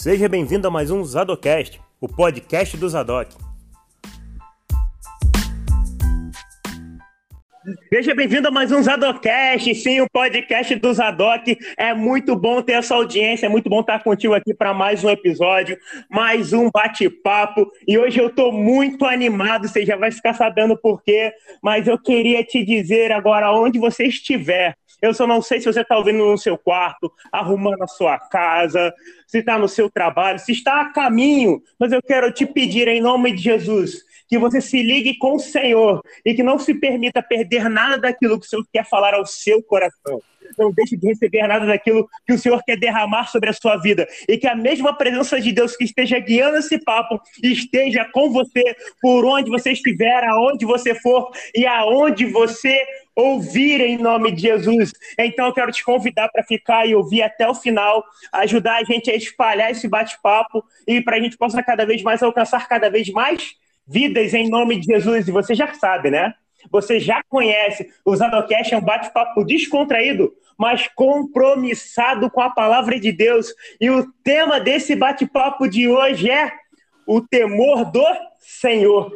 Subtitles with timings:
[0.00, 3.36] Seja bem-vindo a mais um Zadocast, o podcast do Zadok.
[7.92, 11.54] Seja bem-vindo a mais um Zadocast, sim, o podcast do Zadok.
[11.76, 15.10] É muito bom ter essa audiência, é muito bom estar contigo aqui para mais um
[15.10, 15.76] episódio,
[16.08, 17.70] mais um bate-papo.
[17.86, 21.30] E hoje eu estou muito animado, você já vai ficar sabendo por quê,
[21.62, 25.80] mas eu queria te dizer agora, onde você estiver, eu só não sei se você
[25.80, 28.92] está ouvindo no seu quarto, arrumando a sua casa,
[29.26, 33.00] se está no seu trabalho, se está a caminho, mas eu quero te pedir em
[33.00, 37.20] nome de Jesus que você se ligue com o Senhor e que não se permita
[37.20, 40.22] perder nada daquilo que o Senhor quer falar ao seu coração.
[40.56, 44.06] Não deixe de receber nada daquilo que o Senhor quer derramar sobre a sua vida.
[44.28, 48.76] E que a mesma presença de Deus que esteja guiando esse papo esteja com você
[49.00, 54.92] por onde você estiver, aonde você for e aonde você ouvir em nome de Jesus.
[55.18, 59.10] Então eu quero te convidar para ficar e ouvir até o final, ajudar a gente
[59.10, 63.08] a espalhar esse bate-papo e para a gente possa cada vez mais alcançar cada vez
[63.10, 63.59] mais
[63.90, 65.26] vidas em nome de Jesus.
[65.26, 66.32] E você já sabe, né?
[66.70, 67.90] Você já conhece.
[68.04, 73.52] O Zadocast é um bate-papo descontraído, mas compromissado com a palavra de Deus.
[73.80, 76.52] E o tema desse bate-papo de hoje é
[77.06, 78.04] o temor do
[78.38, 79.10] Senhor.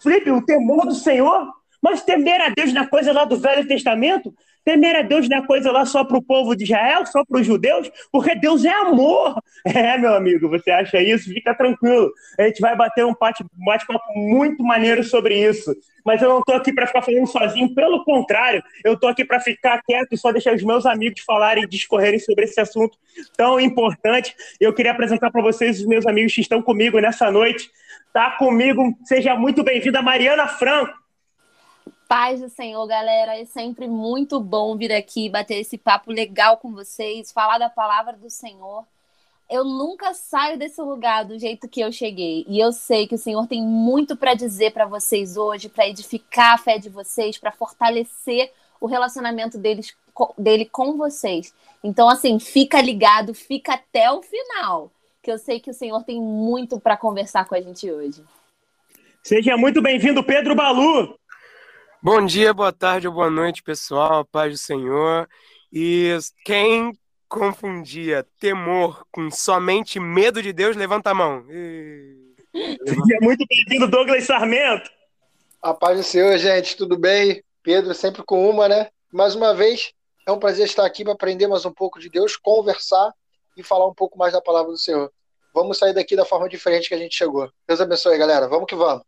[0.00, 1.48] Felipe, o temor do Senhor?
[1.82, 4.32] Mas temer a Deus na coisa lá do Velho Testamento?
[4.64, 7.40] Temer a Deus não é coisa lá só para o povo de Israel, só para
[7.40, 9.34] os judeus, porque Deus é amor.
[9.62, 11.32] É, meu amigo, você acha isso?
[11.32, 12.10] Fica tranquilo.
[12.38, 15.74] A gente vai bater um bate-papo muito maneiro sobre isso.
[16.04, 19.38] Mas eu não estou aqui para ficar falando sozinho, pelo contrário, eu estou aqui para
[19.38, 22.96] ficar quieto e só deixar os meus amigos falarem e discorrerem sobre esse assunto
[23.36, 24.34] tão importante.
[24.58, 27.70] Eu queria apresentar para vocês os meus amigos que estão comigo nessa noite.
[28.12, 30.99] Tá comigo, seja muito bem-vinda, Mariana Franco.
[32.10, 33.38] Paz do Senhor, galera.
[33.38, 38.14] É sempre muito bom vir aqui bater esse papo legal com vocês, falar da palavra
[38.14, 38.84] do Senhor.
[39.48, 42.44] Eu nunca saio desse lugar do jeito que eu cheguei.
[42.48, 46.54] E eu sei que o Senhor tem muito para dizer para vocês hoje, para edificar
[46.54, 48.50] a fé de vocês, para fortalecer
[48.80, 49.94] o relacionamento deles,
[50.36, 51.54] dele com vocês.
[51.80, 54.90] Então, assim, fica ligado, fica até o final,
[55.22, 58.20] que eu sei que o Senhor tem muito para conversar com a gente hoje.
[59.22, 61.19] Seja muito bem-vindo, Pedro Balu.
[62.02, 64.24] Bom dia, boa tarde ou boa noite, pessoal.
[64.24, 65.28] Paz do Senhor.
[65.70, 66.16] E
[66.46, 71.44] quem confundia temor com somente medo de Deus, levanta a mão.
[71.50, 72.34] E...
[72.54, 74.90] É muito bem-vindo, Douglas Sarmento.
[75.60, 76.74] A paz do Senhor, gente.
[76.74, 77.44] Tudo bem?
[77.62, 78.88] Pedro sempre com uma, né?
[79.12, 79.92] Mais uma vez,
[80.26, 83.12] é um prazer estar aqui para aprender mais um pouco de Deus, conversar
[83.58, 85.12] e falar um pouco mais da palavra do Senhor.
[85.54, 87.50] Vamos sair daqui da forma diferente que a gente chegou.
[87.68, 88.48] Deus abençoe, galera.
[88.48, 89.02] Vamos que vamos.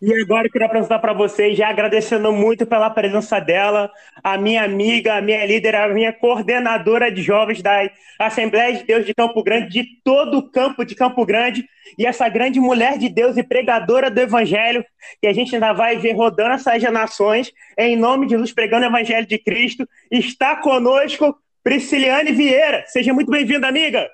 [0.00, 3.90] E agora eu queria apresentar para vocês, já agradecendo muito pela presença dela,
[4.22, 9.06] a minha amiga, a minha líder, a minha coordenadora de jovens da Assembleia de Deus
[9.06, 11.64] de Campo Grande, de todo o campo de Campo Grande,
[11.98, 14.84] e essa grande mulher de Deus e pregadora do Evangelho,
[15.20, 18.88] que a gente ainda vai ver rodando essas nações, em nome de Jesus, pregando o
[18.88, 22.84] Evangelho de Cristo, está conosco Prisciliane Vieira.
[22.86, 24.08] Seja muito bem-vinda, amiga!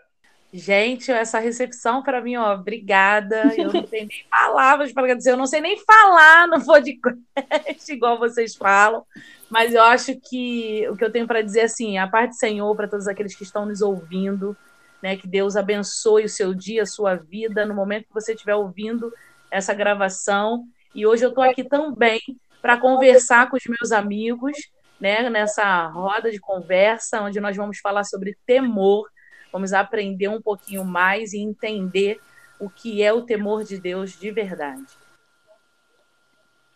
[0.53, 3.53] Gente, essa recepção para mim, ó, obrigada.
[3.57, 7.13] Eu não tenho nem palavras para dizer, eu não sei nem falar no podcast
[7.93, 9.05] igual vocês falam,
[9.51, 12.75] mas eu acho que o que eu tenho para dizer assim, a parte do Senhor
[12.77, 14.57] para todos aqueles que estão nos ouvindo,
[15.03, 18.55] né, que Deus abençoe o seu dia, a sua vida no momento que você estiver
[18.55, 19.13] ouvindo
[19.51, 20.65] essa gravação.
[20.95, 22.21] E hoje eu estou aqui também
[22.63, 24.57] para conversar com os meus amigos,
[24.99, 29.07] né, nessa roda de conversa onde nós vamos falar sobre temor
[29.53, 32.21] Vamos aprender um pouquinho mais e entender
[32.59, 34.85] o que é o temor de Deus de verdade.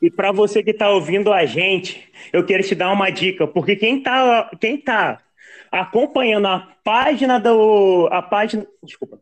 [0.01, 3.77] E para você que está ouvindo a gente, eu quero te dar uma dica, porque
[3.77, 5.21] quem está quem tá
[5.71, 8.09] acompanhando a página do.
[8.11, 8.67] A página.
[8.83, 9.19] Desculpa,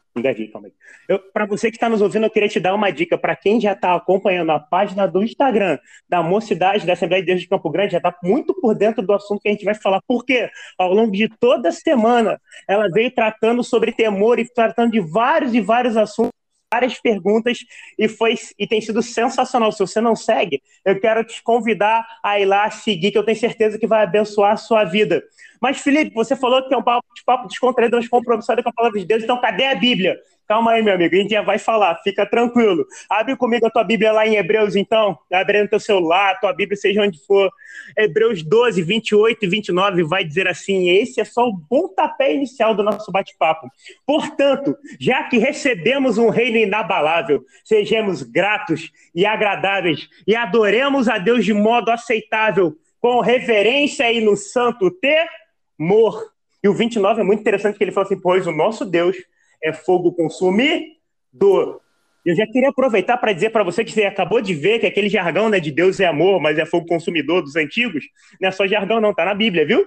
[0.53, 1.19] calma aí.
[1.33, 3.19] Para você que está nos ouvindo, eu queria te dar uma dica.
[3.19, 5.79] Para quem já está acompanhando a página do Instagram
[6.09, 9.13] da Mocidade da Assembleia de Deus de Campo Grande, já está muito por dentro do
[9.13, 10.01] assunto que a gente vai falar.
[10.07, 15.01] Porque ao longo de toda a semana, ela veio tratando sobre temor e tratando de
[15.01, 16.38] vários e vários assuntos
[16.73, 17.59] várias perguntas
[17.99, 19.73] e foi e tem sido sensacional.
[19.73, 23.39] Se você não segue, eu quero te convidar a ir lá seguir, que eu tenho
[23.39, 25.23] certeza que vai abençoar a sua vida.
[25.61, 29.01] Mas, Felipe, você falou que é um papo, papo descontraído, mas compromissado com a palavra
[29.01, 29.25] de Deus.
[29.25, 30.17] Então, cadê a Bíblia?
[30.49, 32.87] Calma aí, meu amigo, a gente já vai falar, fica tranquilo.
[33.11, 35.19] Abre comigo a tua Bíblia lá em Hebreus, então.
[35.31, 37.53] Abre no teu celular, tua Bíblia, seja onde for.
[37.95, 42.83] Hebreus 12, 28 e 29 vai dizer assim: esse é só o pontapé inicial do
[42.83, 43.69] nosso bate-papo.
[44.07, 51.45] Portanto, já que recebemos um reino inabalável, sejamos gratos e agradáveis e adoremos a Deus
[51.45, 56.25] de modo aceitável, com reverência e no santo temor.
[56.65, 59.15] E o 29 é muito interessante que ele fala assim: pois o nosso Deus
[59.63, 61.81] é fogo consumidor.
[62.25, 65.09] Eu já queria aproveitar para dizer para você que você acabou de ver que aquele
[65.09, 68.05] jargão né, de Deus é amor, mas é fogo consumidor dos antigos,
[68.41, 69.87] não é só jargão, não, tá na Bíblia, viu?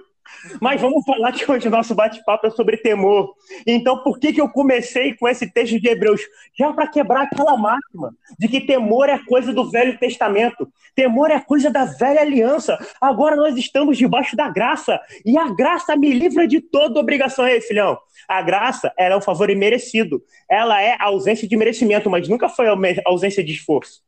[0.60, 3.34] Mas vamos falar que hoje o nosso bate-papo é sobre temor.
[3.66, 6.20] Então, por que, que eu comecei com esse texto de Hebreus?
[6.58, 11.40] Já para quebrar aquela máxima de que temor é coisa do Velho Testamento, temor é
[11.40, 12.78] coisa da velha aliança.
[13.00, 17.46] Agora nós estamos debaixo da graça, e a graça me livra de toda obrigação.
[17.46, 17.98] Ei, filhão,
[18.28, 20.22] a graça é um favor imerecido.
[20.48, 22.66] Ela é ausência de merecimento, mas nunca foi
[23.04, 24.02] ausência de esforço.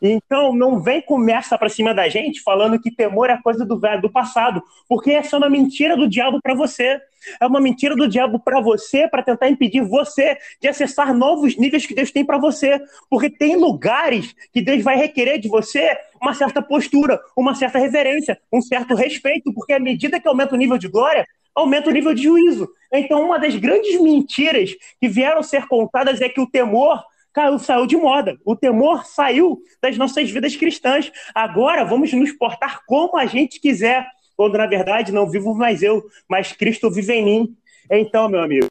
[0.00, 4.02] Então, não vem começa para cima da gente falando que temor é coisa do velho,
[4.02, 7.00] do passado, porque essa é uma mentira do diabo para você.
[7.40, 11.86] É uma mentira do diabo para você, para tentar impedir você de acessar novos níveis
[11.86, 12.80] que Deus tem para você.
[13.08, 18.38] Porque tem lugares que Deus vai requerer de você uma certa postura, uma certa reverência,
[18.52, 22.12] um certo respeito, porque à medida que aumenta o nível de glória, aumenta o nível
[22.12, 22.68] de juízo.
[22.92, 27.02] Então, uma das grandes mentiras que vieram ser contadas é que o temor
[27.34, 28.38] caiu, saiu de moda.
[28.44, 31.12] O temor saiu das nossas vidas cristãs.
[31.34, 36.02] Agora vamos nos portar como a gente quiser, quando na verdade não vivo mais eu,
[36.28, 37.56] mas Cristo vive em mim.
[37.90, 38.68] Então, meu amigo,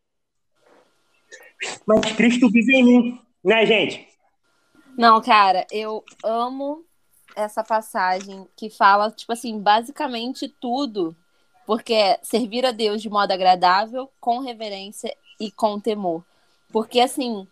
[1.86, 4.08] mas Cristo vive em mim, né, gente?
[4.98, 6.84] Não, cara, eu amo
[7.36, 11.16] essa passagem que fala, tipo assim, basicamente tudo,
[11.66, 16.24] porque é servir a Deus de modo agradável, com reverência e com temor.
[16.72, 17.48] Porque, assim,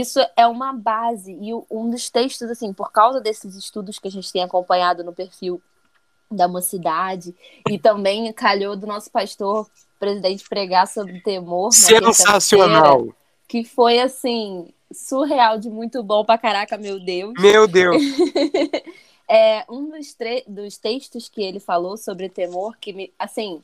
[0.00, 4.10] isso é uma base e um dos textos assim por causa desses estudos que a
[4.10, 5.60] gente tem acompanhado no perfil
[6.30, 7.34] da mocidade
[7.68, 9.68] e também calhou do nosso pastor
[9.98, 13.08] presidente pregar sobre temor sensacional.
[13.46, 17.34] que foi assim surreal de muito bom pra caraca meu Deus.
[17.38, 18.02] Meu Deus.
[19.34, 20.14] É um dos,
[20.46, 23.62] dos textos que ele falou sobre temor que me assim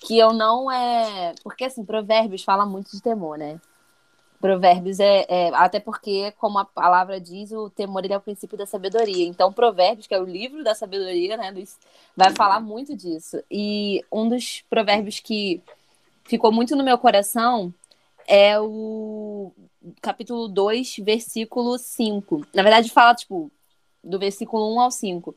[0.00, 3.58] que eu não é porque assim provérbios fala muito de temor né
[4.42, 8.58] Provérbios é, é, até porque, como a palavra diz, o temor ele é o princípio
[8.58, 9.24] da sabedoria.
[9.24, 11.78] Então, Provérbios, que é o livro da sabedoria, né, Luiz,
[12.16, 13.40] vai falar muito disso.
[13.48, 15.62] E um dos provérbios que
[16.24, 17.72] ficou muito no meu coração
[18.26, 19.52] é o
[20.00, 22.44] capítulo 2, versículo 5.
[22.52, 23.48] Na verdade, fala, tipo,
[24.02, 25.36] do versículo 1 ao 5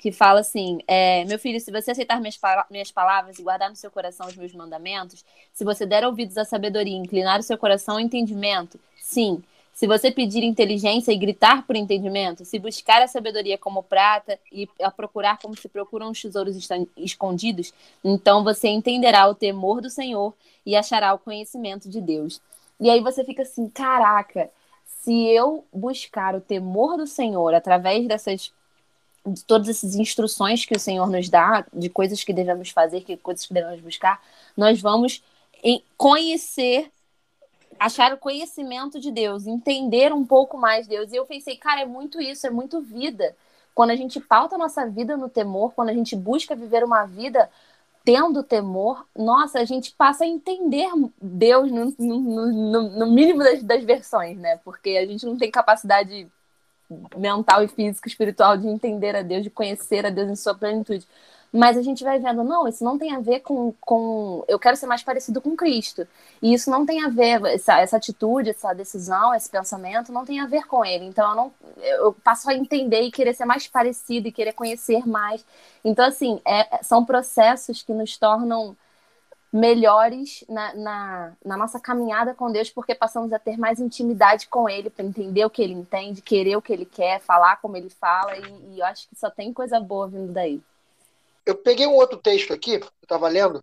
[0.00, 2.38] que fala assim: é, Meu filho, se você aceitar minhas,
[2.70, 6.44] minhas palavras e guardar no seu coração os meus mandamentos, se você der ouvidos à
[6.44, 9.42] sabedoria inclinar o seu coração ao entendimento, sim.
[9.74, 14.68] Se você pedir inteligência e gritar por entendimento, se buscar a sabedoria como prata e
[14.82, 16.56] a procurar como se procuram os tesouros
[16.96, 22.40] escondidos, então você entenderá o temor do Senhor e achará o conhecimento de Deus.
[22.78, 24.50] E aí você fica assim: caraca,
[24.86, 28.50] se eu buscar o temor do Senhor através dessas
[29.26, 33.16] de todas essas instruções que o Senhor nos dá, de coisas que devemos fazer, que
[33.16, 34.22] coisas que devemos buscar,
[34.56, 35.22] nós vamos
[35.96, 36.90] conhecer,
[37.78, 41.12] achar o conhecimento de Deus, entender um pouco mais Deus.
[41.12, 43.36] E eu pensei, cara, é muito isso, é muito vida.
[43.74, 47.04] Quando a gente pauta a nossa vida no temor, quando a gente busca viver uma
[47.04, 47.50] vida
[48.04, 50.88] tendo temor, nossa, a gente passa a entender
[51.20, 54.58] Deus no, no, no, no mínimo das, das versões, né?
[54.64, 56.26] Porque a gente não tem capacidade
[57.16, 61.06] mental e físico, espiritual de entender a Deus, de conhecer a Deus em sua plenitude.
[61.52, 64.44] Mas a gente vai vendo, não, isso não tem a ver com, com.
[64.46, 66.06] Eu quero ser mais parecido com Cristo.
[66.40, 70.38] E isso não tem a ver, essa, essa atitude, essa decisão, esse pensamento, não tem
[70.40, 71.06] a ver com ele.
[71.06, 75.06] Então eu, não, eu passo a entender e querer ser mais parecido e querer conhecer
[75.08, 75.44] mais.
[75.84, 78.76] Então, assim, é, são processos que nos tornam
[79.52, 84.68] melhores na, na, na, nossa caminhada com Deus, porque passamos a ter mais intimidade com
[84.68, 87.90] Ele, para entender o que Ele entende, querer o que Ele quer, falar como Ele
[87.90, 90.60] fala, e, e, eu acho que só tem coisa boa vindo daí.
[91.44, 93.62] Eu peguei um outro texto aqui, eu estava lendo,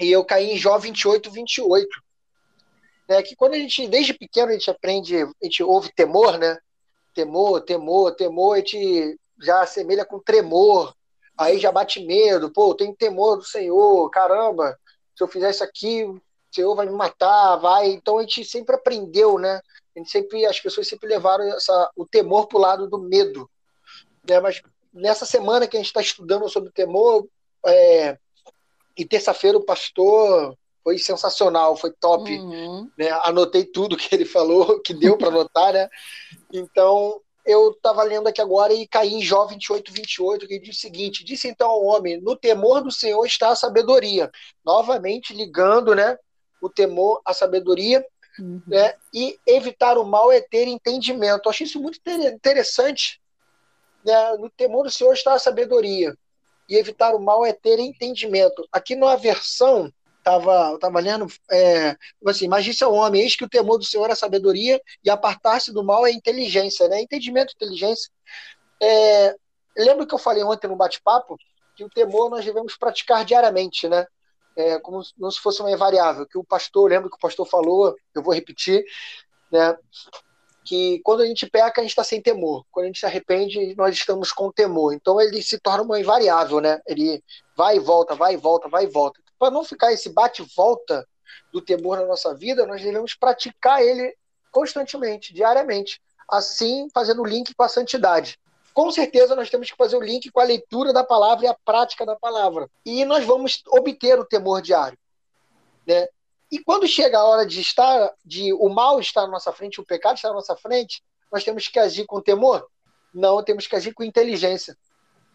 [0.00, 1.88] e eu caí em Jó 28, 28.
[3.06, 6.56] Né, que quando a gente, desde pequeno, a gente aprende, a gente ouve temor, né?
[7.14, 10.94] Temor, temor, temor, a gente já assemelha com tremor,
[11.36, 14.78] aí já bate medo, pô, tenho temor do Senhor, caramba,
[15.14, 16.20] se eu fizer isso aqui, o
[16.52, 17.88] Senhor vai me matar, vai.
[17.88, 19.60] Então a gente sempre aprendeu, né?
[19.94, 23.48] A gente sempre, as pessoas sempre levaram essa, o temor para o lado do medo.
[24.28, 24.40] Né?
[24.40, 27.26] Mas nessa semana que a gente está estudando sobre temor,
[27.66, 28.18] é,
[28.96, 32.30] e terça-feira o pastor foi sensacional, foi top.
[32.30, 32.90] Uhum.
[32.98, 33.10] Né?
[33.22, 35.88] Anotei tudo que ele falou, que deu para anotar, né?
[36.52, 40.80] Então, eu estava lendo aqui agora e caí em Jó 28, 28, que diz o
[40.80, 44.30] seguinte: Disse então ao homem: No temor do Senhor está a sabedoria.
[44.64, 46.16] Novamente ligando né,
[46.60, 48.04] o temor à sabedoria.
[48.38, 48.60] Uhum.
[48.66, 51.42] Né, e evitar o mal é ter entendimento.
[51.46, 53.20] Eu achei isso muito interessante.
[54.04, 54.36] Né?
[54.38, 56.16] No temor do Senhor está a sabedoria.
[56.68, 58.66] E evitar o mal é ter entendimento.
[58.72, 59.92] Aqui na versão
[60.24, 63.84] tava, eu tava lendo, é, assim, mas disse ao homem, eis que o temor do
[63.84, 67.00] Senhor é sabedoria e apartar-se do mal é inteligência, né?
[67.02, 68.10] Entendimento, inteligência.
[68.82, 69.36] É,
[69.76, 71.36] que eu falei ontem no bate-papo
[71.76, 74.06] que o temor nós devemos praticar diariamente, né?
[74.56, 77.94] É, como, como se fosse uma invariável, que o pastor, lembra que o pastor falou,
[78.14, 78.84] eu vou repetir,
[79.50, 79.76] né?
[80.64, 82.64] que quando a gente peca, a gente está sem temor.
[82.70, 84.94] Quando a gente se arrepende, nós estamos com temor.
[84.94, 86.80] Então ele se torna uma invariável, né?
[86.86, 87.22] Ele
[87.54, 89.20] vai e volta, vai e volta, vai e volta.
[89.44, 91.06] Para não ficar esse bate-volta
[91.52, 94.16] do temor na nossa vida, nós devemos praticar ele
[94.50, 96.00] constantemente, diariamente.
[96.26, 98.38] Assim, fazendo o link com a santidade.
[98.72, 101.52] Com certeza, nós temos que fazer o link com a leitura da palavra e a
[101.62, 102.70] prática da palavra.
[102.86, 104.96] E nós vamos obter o temor diário.
[105.86, 106.08] Né?
[106.50, 109.84] E quando chega a hora de estar, de o mal estar na nossa frente, o
[109.84, 112.66] pecado estar na nossa frente, nós temos que agir com temor?
[113.12, 114.74] Não, temos que agir com inteligência.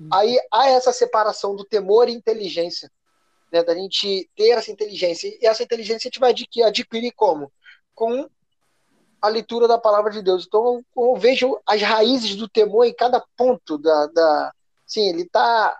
[0.02, 0.10] Hum.
[0.12, 2.92] Aí há essa separação do temor e inteligência,
[3.52, 3.64] né?
[3.64, 5.28] Da gente ter essa inteligência.
[5.42, 7.52] E essa inteligência a gente vai adquirir, adquirir como?
[7.94, 8.30] Com
[9.22, 10.46] a leitura da palavra de Deus.
[10.48, 14.54] Então eu, vejo as raízes do temor em cada ponto da, da
[14.86, 15.78] sim, ele está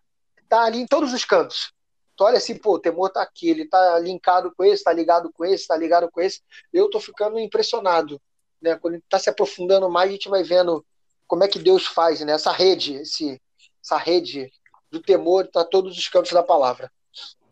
[0.48, 1.74] tá ali em todos os cantos
[2.20, 5.32] tu olha assim, pô, o temor tá aqui, ele tá linkado com esse, tá ligado
[5.32, 6.42] com esse, tá ligado com esse.
[6.74, 8.22] Eu tô ficando impressionado,
[8.62, 8.76] né?
[8.76, 10.86] Quando ele tá se aprofundando mais, a gente vai vendo
[11.26, 12.34] como é que Deus faz, né?
[12.34, 13.42] Essa rede, esse,
[13.82, 14.52] essa rede
[14.92, 16.92] do temor tá todos os campos da palavra.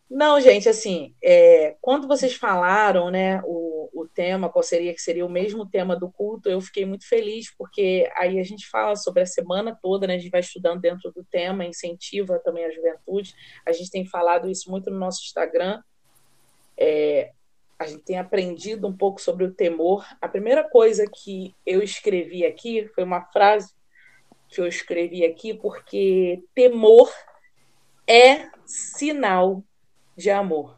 [0.10, 5.26] Não, gente, assim, é, quando vocês falaram, né, o, o tema, qual seria que seria
[5.26, 9.24] o mesmo tema do culto, eu fiquei muito feliz, porque aí a gente fala sobre
[9.24, 13.36] a semana toda, né, a gente vai estudando dentro do tema, incentiva também a juventude,
[13.66, 15.82] a gente tem falado isso muito no nosso Instagram,
[16.78, 17.32] é,
[17.78, 20.06] a gente tem aprendido um pouco sobre o temor.
[20.20, 23.72] A primeira coisa que eu escrevi aqui foi uma frase
[24.50, 27.12] que eu escrevi aqui, porque temor
[28.08, 29.64] é sinal
[30.18, 30.76] de amor.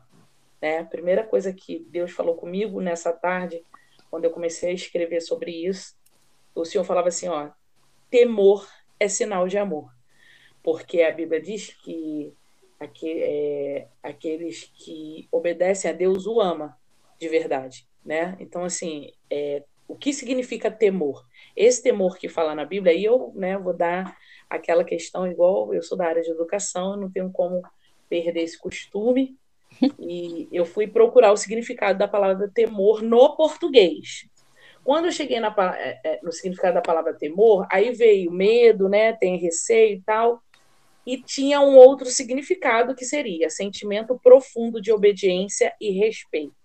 [0.61, 0.79] Né?
[0.79, 3.63] A primeira coisa que Deus falou comigo nessa tarde,
[4.11, 5.95] quando eu comecei a escrever sobre isso,
[6.53, 7.49] o Senhor falava assim: ó,
[8.09, 8.67] temor
[8.99, 9.89] é sinal de amor.
[10.61, 12.33] Porque a Bíblia diz que
[13.03, 16.77] é, aqueles que obedecem a Deus o ama
[17.17, 17.87] de verdade.
[18.03, 18.35] Né?
[18.39, 21.25] Então, assim, é, o que significa temor?
[21.55, 24.17] Esse temor que fala na Bíblia, aí eu né, vou dar
[24.49, 27.61] aquela questão, igual eu sou da área de educação, eu não tenho como
[28.09, 29.37] perder esse costume.
[29.99, 34.27] E eu fui procurar o significado da palavra temor no português.
[34.83, 39.13] Quando eu cheguei na, é, é, no significado da palavra temor, aí veio medo, né?
[39.13, 40.41] Tem receio e tal.
[41.05, 46.55] E tinha um outro significado que seria sentimento profundo de obediência e respeito.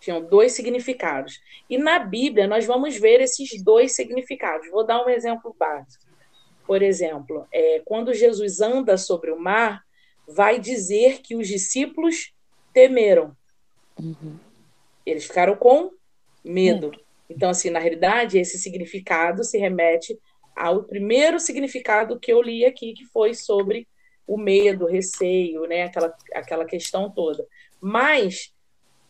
[0.00, 1.40] Tinham dois significados.
[1.68, 4.68] E na Bíblia nós vamos ver esses dois significados.
[4.70, 6.04] Vou dar um exemplo básico.
[6.66, 9.82] Por exemplo, é, quando Jesus anda sobre o mar,
[10.34, 12.32] vai dizer que os discípulos
[12.72, 13.36] temeram.
[13.98, 14.36] Uhum.
[15.04, 15.90] Eles ficaram com
[16.44, 16.88] medo.
[16.88, 17.02] Uhum.
[17.30, 20.18] Então, assim, na realidade, esse significado se remete
[20.56, 23.88] ao primeiro significado que eu li aqui, que foi sobre
[24.26, 25.84] o medo, o receio, né?
[25.84, 27.46] aquela, aquela questão toda.
[27.80, 28.52] Mas,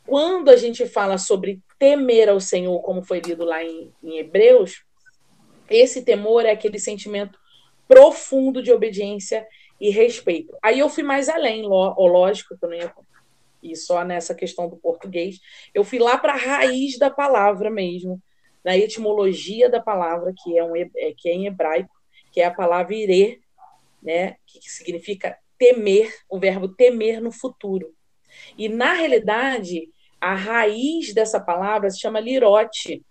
[0.07, 4.85] quando a gente fala sobre temer ao Senhor, como foi lido lá em, em Hebreus,
[5.69, 7.39] esse temor é aquele sentimento
[7.89, 9.47] profundo de obediência
[9.83, 10.57] e respeito.
[10.63, 12.95] Aí eu fui mais além, lógico que eu não ia
[13.61, 15.41] ir só nessa questão do português,
[15.75, 18.23] eu fui lá para a raiz da palavra mesmo,
[18.65, 21.93] na etimologia da palavra, que é, um, é, que é em hebraico,
[22.31, 23.41] que é a palavra ire,
[24.01, 27.93] né, que significa temer, o verbo temer no futuro.
[28.57, 29.89] E, na realidade,
[30.21, 33.05] a raiz dessa palavra se chama lirote,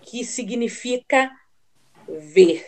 [0.00, 1.32] que significa
[2.08, 2.64] ver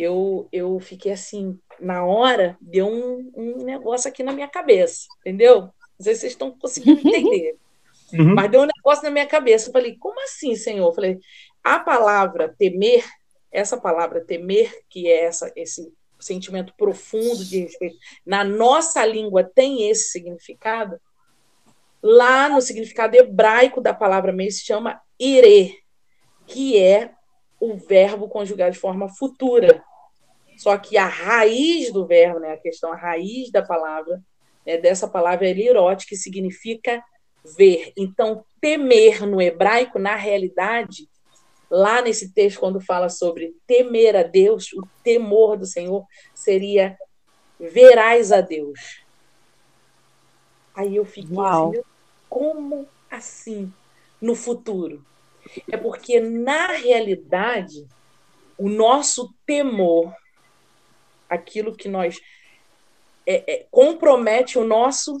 [0.00, 5.60] eu, eu fiquei assim, na hora, deu um, um negócio aqui na minha cabeça, entendeu?
[5.60, 7.56] Não sei se vocês estão conseguindo entender.
[8.12, 8.34] Uhum.
[8.34, 9.68] Mas deu um negócio na minha cabeça.
[9.68, 10.84] Eu falei, como assim, Senhor?
[10.84, 11.20] Eu falei,
[11.62, 13.04] a palavra temer,
[13.52, 19.88] essa palavra temer, que é essa, esse sentimento profundo de respeito, na nossa língua tem
[19.88, 21.00] esse significado.
[22.02, 25.78] Lá no significado hebraico da palavra mesmo se chama ire,
[26.48, 27.12] que é
[27.60, 29.84] o verbo conjugado de forma futura.
[30.60, 34.22] Só que a raiz do verbo, né, a questão, a raiz da palavra,
[34.66, 37.02] né, dessa palavra é lirote, que significa
[37.56, 37.94] ver.
[37.96, 41.08] Então, temer no hebraico, na realidade,
[41.70, 46.94] lá nesse texto, quando fala sobre temer a Deus, o temor do Senhor seria
[47.58, 49.02] verás a Deus.
[50.74, 51.70] Aí eu fiquei Uau.
[51.70, 51.82] assim,
[52.28, 53.72] como assim
[54.20, 55.02] no futuro?
[55.72, 57.86] É porque, na realidade,
[58.58, 60.14] o nosso temor
[61.30, 62.20] aquilo que nós
[63.24, 65.16] é, é, compromete o nosso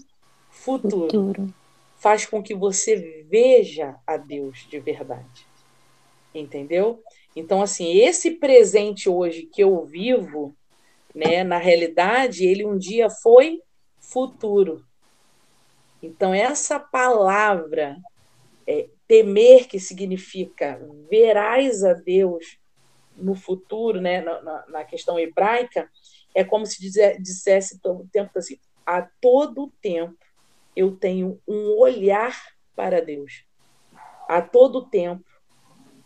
[0.50, 1.02] futuro.
[1.02, 1.54] futuro.
[1.96, 5.46] Faz com que você veja a Deus de verdade.
[6.34, 7.02] Entendeu?
[7.36, 10.56] Então, assim, esse presente hoje que eu vivo,
[11.14, 13.60] né, na realidade, ele um dia foi
[14.00, 14.84] futuro.
[16.02, 17.96] Então, essa palavra,
[18.66, 22.58] é, temer, que significa verás a Deus
[23.16, 25.88] no futuro, né, na, na questão hebraica,
[26.34, 30.16] é como se dizer, dissesse todo o tempo assim, a todo tempo
[30.74, 32.40] eu tenho um olhar
[32.74, 33.44] para Deus.
[34.28, 35.24] A todo tempo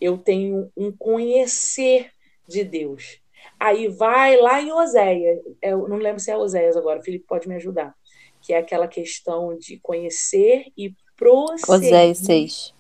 [0.01, 2.11] eu tenho um conhecer
[2.49, 3.21] de Deus.
[3.59, 7.49] Aí vai lá em Oséias, eu não lembro se é Oséias agora, o Felipe pode
[7.49, 7.95] me ajudar,
[8.43, 11.71] que é aquela questão de conhecer e prosseguir.
[11.71, 12.75] Oséias 6.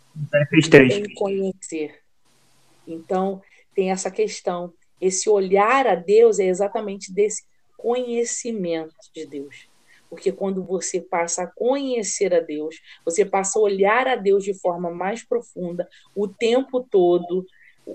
[0.92, 2.00] Em conhecer.
[2.86, 3.42] Então,
[3.74, 4.72] tem essa questão.
[5.00, 7.44] Esse olhar a Deus é exatamente desse
[7.76, 9.68] conhecimento de Deus.
[10.08, 14.54] Porque quando você passa a conhecer a Deus, você passa a olhar a Deus de
[14.54, 17.44] forma mais profunda o tempo todo,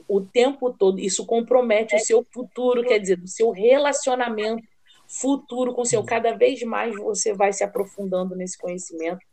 [0.07, 4.63] o tempo todo, isso compromete o seu futuro, quer dizer, o seu relacionamento
[5.07, 6.03] futuro com o seu.
[6.03, 9.25] Cada vez mais você vai se aprofundando nesse conhecimento,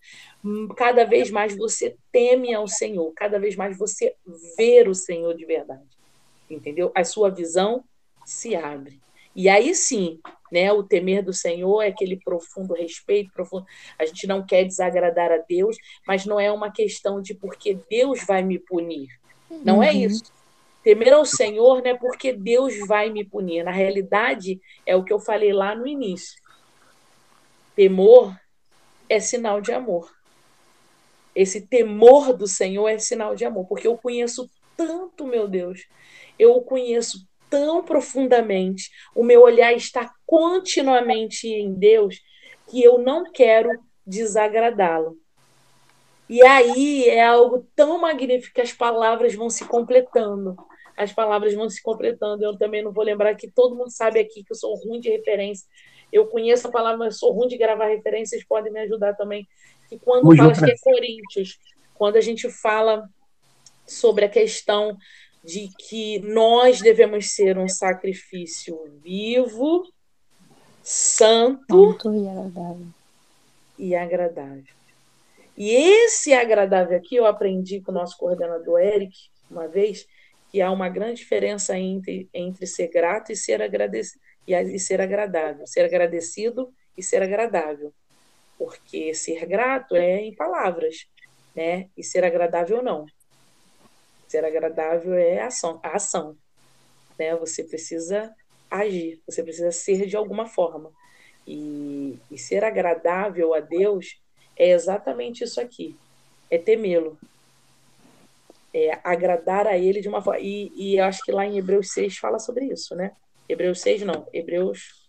[0.77, 4.15] cada vez mais você teme ao Senhor, cada vez mais você
[4.57, 5.96] vê o Senhor de verdade.
[6.49, 6.93] Entendeu?
[6.95, 7.85] A sua visão
[8.25, 9.01] se abre.
[9.35, 10.19] E aí sim,
[10.51, 13.67] né, o temer do Senhor é aquele profundo respeito, profundo.
[13.99, 15.77] A gente não quer desagradar a Deus,
[16.07, 19.09] mas não é uma questão de porque Deus vai me punir.
[19.51, 19.93] Não é uhum.
[19.93, 20.25] é isso.
[20.83, 23.65] Temer ao Senhor não é porque Deus vai me punir.
[23.65, 26.41] Na realidade, é o que eu falei lá no início.
[27.75, 28.35] Temor
[29.09, 30.11] é sinal de amor.
[31.35, 35.87] Esse temor do Senhor é sinal de amor, porque eu conheço tanto, meu Deus.
[36.39, 42.21] Eu o conheço tão profundamente, o meu olhar está continuamente em Deus,
[42.69, 43.71] que eu não quero
[44.07, 45.17] desagradá-lo.
[46.29, 50.57] E aí é algo tão magnífico que as palavras vão se completando.
[50.97, 52.45] As palavras vão se completando.
[52.45, 55.09] Eu também não vou lembrar que todo mundo sabe aqui que eu sou ruim de
[55.09, 55.67] referência.
[56.13, 59.47] Eu conheço a palavra, mas sou ruim de gravar referências, podem me ajudar também.
[59.89, 61.59] Que quando fala, que é Coríntios,
[61.95, 63.09] quando a gente fala
[63.87, 64.97] sobre a questão
[65.45, 69.85] de que nós devemos ser um sacrifício vivo,
[70.83, 72.87] santo, santo e agradável.
[73.79, 74.77] E agradável.
[75.57, 79.15] E esse agradável aqui eu aprendi com o nosso coordenador Eric
[79.51, 80.07] uma vez
[80.51, 85.67] que há uma grande diferença entre, entre ser grato e ser agradecido e ser agradável,
[85.67, 87.93] ser agradecido e ser agradável,
[88.57, 91.07] porque ser grato é em palavras,
[91.55, 91.89] né?
[91.97, 93.07] E ser agradável não.
[94.37, 96.37] Ser agradável é a ação, a ação.
[97.19, 97.35] Né?
[97.37, 98.35] Você precisa
[98.71, 100.93] agir, você precisa ser de alguma forma.
[101.47, 104.21] E, e ser agradável a Deus
[104.55, 105.97] é exatamente isso aqui:
[106.51, 107.19] é temê-lo.
[108.75, 110.39] É agradar a Ele de uma forma.
[110.39, 113.13] E, e eu acho que lá em Hebreus 6 fala sobre isso, né?
[113.49, 115.09] Hebreus 6 não, Hebreus.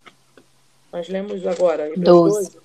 [0.89, 2.59] Nós lemos agora, Hebreus 12.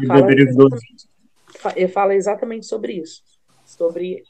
[0.00, 0.06] 12.
[0.06, 3.22] Fala, exatamente, fala exatamente sobre isso.
[3.66, 4.24] Sobre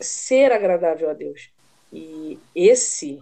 [0.00, 1.50] ser agradável a Deus.
[1.92, 3.18] E esse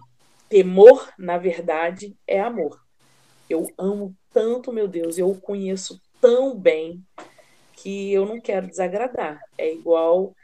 [0.47, 2.79] temor, na verdade, é amor.
[3.49, 7.03] Eu amo tanto meu Deus, eu o conheço tão bem
[7.73, 9.39] que eu não quero desagradar.
[9.57, 10.35] É igual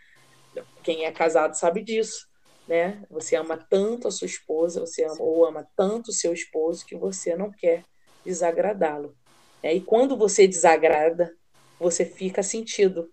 [0.83, 2.27] quem é casado sabe disso,
[2.67, 3.03] né?
[3.09, 6.95] Você ama tanto a sua esposa, você ama ou ama tanto o seu esposo que
[6.95, 7.83] você não quer
[8.23, 9.15] desagradá-lo.
[9.61, 11.35] É, e quando você desagrada,
[11.79, 13.09] você fica sentido,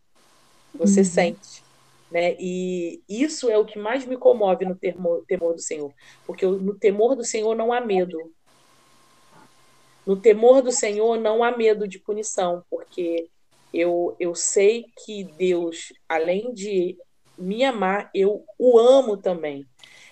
[0.74, 1.04] você uhum.
[1.04, 1.61] sente.
[2.12, 2.36] Né?
[2.38, 5.90] E isso é o que mais me comove no temor, temor do Senhor,
[6.26, 8.18] porque no temor do Senhor não há medo.
[10.06, 13.30] No temor do Senhor não há medo de punição, porque
[13.72, 16.98] eu, eu sei que Deus, além de
[17.38, 19.66] me amar, eu o amo também.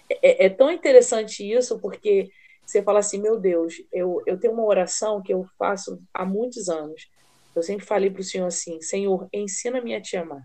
[0.09, 2.31] É, é tão interessante isso, porque
[2.65, 6.71] você fala assim: meu Deus, eu, eu tenho uma oração que eu faço há muitos
[6.71, 7.11] anos.
[7.55, 10.43] Eu sempre falei para o Senhor assim: Senhor, ensina-me a te amar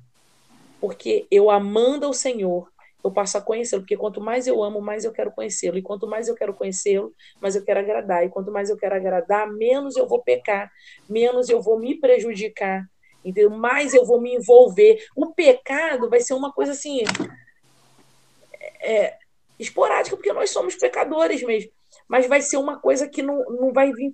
[0.86, 2.71] porque eu amando ao Senhor,
[3.04, 6.06] eu passo a conhecê-lo, porque quanto mais eu amo, mais eu quero conhecê-lo, e quanto
[6.06, 9.95] mais eu quero conhecê-lo, mais eu quero agradar, e quanto mais eu quero agradar, menos
[9.95, 10.71] eu vou pecar,
[11.10, 12.86] menos eu vou me prejudicar,
[13.24, 13.50] entendeu?
[13.50, 15.04] mais eu vou me envolver.
[15.15, 17.02] O pecado vai ser uma coisa assim,
[18.80, 19.17] é,
[19.58, 21.71] esporádica, porque nós somos pecadores mesmo,
[22.08, 24.13] mas vai ser uma coisa que não, não vai vir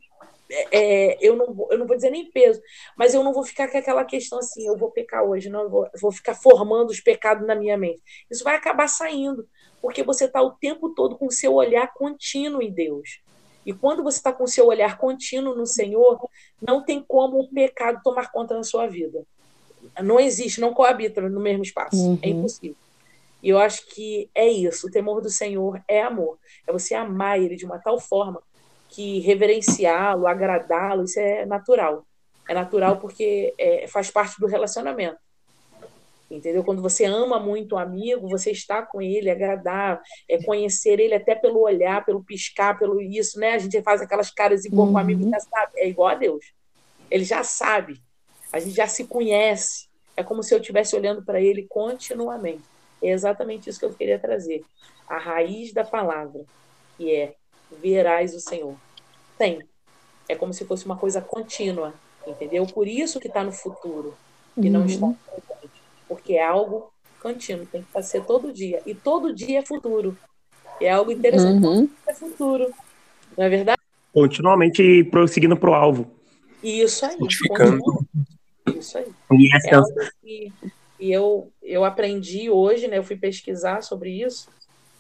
[0.72, 2.62] é, eu, não vou, eu não vou dizer nem peso,
[2.98, 5.88] mas eu não vou ficar com aquela questão assim, eu vou pecar hoje, não, vou,
[6.00, 8.02] vou ficar formando os pecados na minha mente.
[8.30, 9.48] Isso vai acabar saindo,
[9.82, 13.22] porque você está o tempo todo com o seu olhar contínuo em Deus.
[13.66, 16.20] E quando você está com o seu olhar contínuo no Senhor,
[16.62, 19.24] não tem como o pecado tomar conta na sua vida.
[20.04, 21.96] Não existe, não coabita no mesmo espaço.
[21.96, 22.20] É uhum.
[22.22, 22.76] É impossível.
[23.44, 24.88] E eu acho que é isso.
[24.88, 26.38] O temor do Senhor é amor.
[26.68, 28.42] É você amar Ele de uma tal forma
[28.92, 32.06] que reverenciá-lo, agradá-lo, isso é natural.
[32.48, 35.18] É natural porque é, faz parte do relacionamento.
[36.30, 36.64] Entendeu?
[36.64, 41.14] Quando você ama muito um amigo, você está com ele, é agradar, é conhecer ele
[41.14, 43.54] até pelo olhar, pelo piscar, pelo isso, né?
[43.54, 44.94] A gente faz aquelas caras igual uhum.
[44.94, 46.46] com o amigo já sabe, é igual a Deus.
[47.10, 48.02] Ele já sabe.
[48.52, 49.88] A gente já se conhece.
[50.16, 52.64] É como se eu estivesse olhando para ele continuamente.
[53.02, 54.64] É exatamente isso que eu queria trazer.
[55.08, 56.44] A raiz da palavra,
[56.98, 57.36] que é
[57.82, 58.76] verás o Senhor.
[59.38, 59.60] Tem.
[60.28, 61.94] É como se fosse uma coisa contínua,
[62.26, 62.66] entendeu?
[62.66, 64.16] Por isso que está no futuro
[64.58, 64.72] e uhum.
[64.72, 65.82] não está no presente
[66.12, 68.82] porque é algo contínuo, tem que fazer todo dia.
[68.86, 70.18] E todo dia é futuro.
[70.82, 71.66] É algo interessante.
[71.66, 71.90] Uhum.
[72.06, 72.70] É futuro.
[73.38, 73.80] Não é verdade?
[74.12, 76.12] Continuamente prosseguindo para o alvo.
[76.62, 77.18] Isso aí.
[78.78, 79.06] Isso aí.
[79.32, 80.54] E, é algo que,
[81.00, 82.98] e eu, eu aprendi hoje, né?
[82.98, 84.50] Eu fui pesquisar sobre isso.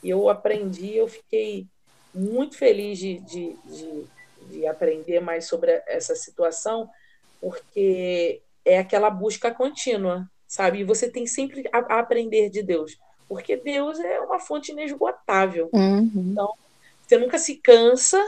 [0.01, 1.67] E eu aprendi, eu fiquei
[2.13, 4.05] muito feliz de, de, de,
[4.49, 6.89] de aprender mais sobre essa situação,
[7.39, 10.79] porque é aquela busca contínua sabe?
[10.79, 12.97] E você tem sempre a, a, aprender de Deus,
[13.29, 15.69] porque Deus é uma fonte inesgotável.
[15.71, 16.11] Uhum.
[16.13, 16.53] Então,
[17.07, 18.21] você nunca se cansa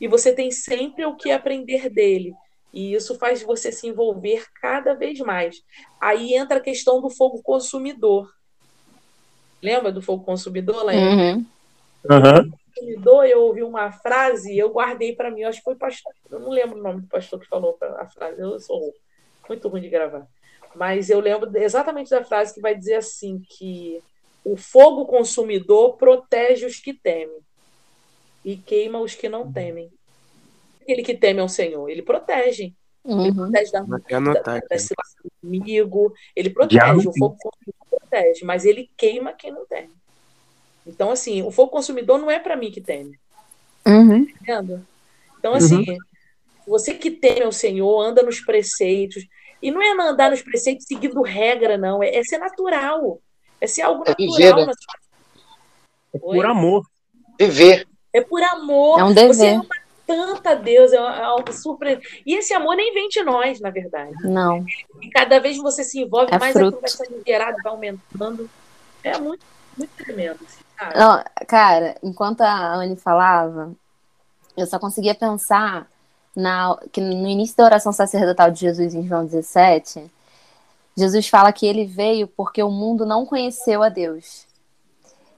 [0.00, 2.32] e você tem sempre o que aprender dele.
[2.72, 5.56] E isso faz você se envolver cada vez mais.
[6.00, 8.32] Aí entra a questão do fogo consumidor.
[9.60, 11.02] Lembra do fogo consumidor, Laine?
[11.02, 11.46] Uhum.
[12.04, 12.52] Uhum.
[12.74, 16.50] Consumidor, eu ouvi uma frase, eu guardei para mim, acho que foi pastor, eu não
[16.50, 18.92] lembro o nome do pastor que falou a frase, eu sou
[19.48, 20.26] muito ruim de gravar.
[20.74, 24.02] Mas eu lembro exatamente da frase que vai dizer assim que
[24.44, 27.38] o fogo consumidor protege os que temem
[28.44, 29.90] e queima os que não temem.
[30.82, 32.74] Aquele que teme ao Senhor, ele protege.
[33.04, 33.26] Uhum.
[33.26, 38.64] Ele protege da, anotar, da, da do inimigo, ele protege, o fogo consumidor protege, mas
[38.64, 39.94] ele queima quem não teme.
[40.86, 43.18] Então, assim, o fogo consumidor não é para mim que teme.
[43.86, 44.18] Uhum.
[44.18, 44.86] Entendendo?
[45.38, 45.98] Então, assim, uhum.
[46.66, 49.26] você que teme ao Senhor, anda nos preceitos,
[49.62, 52.02] e não é andar nos preceitos seguindo regra, não.
[52.02, 53.18] É, é ser natural.
[53.60, 54.16] É ser algo natural.
[54.18, 54.72] É viver, né?
[56.14, 56.86] É por amor.
[57.40, 57.88] Viver.
[58.12, 59.00] É por amor.
[59.00, 59.34] É um dever.
[59.34, 59.66] Você ama
[60.06, 62.22] tanta Deus, é algo surpreendente.
[62.26, 64.14] E esse amor nem vem de nós, na verdade.
[64.22, 64.64] Não.
[65.02, 66.76] E cada vez você se envolve, é mais fruto.
[66.76, 68.50] aquilo vai sendo gerado, vai aumentando.
[69.02, 69.44] É muito,
[69.76, 70.38] muito tremendo.
[70.44, 70.63] Assim,
[70.94, 73.72] Não, cara, enquanto a Anne falava,
[74.56, 75.86] eu só conseguia pensar
[76.34, 80.10] na, que no início da oração sacerdotal de Jesus em João 17,
[80.96, 84.46] Jesus fala que ele veio porque o mundo não conheceu a Deus.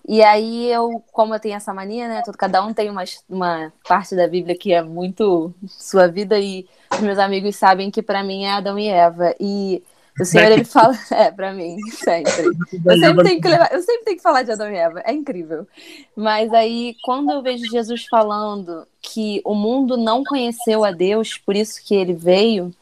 [0.08, 2.22] E aí eu, como eu tenho essa mania, né?
[2.24, 6.68] Todo, cada um tem uma, uma parte da Bíblia que é muito sua vida e
[6.92, 9.34] os meus amigos sabem que para mim é Adão e Eva.
[9.40, 9.82] E
[10.18, 10.96] o Senhor, ele fala.
[11.10, 12.32] É, pra mim, sempre.
[12.84, 15.02] Eu sempre, tenho que levar, eu sempre tenho que falar de Adão e Eva.
[15.04, 15.66] É incrível.
[16.14, 21.54] Mas aí, quando eu vejo Jesus falando que o mundo não conheceu a Deus, por
[21.54, 22.72] isso que ele veio,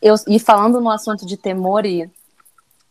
[0.00, 2.10] eu, e falando no assunto de temor e,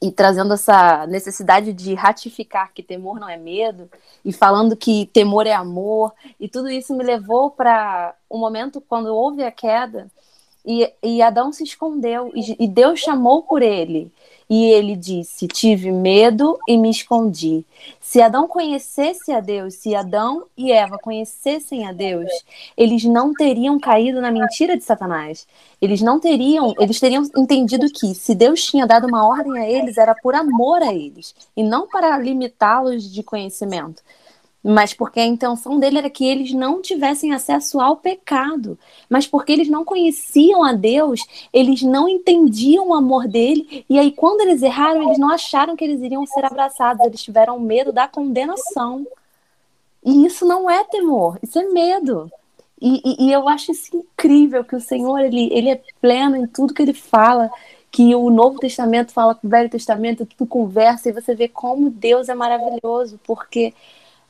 [0.01, 3.89] e trazendo essa necessidade de ratificar que temor não é medo,
[4.23, 8.81] e falando que temor é amor, e tudo isso me levou para o um momento
[8.81, 10.09] quando houve a queda
[10.65, 14.11] e, e Adão se escondeu, e, e Deus chamou por ele.
[14.49, 17.65] E ele disse: Tive medo e me escondi.
[17.99, 22.29] Se Adão conhecesse a Deus, se Adão e Eva conhecessem a Deus,
[22.77, 25.47] eles não teriam caído na mentira de Satanás.
[25.81, 29.97] Eles não teriam, eles teriam entendido que se Deus tinha dado uma ordem a eles,
[29.97, 34.03] era por amor a eles, e não para limitá-los de conhecimento
[34.63, 39.51] mas porque a intenção dele era que eles não tivessem acesso ao pecado, mas porque
[39.51, 41.19] eles não conheciam a Deus,
[41.51, 45.83] eles não entendiam o amor dele, e aí quando eles erraram, eles não acharam que
[45.83, 49.05] eles iriam ser abraçados, eles tiveram medo da condenação.
[50.05, 52.31] E isso não é temor, isso é medo.
[52.81, 56.47] E, e, e eu acho isso incrível que o Senhor ele, ele é pleno em
[56.47, 57.49] tudo que ele fala,
[57.91, 61.89] que o Novo Testamento fala com o Velho Testamento, tudo conversa, e você vê como
[61.89, 63.73] Deus é maravilhoso, porque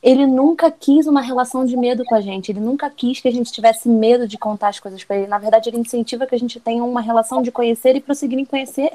[0.04, 3.32] ele nunca quis uma relação de medo com a gente, ele nunca quis que a
[3.32, 5.26] gente tivesse medo de contar as coisas para ele.
[5.26, 8.44] Na verdade, ele incentiva que a gente tenha uma relação de conhecer e prosseguir em
[8.44, 8.92] conhecer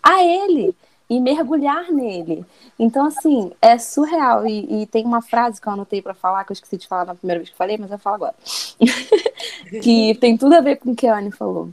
[0.00, 0.72] a ele
[1.10, 2.46] e mergulhar nele.
[2.78, 4.46] Então, assim, é surreal.
[4.46, 7.04] E, e tem uma frase que eu anotei para falar, que eu esqueci de falar
[7.04, 8.34] na primeira vez que falei, mas eu falo agora.
[9.82, 11.70] que tem tudo a ver com o que a Anne falou.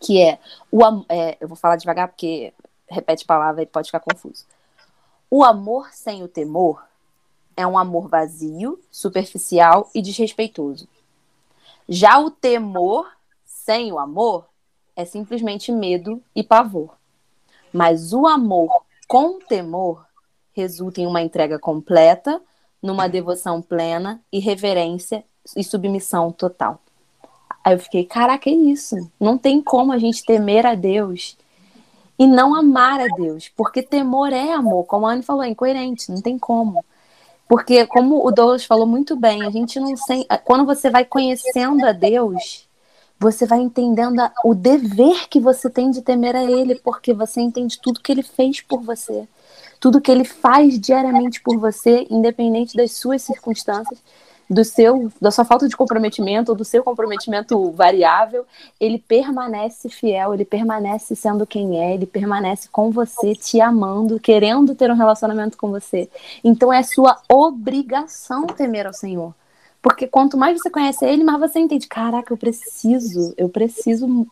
[0.00, 0.40] Que é,
[0.72, 2.52] o é, eu vou falar devagar porque
[2.88, 4.44] repete palavra e pode ficar confuso.
[5.30, 6.82] O amor sem o temor
[7.56, 10.88] é um amor vazio, superficial e desrespeitoso.
[11.88, 13.06] Já o temor
[13.44, 14.46] sem o amor
[14.94, 16.96] é simplesmente medo e pavor.
[17.72, 20.06] Mas o amor com temor
[20.52, 22.40] resulta em uma entrega completa,
[22.82, 25.24] numa devoção plena e reverência
[25.56, 26.80] e submissão total.
[27.64, 28.96] Aí eu fiquei, caraca, é isso.
[29.18, 31.36] Não tem como a gente temer a Deus
[32.18, 36.10] e não amar a Deus, porque temor é amor, como a Anne falou, é incoerente,
[36.10, 36.84] não tem como.
[37.52, 40.26] Porque, como o Douglas falou muito bem, a gente não sei.
[40.42, 42.66] Quando você vai conhecendo a Deus,
[43.20, 47.42] você vai entendendo a, o dever que você tem de temer a Ele, porque você
[47.42, 49.28] entende tudo que Ele fez por você,
[49.78, 53.98] tudo que Ele faz diariamente por você, independente das suas circunstâncias
[54.48, 58.44] do seu, da sua falta de comprometimento ou do seu comprometimento variável,
[58.78, 64.74] ele permanece fiel, ele permanece sendo quem é, ele permanece com você, te amando, querendo
[64.74, 66.08] ter um relacionamento com você.
[66.44, 69.34] Então é sua obrigação temer ao Senhor.
[69.80, 74.26] Porque quanto mais você conhece ele, mais você entende, caraca, eu preciso, eu preciso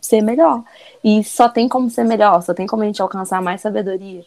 [0.00, 0.62] ser melhor.
[1.02, 4.24] E só tem como ser melhor, só tem como a gente alcançar mais sabedoria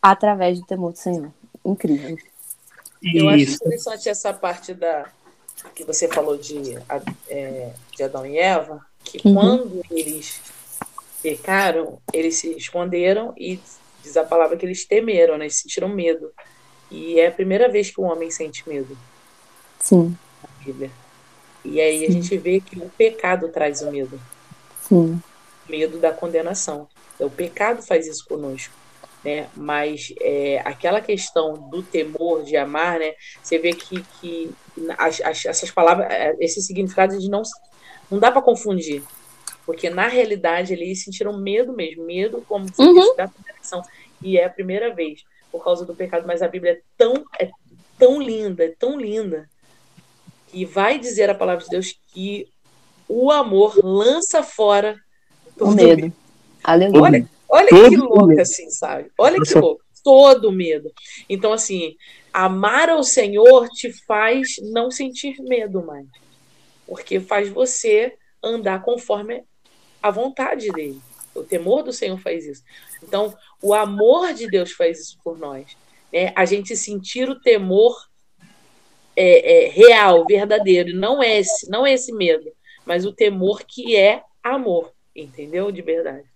[0.00, 1.30] através do temor do Senhor.
[1.64, 2.16] Incrível.
[3.02, 5.10] Eu acho interessante essa parte da
[5.74, 6.78] que você falou de,
[7.28, 9.34] é, de Adão e Eva, que uhum.
[9.34, 10.40] quando eles
[11.22, 13.60] pecaram, eles se esconderam e
[14.02, 15.44] diz a palavra que eles temeram, né?
[15.44, 16.32] Eles sentiram medo.
[16.90, 18.96] E é a primeira vez que um homem sente medo.
[19.78, 20.16] Sim.
[20.42, 20.90] Na Bíblia.
[21.64, 22.06] E aí Sim.
[22.06, 24.20] a gente vê que o pecado traz o medo.
[24.88, 25.22] Sim.
[25.68, 26.88] Medo da condenação.
[27.14, 28.79] Então, o pecado faz isso conosco
[29.24, 29.48] né?
[29.54, 33.12] Mas é, aquela questão do temor de amar, né?
[33.42, 34.50] Você vê que, que
[34.98, 37.42] as, as, essas palavras, é, esses significados, não,
[38.10, 39.02] não dá para confundir.
[39.66, 43.16] Porque na realidade eles sentiram medo mesmo, medo como se uhum.
[43.16, 43.82] da condenação.
[44.22, 47.50] E é a primeira vez por causa do pecado, mas a Bíblia é tão, é
[47.98, 49.48] tão linda, é tão linda,
[50.48, 52.48] que vai dizer a palavra de Deus que
[53.08, 54.96] o amor lança fora
[55.58, 56.02] o medo.
[56.02, 56.12] medo.
[56.62, 57.02] Aleluia.
[57.02, 59.10] Olha, Olha que louco, assim, sabe?
[59.18, 59.82] Olha que louco.
[60.02, 60.90] Todo medo.
[61.28, 61.96] Então, assim,
[62.32, 66.06] amar ao Senhor te faz não sentir medo mais.
[66.86, 69.44] Porque faz você andar conforme
[70.02, 71.00] a vontade dele.
[71.34, 72.62] O temor do Senhor faz isso.
[73.02, 75.76] Então, o amor de Deus faz isso por nós.
[76.12, 76.32] Né?
[76.34, 77.94] A gente sentir o temor
[79.16, 80.96] é, é, real, verdadeiro.
[80.96, 82.50] Não é esse, não é esse medo,
[82.86, 85.70] mas o temor que é amor, entendeu?
[85.70, 86.29] De verdade.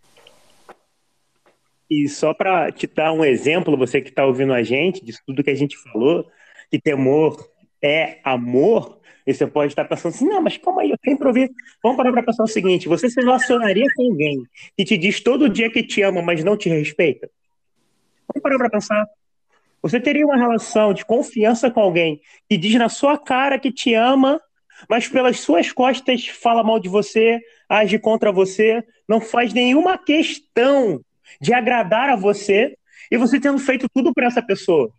[1.90, 5.44] E só para te dar um exemplo, você que está ouvindo a gente, disso tudo
[5.44, 6.27] que a gente falou,
[6.70, 7.49] que temor
[7.83, 11.51] é amor, e você pode estar pensando assim, não, mas calma aí, eu sempre ouvi.
[11.83, 14.42] Vamos parar para pensar o seguinte: você se relacionaria com alguém
[14.77, 17.31] que te diz todo dia que te ama, mas não te respeita?
[18.29, 19.07] Vamos parar para pensar.
[19.83, 23.94] Você teria uma relação de confiança com alguém que diz na sua cara que te
[23.94, 24.40] ama,
[24.88, 31.01] mas pelas suas costas fala mal de você, age contra você, não faz nenhuma questão
[31.40, 32.76] de agradar a você
[33.10, 34.90] e você tendo feito tudo para essa pessoa.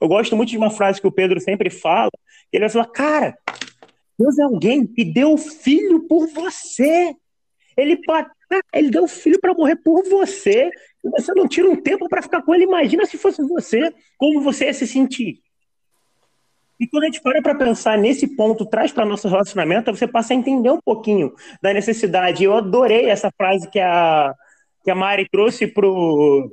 [0.00, 2.10] Eu gosto muito de uma frase que o Pedro sempre fala,
[2.52, 3.38] ele vai falar, cara,
[4.18, 7.14] Deus é alguém que deu o filho por você.
[7.76, 8.00] Ele,
[8.72, 10.70] ele deu o filho para morrer por você.
[11.02, 12.64] E você não tira um tempo para ficar com ele.
[12.64, 15.40] Imagina se fosse você, como você ia se sentir.
[16.78, 20.32] E quando a gente para para pensar nesse ponto, traz para nosso relacionamento, você passa
[20.32, 21.32] a entender um pouquinho
[21.62, 22.44] da necessidade.
[22.44, 24.34] Eu adorei essa frase que a,
[24.84, 26.52] que a Mari trouxe pro,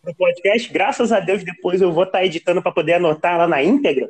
[0.00, 0.72] pro podcast.
[0.72, 4.08] Graças a Deus, depois eu vou estar tá editando para poder anotar lá na íntegra.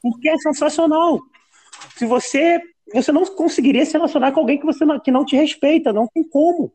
[0.00, 1.20] Porque é sensacional.
[1.96, 2.62] Se você
[2.92, 6.08] você não conseguiria se relacionar com alguém que você não, que não te respeita, não
[6.08, 6.72] tem como.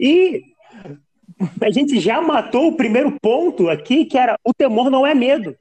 [0.00, 0.42] E
[1.60, 5.56] a gente já matou o primeiro ponto aqui, que era o temor não é medo.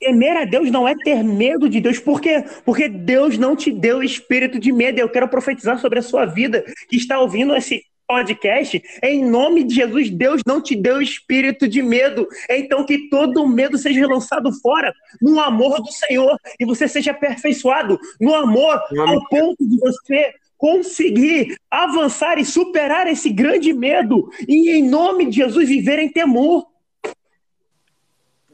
[0.00, 1.98] Temer a Deus não é ter medo de Deus.
[1.98, 2.42] Por quê?
[2.64, 4.98] Porque Deus não te deu espírito de medo.
[4.98, 8.82] Eu quero profetizar sobre a sua vida que está ouvindo esse podcast.
[9.04, 12.26] Em nome de Jesus, Deus não te deu espírito de medo.
[12.48, 18.00] Então que todo medo seja lançado fora no amor do Senhor e você seja aperfeiçoado
[18.20, 24.86] no amor ao ponto de você conseguir avançar e superar esse grande medo e em
[24.86, 26.69] nome de Jesus viver em temor.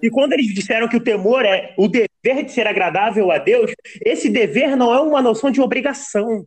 [0.07, 3.73] E quando eles disseram que o temor é o dever de ser agradável a Deus,
[4.05, 6.47] esse dever não é uma noção de obrigação.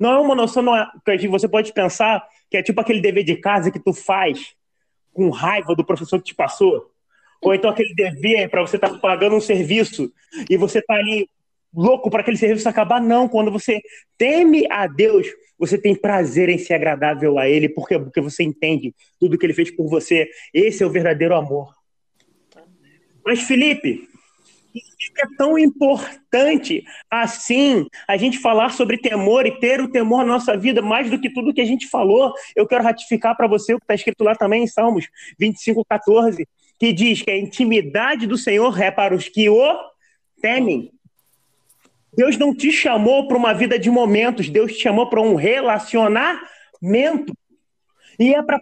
[0.00, 3.36] Não é uma noção é, que você pode pensar que é tipo aquele dever de
[3.36, 4.56] casa que tu faz
[5.12, 6.90] com raiva do professor que te passou.
[7.40, 10.12] Ou então aquele dever para você estar tá pagando um serviço
[10.50, 11.30] e você tá ali
[11.72, 13.00] louco para aquele serviço acabar.
[13.00, 13.80] Não, quando você
[14.18, 18.92] teme a Deus, você tem prazer em ser agradável a Ele, porque, porque você entende
[19.20, 20.28] tudo que Ele fez por você.
[20.52, 21.76] Esse é o verdadeiro amor.
[23.26, 24.08] Mas, Felipe,
[25.18, 30.56] é tão importante assim a gente falar sobre temor e ter o temor na nossa
[30.56, 32.32] vida mais do que tudo que a gente falou.
[32.54, 35.08] Eu quero ratificar para você o que está escrito lá também em Salmos
[35.40, 36.46] 25, 14,
[36.78, 39.76] que diz que a intimidade do Senhor é para os que o
[40.40, 40.92] temem.
[42.16, 47.34] Deus não te chamou para uma vida de momentos, Deus te chamou para um relacionamento.
[48.18, 48.60] E é para,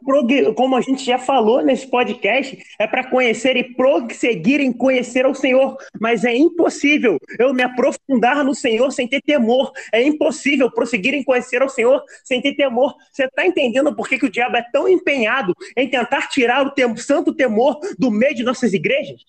[0.55, 5.35] como a gente já falou nesse podcast, é para conhecer e prosseguir em conhecer ao
[5.35, 5.77] Senhor.
[6.01, 9.73] Mas é impossível eu me aprofundar no Senhor sem ter temor.
[9.93, 12.95] É impossível prosseguir em conhecer ao Senhor sem ter temor.
[13.13, 16.71] Você está entendendo por que, que o diabo é tão empenhado em tentar tirar o
[16.71, 19.25] tem santo temor do meio de nossas igrejas?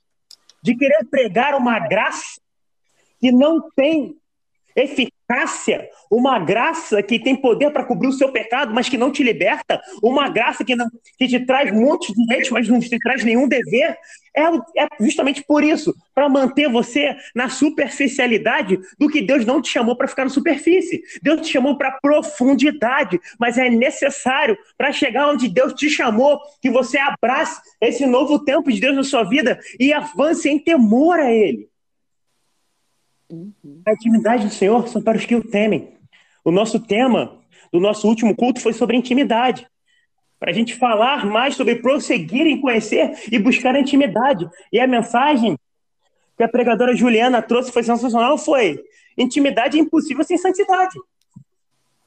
[0.62, 2.40] De querer pregar uma graça
[3.20, 4.16] que não tem
[4.76, 5.15] eficácia,
[6.10, 9.82] uma graça que tem poder para cobrir o seu pecado, mas que não te liberta,
[10.02, 13.98] uma graça que, não, que te traz muitos direitos, mas não te traz nenhum dever,
[14.36, 14.44] é,
[14.84, 19.96] é justamente por isso, para manter você na superficialidade do que Deus não te chamou
[19.96, 21.02] para ficar na superfície.
[21.22, 26.70] Deus te chamou para profundidade, mas é necessário para chegar onde Deus te chamou que
[26.70, 31.32] você abrace esse novo tempo de Deus na sua vida e avance em temor a
[31.32, 31.70] Ele.
[33.30, 33.82] Uhum.
[33.86, 35.98] A intimidade do Senhor são para os que o temem.
[36.44, 39.68] O nosso tema do nosso último culto foi sobre intimidade.
[40.40, 44.48] Para a gente falar mais sobre prosseguir em conhecer e buscar a intimidade.
[44.72, 45.58] E a mensagem
[46.38, 48.84] que a pregadora Juliana trouxe foi sensacional, foi
[49.18, 51.00] intimidade é impossível sem santidade.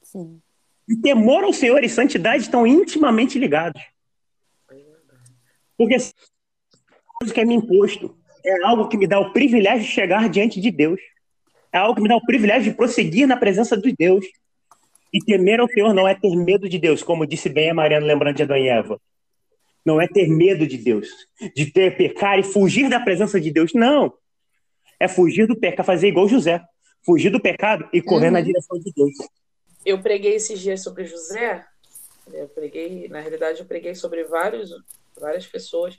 [0.03, 0.39] Sim.
[0.87, 3.81] E temor ao Senhor e santidade estão intimamente ligados.
[5.77, 5.97] Porque
[7.33, 10.71] que é me imposto é algo que me dá o privilégio de chegar diante de
[10.71, 10.99] Deus.
[11.71, 14.25] É algo que me dá o privilégio de prosseguir na presença de Deus.
[15.11, 18.05] E temer ao Senhor não é ter medo de Deus, como disse bem a Mariana,
[18.05, 18.99] lembrando de Adão e Eva.
[19.85, 21.07] Não é ter medo de Deus,
[21.55, 23.73] de ter pecar e fugir da presença de Deus.
[23.73, 24.13] Não.
[24.99, 26.61] É fugir do pecado, fazer igual José.
[27.03, 28.33] Fugir do pecado e correr uhum.
[28.33, 29.13] na direção de Deus.
[29.85, 31.65] Eu preguei esses dias sobre José.
[32.31, 34.69] Eu preguei, na realidade, eu preguei sobre vários,
[35.19, 35.97] várias pessoas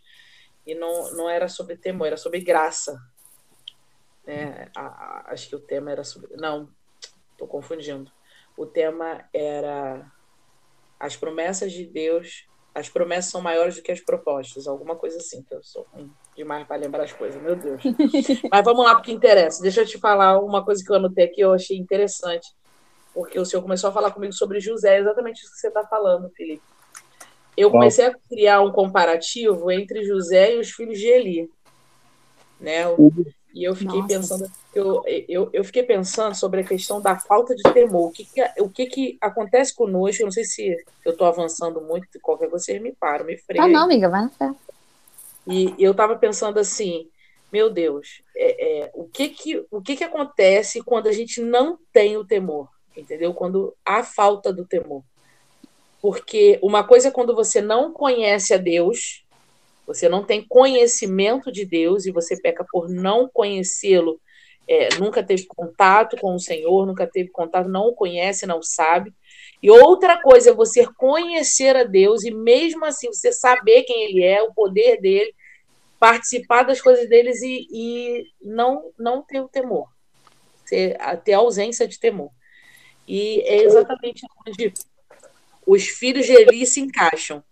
[0.67, 2.99] e não, não era sobre temor, era sobre graça.
[4.27, 6.37] É, a, a, acho que o tema era sobre.
[6.37, 6.69] Não,
[7.33, 8.11] estou confundindo.
[8.57, 10.11] O tema era
[10.99, 12.47] as promessas de Deus.
[12.73, 15.85] As promessas são maiores do que as propostas, alguma coisa assim, que eu sou
[16.37, 17.83] demais para lembrar as coisas, meu Deus.
[18.49, 19.61] Mas vamos lá porque interessa.
[19.61, 22.47] Deixa eu te falar uma coisa que eu anotei aqui, eu achei interessante,
[23.13, 26.31] porque o senhor começou a falar comigo sobre José, exatamente isso que você está falando,
[26.31, 26.63] Felipe
[27.61, 31.51] eu comecei a criar um comparativo entre José e os filhos de Eli.
[32.61, 32.85] Né?
[33.53, 34.09] E eu fiquei Nossa.
[34.09, 38.09] pensando, eu, eu, eu fiquei pensando sobre a questão da falta de temor.
[38.09, 40.23] O que, que, o que, que acontece conosco?
[40.23, 43.65] Eu não sei se eu estou avançando muito, qualquer coisa vocês me param, me freiam.
[43.65, 44.53] Ah, não, amiga, vai na fé.
[45.47, 47.09] E eu estava pensando assim,
[47.53, 51.79] meu Deus, é, é, o, que, que, o que, que acontece quando a gente não
[51.93, 52.69] tem o temor?
[52.97, 53.35] Entendeu?
[53.35, 55.03] Quando há falta do temor.
[56.01, 59.25] Porque uma coisa é quando você não conhece a Deus,
[59.87, 64.21] você não tem conhecimento de Deus e você peca por não conhecê-lo,
[64.69, 69.13] é, nunca teve contato com o Senhor, nunca teve contato, não o conhece, não sabe.
[69.61, 74.23] E outra coisa é você conhecer a Deus e mesmo assim você saber quem Ele
[74.23, 75.35] é, o poder dele,
[75.99, 79.89] participar das coisas deles e, e não, não ter o temor,
[80.67, 82.31] ter, ter ausência de temor.
[83.09, 84.73] E é exatamente onde
[85.73, 87.45] os filhos de Eli se encaixam.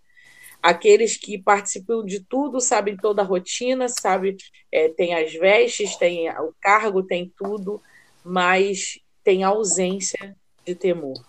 [0.60, 4.36] Aqueles que participam de tudo, sabem toda a rotina, sabem,
[4.72, 7.80] é, tem as vestes, tem o cargo, tem tudo,
[8.24, 11.24] mas tem ausência de temor.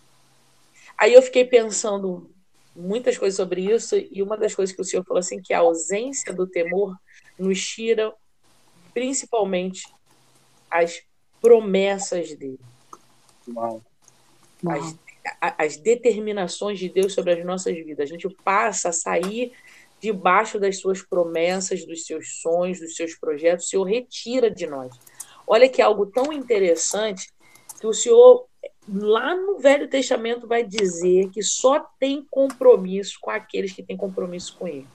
[0.98, 2.34] Aí eu fiquei pensando
[2.76, 5.60] muitas coisas sobre isso, e uma das coisas que o senhor falou assim, que a
[5.60, 6.98] ausência do temor
[7.38, 8.12] nos tira
[8.96, 9.84] principalmente
[10.72, 11.04] as
[11.40, 12.60] promessas dele.
[13.48, 13.84] Uau.
[14.68, 14.96] As
[15.40, 18.00] as determinações de Deus sobre as nossas vidas.
[18.00, 19.54] A gente passa a sair
[20.00, 23.66] debaixo das suas promessas, dos seus sonhos, dos seus projetos.
[23.66, 24.92] O Senhor retira de nós.
[25.46, 27.30] Olha que algo tão interessante
[27.80, 28.46] que o Senhor,
[28.88, 34.56] lá no Velho Testamento, vai dizer que só tem compromisso com aqueles que têm compromisso
[34.58, 34.88] com Ele.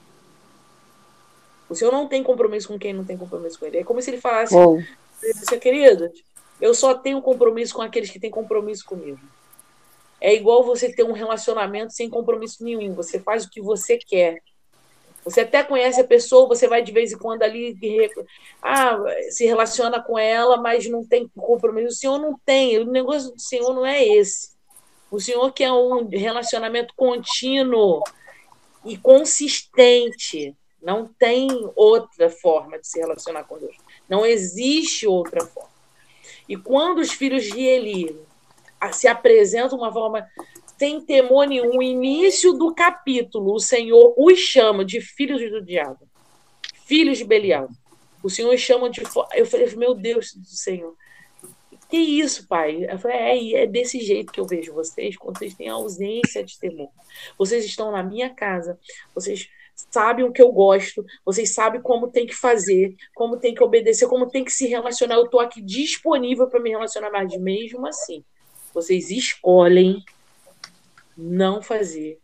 [1.68, 3.78] O Senhor não tem compromisso com quem não tem compromisso com Ele.
[3.78, 4.78] É como se Ele falasse, oh.
[5.60, 6.10] querido,
[6.60, 9.20] eu só tenho compromisso com aqueles que têm compromisso comigo.
[10.24, 12.94] É igual você ter um relacionamento sem compromisso nenhum.
[12.94, 14.40] Você faz o que você quer.
[15.22, 17.78] Você até conhece a pessoa, você vai de vez em quando ali
[18.62, 18.96] ah,
[19.28, 21.88] se relaciona com ela, mas não tem compromisso.
[21.88, 22.78] O Senhor não tem.
[22.78, 24.54] O negócio do Senhor não é esse.
[25.10, 28.02] O Senhor quer um relacionamento contínuo
[28.82, 30.56] e consistente.
[30.80, 33.76] Não tem outra forma de se relacionar com Deus.
[34.08, 35.68] Não existe outra forma.
[36.48, 38.18] E quando os filhos de Eli
[38.92, 40.26] se apresentam de uma forma
[40.78, 46.08] sem temor nenhum, início do capítulo, o Senhor os chama de filhos do diabo,
[46.84, 47.68] filhos de Belial.
[48.22, 49.02] O Senhor os chama de.
[49.34, 50.94] Eu falei, meu Deus do Senhor.
[51.88, 52.86] Que isso, pai?
[52.90, 56.58] Eu falei, é, é desse jeito que eu vejo vocês, quando vocês têm ausência de
[56.58, 56.88] temor.
[57.38, 58.78] Vocês estão na minha casa,
[59.14, 59.48] vocês
[59.90, 64.08] sabem o que eu gosto, vocês sabem como tem que fazer, como tem que obedecer,
[64.08, 65.16] como tem que se relacionar.
[65.16, 68.24] Eu estou aqui disponível para me relacionar, mas mesmo assim,
[68.74, 70.04] vocês escolhem
[71.16, 72.18] não fazer,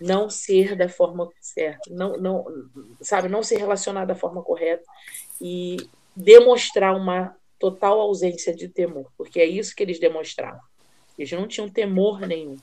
[0.00, 2.44] não ser da forma certa, não, não,
[3.00, 4.84] sabe, não se relacionar da forma correta
[5.40, 5.76] e
[6.14, 10.60] demonstrar uma total ausência de temor, porque é isso que eles demonstravam.
[11.18, 12.56] Eles não tinham temor nenhum.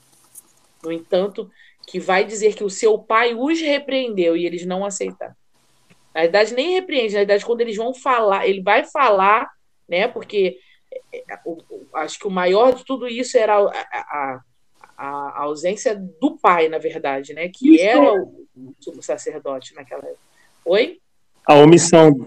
[0.82, 1.50] No entanto,
[1.86, 5.34] que vai dizer que o seu pai os repreendeu e eles não aceitaram.
[6.14, 9.50] Na verdade, nem repreende, na verdade, quando eles vão falar, ele vai falar,
[9.88, 10.06] né?
[10.06, 10.58] Porque
[11.94, 14.40] acho que o maior de tudo isso era a, a,
[14.96, 17.48] a ausência do pai, na verdade, né?
[17.48, 18.46] Que era o,
[18.86, 20.18] o sacerdote naquela época.
[20.64, 20.98] Oi?
[21.46, 22.26] A omissão.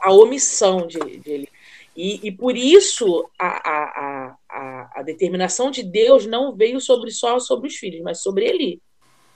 [0.00, 1.48] A omissão de, de ele.
[1.96, 7.40] E, e por isso a, a, a, a, determinação de Deus não veio sobre só
[7.40, 8.80] sobre os filhos, mas sobre ele.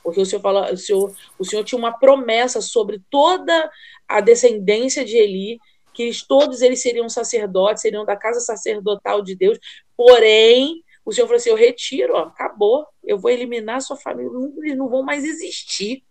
[0.02, 3.68] Porque o Senhor, fala, o, Senhor, o Senhor tinha uma promessa sobre toda
[4.06, 5.58] a descendência de Eli,
[5.92, 9.58] que eles, todos eles seriam sacerdotes, seriam da casa sacerdotal de Deus.
[9.96, 14.30] Porém, o Senhor falou assim: eu retiro, ó, acabou, eu vou eliminar a sua família,
[14.58, 16.04] eles não vão mais existir.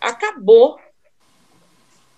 [0.00, 0.78] Acabou.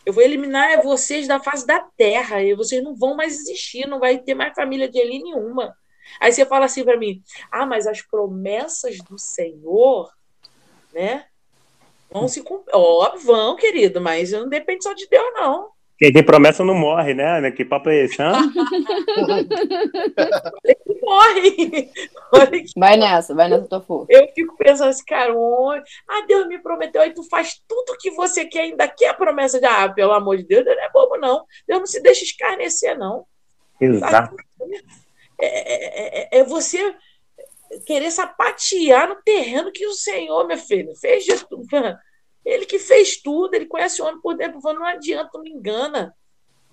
[0.04, 4.00] Eu vou eliminar vocês da face da terra, e vocês não vão mais existir, não
[4.00, 5.76] vai ter mais família de Eli nenhuma.
[6.20, 10.12] Aí você fala assim para mim: ah, mas as promessas do Senhor,
[10.92, 11.26] né?
[12.10, 12.74] Vão se cumprir.
[12.74, 15.70] Óbvio, vão, querido, mas não depende só de Deus, não.
[16.03, 17.48] Quem tem promessa não morre, né?
[17.53, 18.32] Que papo é esse, hã?
[21.00, 21.92] morre.
[22.76, 24.05] Vai nessa, vai nessa, Tofu.
[24.09, 28.11] Eu fico pensando assim, cara, ah, Deus me prometeu, aí tu faz tudo o que
[28.11, 30.90] você quer, ainda quer a promessa de, ah, pelo amor de Deus, Deus não é
[30.90, 31.46] bobo, não.
[31.68, 33.24] Deus não se deixa escarnecer, não.
[33.80, 34.34] Exato.
[35.40, 36.96] É, é, é, é você
[37.86, 41.64] querer sapatear no terreno que o Senhor, meu filho, fez de tudo.
[42.45, 46.14] Ele que fez tudo, ele conhece o homem por dentro, não adianta, não me engana.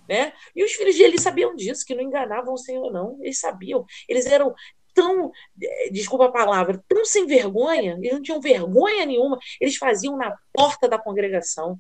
[0.08, 0.34] Né?
[0.56, 3.20] E os filhos de Eli sabiam disso, que não enganavam o Senhor, não.
[3.22, 3.86] Eles sabiam.
[4.08, 4.56] Eles eram
[4.94, 10.18] tão, eh, desculpa a palavra, tão sem vergonha, eles não tinham vergonha nenhuma, eles faziam
[10.18, 11.80] na porta da congregação.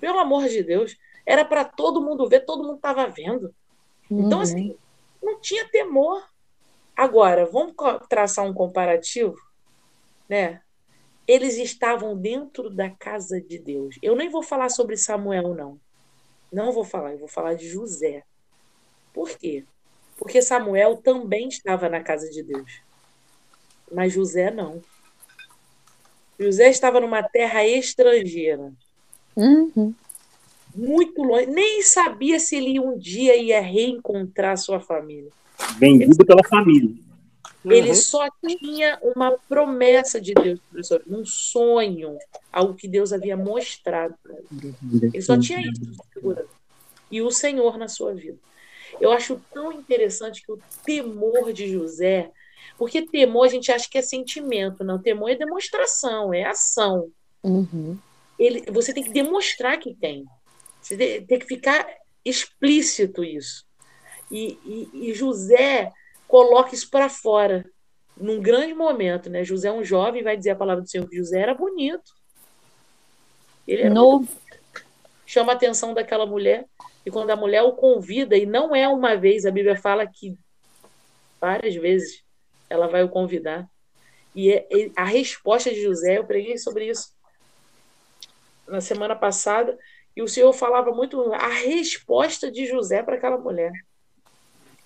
[0.00, 3.54] Pelo amor de Deus, era para todo mundo ver, todo mundo estava vendo.
[4.10, 4.42] Então, uhum.
[4.42, 4.76] assim,
[5.22, 6.22] não tinha temor.
[6.96, 7.74] Agora, vamos
[8.08, 9.36] traçar um comparativo,
[10.28, 10.60] né?
[11.30, 13.96] Eles estavam dentro da casa de Deus.
[14.02, 15.78] Eu nem vou falar sobre Samuel, não.
[16.52, 18.24] Não vou falar, eu vou falar de José.
[19.14, 19.62] Por quê?
[20.16, 22.80] Porque Samuel também estava na casa de Deus.
[23.92, 24.82] Mas José não.
[26.36, 28.72] José estava numa terra estrangeira.
[29.36, 29.94] Uhum.
[30.74, 31.46] Muito longe.
[31.46, 35.30] Nem sabia se ele um dia ia reencontrar sua família.
[35.78, 36.92] Vendido pela família.
[37.64, 37.94] Ele uhum.
[37.94, 42.16] só tinha uma promessa de Deus, professor, um sonho,
[42.50, 44.74] algo que Deus havia mostrado para ele.
[45.12, 45.80] Ele só tinha isso
[47.10, 48.38] e o Senhor na sua vida.
[49.00, 52.30] Eu acho tão interessante que o temor de José,
[52.78, 55.00] porque temor a gente acha que é sentimento, não.
[55.00, 57.10] Temor é demonstração, é ação.
[57.42, 57.98] Uhum.
[58.38, 60.24] Ele, você tem que demonstrar que tem.
[60.80, 61.86] Você tem que ficar
[62.24, 63.66] explícito isso.
[64.30, 65.92] E, e, e José
[66.30, 67.68] coloca isso para fora
[68.16, 69.42] num grande momento, né?
[69.42, 72.12] José é um jovem, vai dizer a palavra do Senhor que José era bonito.
[73.66, 74.28] Ele era novo.
[75.26, 76.66] Chama a atenção daquela mulher
[77.04, 80.38] e quando a mulher o convida e não é uma vez, a Bíblia fala que
[81.40, 82.22] várias vezes
[82.68, 83.68] ela vai o convidar.
[84.34, 84.66] E é,
[84.96, 87.12] a resposta de José, eu preguei sobre isso
[88.68, 89.76] na semana passada,
[90.14, 93.72] e o Senhor falava muito a resposta de José para aquela mulher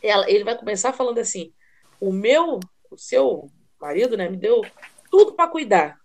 [0.04, 1.52] ela, ele vai começar falando assim:
[1.98, 3.50] o meu, o seu
[3.80, 4.62] marido, né, me deu
[5.10, 5.98] tudo para cuidar,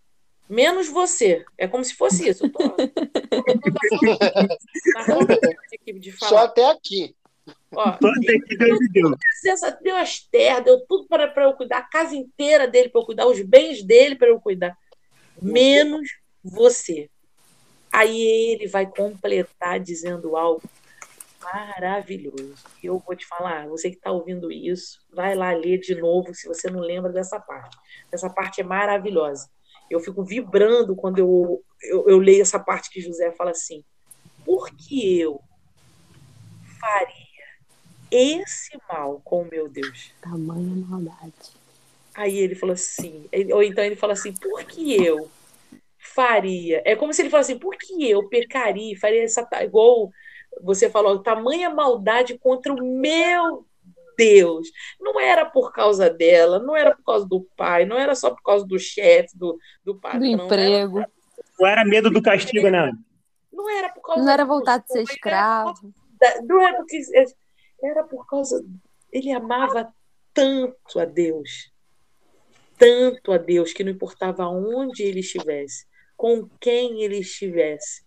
[0.49, 1.45] menos você.
[1.57, 2.45] É como se fosse isso.
[2.45, 2.59] Eu tô...
[6.19, 7.15] Só até aqui.
[7.75, 7.97] Ó,
[9.43, 13.05] deu, deu as terras, deu tudo para eu cuidar, a casa inteira dele para eu
[13.05, 14.77] cuidar, os bens dele para eu cuidar,
[15.41, 16.07] menos
[16.43, 17.09] você.
[17.91, 20.61] Aí ele vai completar dizendo algo
[21.41, 22.55] maravilhoso.
[22.83, 26.33] E eu vou te falar, você que está ouvindo isso, vai lá ler de novo
[26.33, 27.77] se você não lembra dessa parte.
[28.11, 29.49] Essa parte é maravilhosa.
[29.89, 33.83] Eu fico vibrando quando eu, eu, eu leio essa parte que José fala assim:
[34.45, 35.41] por que eu,
[36.79, 37.29] faria
[38.11, 40.13] esse mal com o meu Deus?
[40.21, 41.59] Tamanha maldade.
[42.15, 45.29] Aí ele falou assim, ou então ele fala assim, por que eu
[45.97, 46.81] faria?
[46.83, 50.11] É como se ele falasse assim, por que eu pecaria, faria essa igual
[50.61, 53.65] você falou, tamanha maldade contra o meu
[54.17, 54.69] Deus.
[54.99, 58.41] Não era por causa dela, não era por causa do pai, não era só por
[58.43, 60.19] causa do chefe, do, do patrão.
[60.19, 60.95] Do emprego.
[60.95, 61.11] Não era,
[61.59, 62.91] não era medo do castigo, não.
[63.51, 65.73] Não era por causa Não era vontade de ser escravo.
[66.43, 66.97] Não era porque
[67.81, 68.61] era por causa
[69.11, 69.93] ele amava
[70.33, 71.71] tanto a Deus,
[72.77, 75.85] tanto a Deus que não importava onde ele estivesse,
[76.15, 78.03] com quem ele estivesse,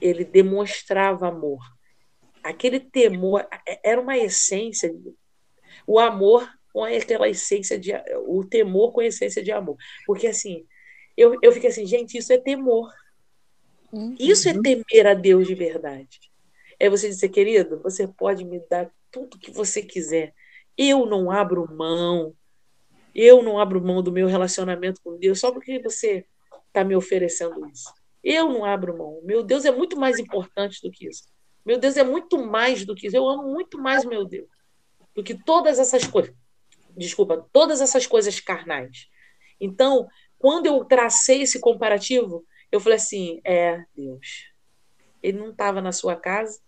[0.00, 1.60] ele demonstrava amor.
[2.42, 3.46] Aquele temor
[3.82, 4.94] era uma essência,
[5.86, 7.92] o amor com aquela essência de
[8.26, 9.76] o temor com a essência de amor.
[10.06, 10.64] Porque assim,
[11.16, 12.92] eu, eu fiquei assim, gente, isso é temor.
[13.92, 14.14] Uhum.
[14.18, 16.20] Isso é temer a Deus de verdade.
[16.78, 20.32] É você dizer, querido, você pode me dar tudo que você quiser.
[20.76, 22.34] Eu não abro mão.
[23.14, 26.24] Eu não abro mão do meu relacionamento com Deus só porque você
[26.68, 27.92] está me oferecendo isso.
[28.22, 29.20] Eu não abro mão.
[29.22, 31.24] Meu Deus é muito mais importante do que isso.
[31.64, 33.16] Meu Deus é muito mais do que isso.
[33.16, 34.48] Eu amo muito mais meu Deus
[35.14, 36.32] do que todas essas coisas.
[36.96, 39.08] Desculpa, todas essas coisas carnais.
[39.60, 40.08] Então,
[40.38, 44.52] quando eu tracei esse comparativo, eu falei assim: é, Deus,
[45.20, 46.60] ele não estava na sua casa,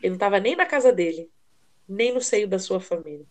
[0.00, 1.30] ele não estava nem na casa dele,
[1.88, 3.26] nem no seio da sua família.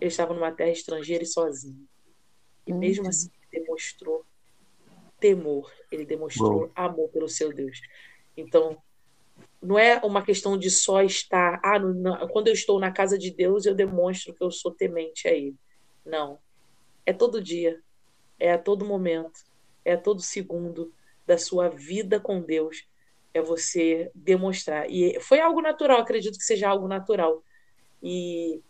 [0.00, 1.88] Ele estava numa terra estrangeira e sozinho.
[2.66, 4.26] E mesmo assim, ele demonstrou
[5.20, 6.72] temor, ele demonstrou Bom.
[6.74, 7.80] amor pelo seu Deus.
[8.36, 8.76] Então,
[9.60, 13.30] não é uma questão de só estar, ah, não, quando eu estou na casa de
[13.30, 15.56] Deus, eu demonstro que eu sou temente a Ele.
[16.04, 16.38] Não.
[17.04, 17.80] É todo dia,
[18.38, 19.40] é a todo momento,
[19.84, 20.92] é a todo segundo
[21.26, 22.86] da sua vida com Deus,
[23.34, 24.90] é você demonstrar.
[24.90, 27.42] E foi algo natural, acredito que seja algo natural.
[28.02, 28.60] E,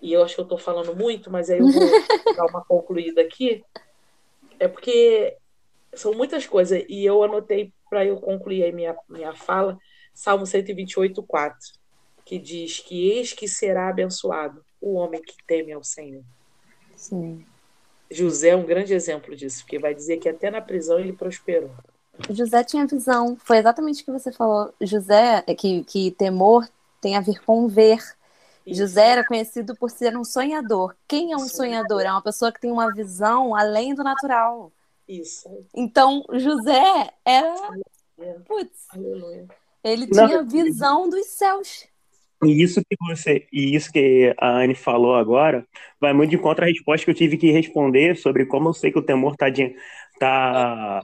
[0.00, 1.90] e eu acho que eu estou falando muito, mas aí eu vou
[2.36, 3.62] dar uma concluída aqui.
[4.58, 5.36] É porque
[5.94, 6.84] são muitas coisas.
[6.88, 9.78] E eu anotei para eu concluir aí minha, minha fala,
[10.14, 11.58] Salmo 128, 4,
[12.24, 16.22] que diz que eis que será abençoado o homem que teme ao Senhor.
[16.96, 17.44] Sim.
[18.10, 21.70] José é um grande exemplo disso, porque vai dizer que até na prisão ele prosperou.
[22.28, 24.72] José tinha visão, foi exatamente o que você falou.
[24.80, 26.68] José, é que, que temor
[27.00, 27.98] tem a ver com ver.
[28.66, 28.80] Isso.
[28.80, 30.94] José era conhecido por ser um sonhador.
[31.08, 32.02] Quem é um sonhador?
[32.02, 34.70] É uma pessoa que tem uma visão além do natural.
[35.08, 35.48] Isso.
[35.74, 37.54] Então, José era.
[38.46, 38.86] Putz,
[39.82, 40.26] ele Não.
[40.26, 41.86] tinha visão dos céus.
[42.44, 45.64] E isso que você, e isso que a Anne falou agora,
[46.00, 48.90] vai muito de contra a resposta que eu tive que responder sobre como eu sei
[48.90, 49.76] que o temor tá, de,
[50.18, 51.00] tá,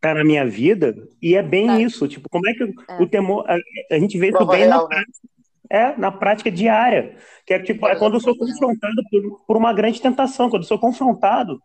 [0.00, 1.80] tá na minha vida, e é bem tá.
[1.80, 3.02] isso, tipo, como é que é.
[3.02, 3.56] o temor, a,
[3.90, 5.28] a gente vê isso bem real, na prática,
[5.70, 5.78] né?
[5.78, 9.72] é, na prática diária, que é tipo, é quando eu sou confrontado por, por uma
[9.72, 11.58] grande tentação, quando eu sou confrontado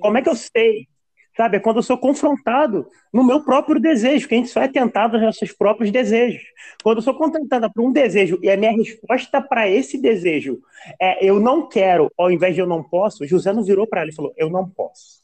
[0.00, 0.88] como é que eu sei?
[1.36, 4.68] Sabe, é quando eu sou confrontado no meu próprio desejo, que a gente só é
[4.68, 6.42] tentado nos nossos próprios desejos.
[6.82, 10.60] Quando eu sou contentada por um desejo e a minha resposta para esse desejo
[11.00, 14.10] é eu não quero, ao invés de eu não posso, José não virou para ela
[14.10, 15.22] e falou, eu não posso.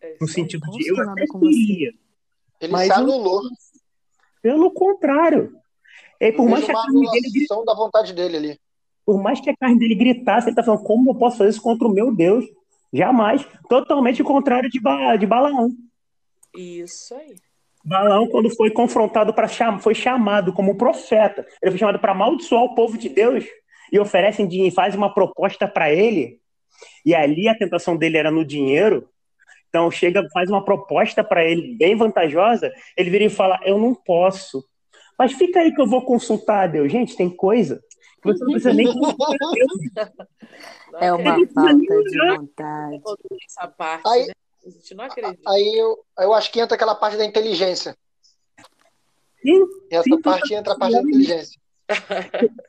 [0.00, 1.92] É, no sentido de eu até queria.
[2.60, 3.42] Ele mas se anulou.
[4.40, 5.52] Pelo contrário.
[6.20, 8.60] E por mais que a carne dele da vontade dele ali.
[9.04, 11.62] Por mais que a carne dele gritasse, ele está falando, como eu posso fazer isso
[11.62, 12.44] contra o meu Deus?
[12.92, 13.46] Jamais.
[13.68, 15.70] Totalmente o contrário de, ba de Balaão.
[16.56, 17.34] Isso aí.
[17.84, 21.46] Balaão, quando foi confrontado para chamar, foi chamado como profeta.
[21.62, 23.44] Ele foi chamado para amaldiçoar o povo de Deus
[23.92, 26.38] e oferecem dinheiro, faz uma proposta para ele.
[27.04, 29.08] E ali a tentação dele era no dinheiro.
[29.68, 32.70] Então chega, faz uma proposta para ele bem vantajosa.
[32.96, 34.64] Ele vira e fala: Eu não posso.
[35.18, 36.90] Mas fica aí que eu vou consultar a Deus.
[36.90, 37.80] Gente, tem coisa
[38.22, 38.86] você não precisa nem.
[41.00, 43.00] É uma falta de vontade.
[43.46, 44.32] Essa parte, aí, né?
[44.66, 45.50] A gente não acredita.
[45.50, 47.96] Aí eu, eu acho que entra aquela parte da inteligência.
[49.40, 51.60] Sim, essa sim, parte entra a parte da inteligência.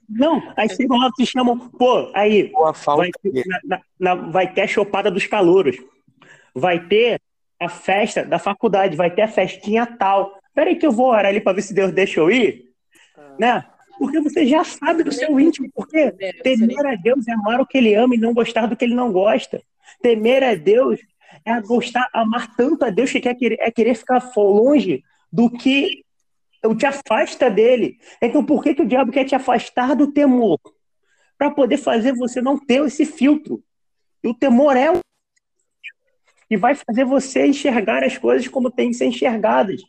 [0.09, 2.51] Não, aí vão lá se chamam, pô, aí
[2.85, 3.09] vai,
[3.65, 5.77] na, na, vai ter a chopada dos calouros,
[6.55, 7.21] vai ter
[7.59, 10.39] a festa da faculdade, vai ter a festinha tal.
[10.53, 12.71] Peraí que eu vou orar ali para ver se Deus deixa eu ir,
[13.15, 13.35] ah.
[13.39, 13.70] né?
[13.97, 15.69] Porque você já sabe do seu íntimo.
[15.73, 16.11] Porque
[16.43, 18.95] temer a Deus é amar o que ele ama e não gostar do que ele
[18.95, 19.61] não gosta.
[20.01, 20.99] Temer a Deus
[21.45, 26.03] é gostar, amar tanto a Deus que quer, é querer ficar longe do que
[26.77, 27.97] te afasta dele.
[28.21, 30.59] Então, por que, que o diabo quer te afastar do temor?
[31.37, 33.63] Para poder fazer você não ter esse filtro.
[34.23, 34.99] E o temor é o
[36.51, 39.81] e vai fazer você enxergar as coisas como tem que ser enxergadas.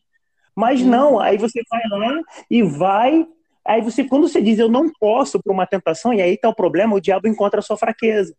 [0.54, 3.26] Mas não, aí você vai lá e vai
[3.64, 6.54] Aí você, quando você diz eu não posso para uma tentação, e aí tá o
[6.54, 8.34] problema, o diabo encontra a sua fraqueza.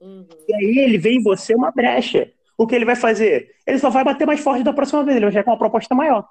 [0.00, 0.26] Uhum.
[0.46, 2.30] E aí ele vê em você uma brecha.
[2.56, 3.50] O que ele vai fazer?
[3.66, 5.94] Ele só vai bater mais forte da próxima vez, ele vai chegar com uma proposta
[5.94, 6.26] maior.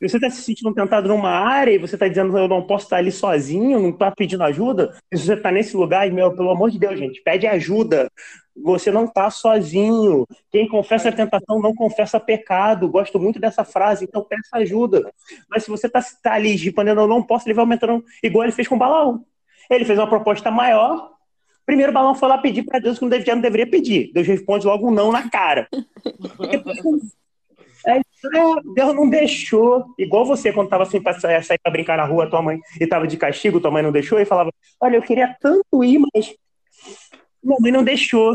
[0.00, 2.96] Você está se sentindo tentado numa área e você está dizendo eu não posso estar
[2.96, 6.78] ali sozinho, não está pedindo ajuda, se você está nesse lugar, meu, pelo amor de
[6.78, 8.10] Deus, gente, pede ajuda.
[8.56, 10.26] Você não está sozinho.
[10.50, 12.88] Quem confessa tentação não confessa pecado.
[12.88, 15.10] Gosto muito dessa frase, então peça ajuda.
[15.48, 18.52] Mas se você está tá ali respondendo eu não posso, ele vai aumentando, igual ele
[18.52, 19.24] fez com o balão.
[19.68, 21.10] Ele fez uma proposta maior.
[21.66, 24.12] Primeiro o balão foi lá pedir para Deus que não deveria, não deveria pedir.
[24.12, 25.66] Deus responde logo um não na cara.
[28.74, 29.84] Deus não deixou.
[29.98, 33.06] Igual você, quando estava assim para sair para brincar na rua, tua mãe e estava
[33.06, 34.50] de castigo, tua mãe não deixou, e falava:
[34.80, 36.34] Olha, eu queria tanto ir, mas
[37.42, 38.34] minha mãe não deixou.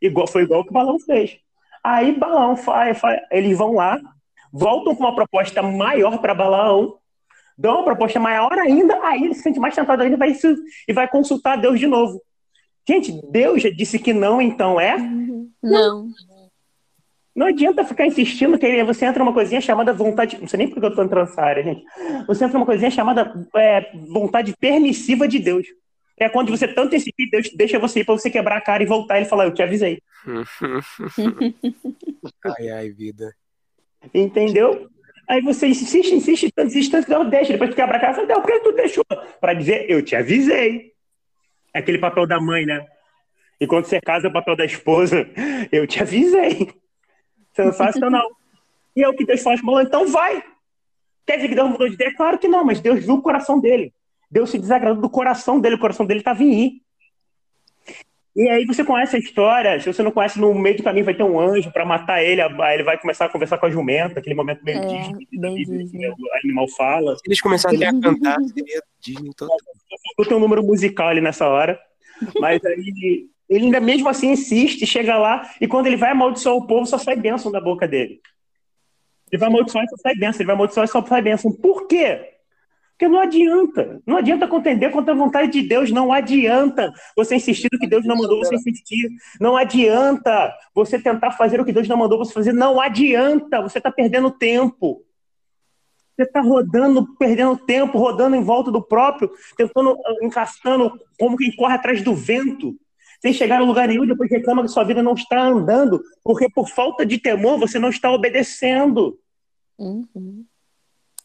[0.00, 1.38] Igual, foi igual que o balão fez.
[1.82, 4.00] Aí, balão, faz, faz, eles vão lá,
[4.52, 6.96] voltam com uma proposta maior para balão,
[7.56, 10.32] dão uma proposta maior ainda, aí ele se sente mais tentado ainda vai,
[10.88, 12.20] e vai consultar Deus de novo.
[12.86, 14.96] Gente, Deus já disse que não, então é?
[14.98, 15.50] Não.
[15.62, 16.33] Não
[17.42, 20.38] adianta ficar insistindo que você entra numa coisinha chamada vontade.
[20.40, 21.82] Não sei nem porque eu estou entrando nessa área, gente.
[22.28, 25.66] Você entra numa coisinha chamada é, vontade permissiva de Deus.
[26.16, 28.86] É quando você tanto insiste, Deus deixa você ir para você quebrar a cara e
[28.86, 30.00] voltar e falar, eu te avisei.
[32.56, 33.34] ai, ai, vida.
[34.14, 34.88] Entendeu?
[35.28, 37.52] Aí você insiste, insiste, tanto, insiste, tanto, não deixa.
[37.52, 39.04] Depois tu quebra a cara, fala, por que tu deixou?
[39.40, 40.92] Para dizer, eu te avisei.
[41.72, 42.86] É aquele papel da mãe, né?
[43.60, 45.28] E quando você casa, é o papel da esposa.
[45.72, 46.72] Eu te avisei.
[47.54, 48.28] Sensacional.
[48.96, 50.42] e é o que Deus faz, falou, então vai.
[51.26, 52.14] Quer dizer que Deus mudou de ideia?
[52.14, 53.92] Claro que não, mas Deus viu o coração dele.
[54.30, 56.84] Deus se desagradou do coração dele, o coração dele estava em ir.
[58.36, 61.14] E aí você conhece a história, se você não conhece, no meio do caminho vai
[61.14, 64.18] ter um anjo para matar ele, aí ele vai começar a conversar com a jumenta,
[64.18, 66.08] aquele momento meio é, Disney, bem Disney.
[66.08, 67.16] o animal fala.
[67.24, 69.52] Eles começarem a cantar, seria Disney todo.
[70.26, 71.78] Tem um número musical ali nessa hora,
[72.40, 76.66] mas aí ele ainda mesmo assim insiste, chega lá, e quando ele vai amaldiçoar o
[76.66, 78.20] povo, só sai bênção da boca dele.
[79.30, 81.52] Ele vai amaldiçoar e só sai bênção, ele vai amaldiçoar e só sai bênção.
[81.52, 82.34] Por quê?
[82.90, 84.00] Porque não adianta.
[84.06, 85.90] Não adianta contender contra a vontade de Deus.
[85.90, 89.10] Não adianta você insistir no que Deus não mandou você insistir.
[89.40, 92.52] Não adianta você tentar fazer o que Deus não mandou você fazer.
[92.52, 93.60] Não adianta.
[93.62, 95.02] Você está perdendo tempo.
[96.16, 101.74] Você está rodando, perdendo tempo, rodando em volta do próprio, tentando, encaixando como quem corre
[101.74, 102.76] atrás do vento
[103.24, 106.68] sem chegar a lugar nenhum, depois reclama que sua vida não está andando, porque por
[106.68, 109.18] falta de temor você não está obedecendo.
[109.78, 110.44] Uhum.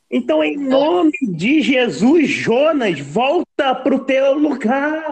[0.10, 5.12] Então, em nome de Jesus, Jonas, volta para o teu lugar.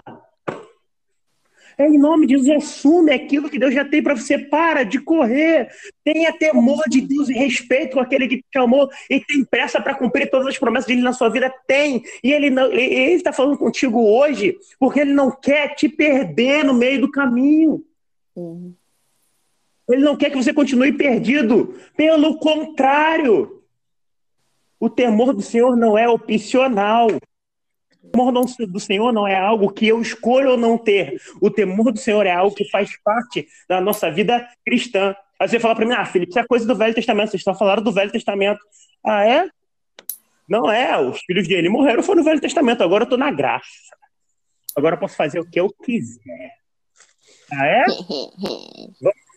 [1.78, 4.36] É em nome de Jesus, assume aquilo que Deus já tem para você.
[4.36, 5.68] Para de correr.
[6.02, 9.94] Tenha temor de Deus e respeito com aquele que te chamou e tem pressa para
[9.94, 11.54] cumprir todas as promessas dele na sua vida.
[11.68, 12.02] Tem.
[12.22, 12.52] E ele
[13.14, 17.84] está falando contigo hoje porque ele não quer te perder no meio do caminho.
[18.34, 18.74] Uhum.
[19.88, 21.76] Ele não quer que você continue perdido.
[21.96, 23.62] Pelo contrário,
[24.80, 27.08] o temor do Senhor não é opcional.
[28.02, 31.20] O temor do Senhor não é algo que eu escolho ou não ter.
[31.40, 35.14] O temor do Senhor é algo que faz parte da nossa vida cristã.
[35.38, 37.54] Aí você fala para mim, ah, Felipe, isso é coisa do Velho Testamento, vocês estão
[37.54, 38.60] falando do Velho Testamento.
[39.04, 39.48] Ah, é?
[40.48, 43.30] Não é, os filhos de ele morreram, foi no Velho Testamento, agora eu estou na
[43.30, 43.68] graça.
[44.76, 46.54] Agora eu posso fazer o que eu quiser.
[47.52, 47.84] Ah, é?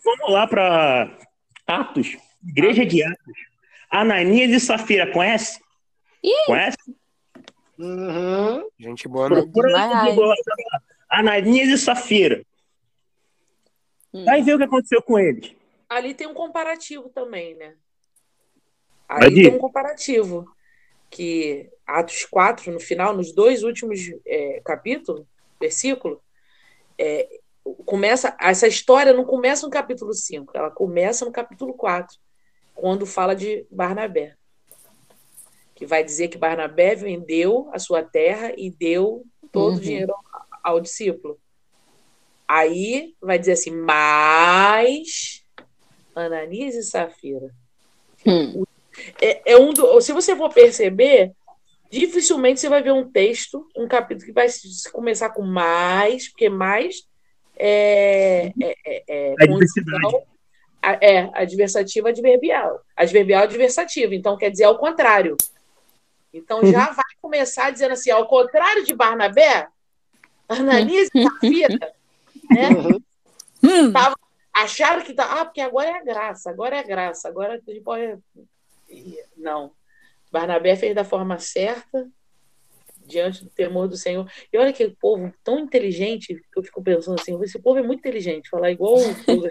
[0.04, 1.18] vamos lá para
[1.66, 3.34] Atos, Igreja de Atos.
[3.90, 5.60] Ananias e Safira, conhece?
[6.46, 6.78] Conhece?
[7.82, 8.70] Uhum.
[8.78, 9.42] Gente boa, né?
[11.08, 12.44] Ananias e Safira.
[14.14, 14.24] Hum.
[14.24, 15.52] Vai ver o que aconteceu com eles.
[15.88, 17.74] Ali tem um comparativo também, né?
[19.08, 20.46] Ali tem um comparativo.
[21.10, 25.26] Que Atos 4, no final, nos dois últimos é, capítulos,
[25.60, 26.22] versículo,
[26.96, 27.28] é,
[27.84, 28.34] começa.
[28.40, 32.16] Essa história não começa no capítulo 5, ela começa no capítulo 4,
[32.74, 34.36] quando fala de Barnabé
[35.82, 39.78] que vai dizer que Barnabé vendeu a sua terra e deu todo uhum.
[39.78, 40.14] o dinheiro
[40.62, 41.40] ao, discípulo.
[42.46, 45.44] Aí vai dizer assim, mas
[46.14, 47.50] Ananias e Safira.
[48.24, 48.62] Hum.
[49.20, 51.32] É, é, um do, se você for perceber,
[51.90, 54.46] dificilmente você vai ver um texto, um capítulo que vai
[54.92, 57.08] começar com mais, porque mais
[57.58, 60.26] é, é, é, é, é.
[61.00, 62.80] É, adversativa adverbial.
[62.96, 64.14] Adverbial adversativa.
[64.14, 65.36] Então, quer dizer ao contrário.
[66.32, 66.70] Então uhum.
[66.70, 69.68] já vai começar dizendo assim, ao contrário de Barnabé,
[70.48, 71.94] Ananias e Safira,
[72.50, 72.68] né?
[73.62, 73.92] Uhum.
[73.92, 74.16] Tava,
[74.52, 77.70] acharam que tá, ah, porque agora é a graça, agora é a graça, agora a
[77.70, 78.18] gente pode.
[79.36, 79.72] Não.
[80.30, 82.08] Barnabé fez da forma certa,
[83.06, 84.30] diante do temor do Senhor.
[84.52, 88.00] E olha que povo tão inteligente, que eu fico pensando assim, esse povo é muito
[88.00, 89.48] inteligente, falar igual o povo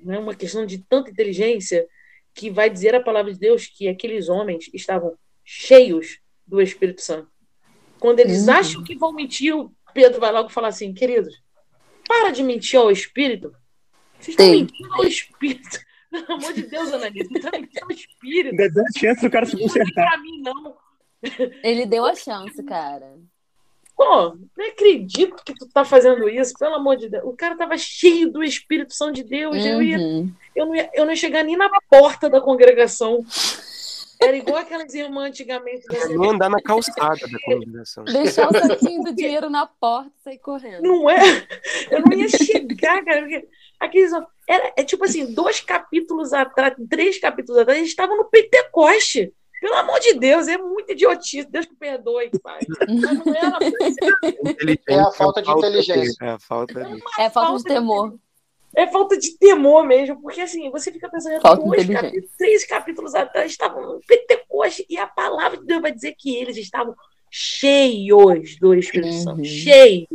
[0.00, 1.86] não é uma questão de tanta inteligência
[2.34, 7.30] que vai dizer a palavra de Deus que aqueles homens estavam cheios do Espírito Santo.
[7.98, 8.54] Quando eles uhum.
[8.54, 11.34] acham que vão mentir, o Pedro vai logo falar assim, queridos,
[12.06, 13.54] para de mentir ao Espírito.
[14.18, 15.80] Vocês estão mentindo ao Espírito.
[16.10, 18.56] Pelo amor de Deus, Ananis, não está mentindo ao Espírito.
[18.56, 20.16] Dá chance do cara se consertar.
[20.16, 20.76] Não mim, não.
[21.62, 23.18] Ele deu a chance, cara.
[24.02, 27.22] Pô, não acredito que tu tá fazendo isso, pelo amor de Deus.
[27.24, 29.56] O cara tava cheio do Espírito Santo de Deus.
[29.56, 29.64] Uhum.
[29.64, 30.32] Eu, ia, uhum.
[30.56, 33.24] eu, não ia, eu não ia chegar nem na porta da congregação.
[34.20, 35.86] Era igual aquelas irmãs antigamente.
[36.08, 38.04] Nem andar na calçada da congregação.
[38.04, 40.82] Deixar o saquinho do dinheiro na porta e sair correndo.
[40.82, 41.46] Não é?
[41.88, 43.24] Eu não ia chegar, cara.
[43.78, 44.12] Aqueles,
[44.48, 49.32] era, é tipo assim, dois capítulos atrás, três capítulos atrás, eles estavam no Pentecoste.
[49.62, 51.48] Pelo amor de Deus, é muito idiotice.
[51.48, 52.58] Deus me perdoe, pai.
[52.68, 53.58] Mas não era
[54.88, 56.16] é a falta de inteligência.
[56.20, 58.18] É a falta de, é falta de temor.
[58.74, 63.52] É falta de temor mesmo, porque assim, você fica pensando, dois capítulos, três capítulos atrás
[63.52, 66.96] estavam no Pentecoste e a palavra de Deus vai dizer que eles estavam
[67.30, 69.22] cheios do Espírito uhum.
[69.22, 70.08] Santo, cheios.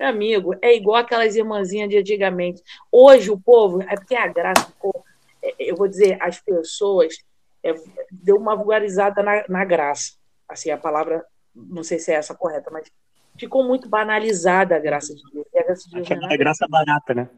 [0.00, 2.62] Meu amigo, é igual aquelas irmãzinhas de antigamente.
[2.90, 4.72] Hoje o povo, é porque a graça,
[5.42, 7.18] é, eu vou dizer, as pessoas
[7.70, 7.74] é,
[8.10, 10.12] deu uma vulgarizada na, na graça.
[10.48, 12.90] Assim, a palavra, não sei se é essa correta, mas
[13.38, 15.46] ficou muito banalizada a graça de Deus.
[15.54, 17.28] a graça de Deus é, é graça barata, né?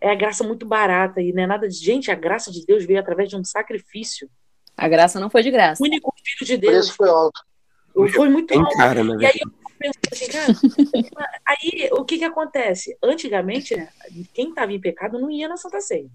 [0.00, 1.76] É a graça muito barata e não é nada de.
[1.76, 4.30] Gente, a graça de Deus veio através de um sacrifício.
[4.76, 5.82] A graça não foi de graça.
[5.82, 6.88] O único filho de Deus.
[6.88, 7.40] O foi alto.
[8.14, 8.76] Foi muito alto.
[8.76, 12.96] Cara, né, e aí eu penso assim, cara, aí o que que acontece?
[13.02, 13.88] Antigamente, né,
[14.32, 16.08] quem estava em pecado não ia na Santa Ceia.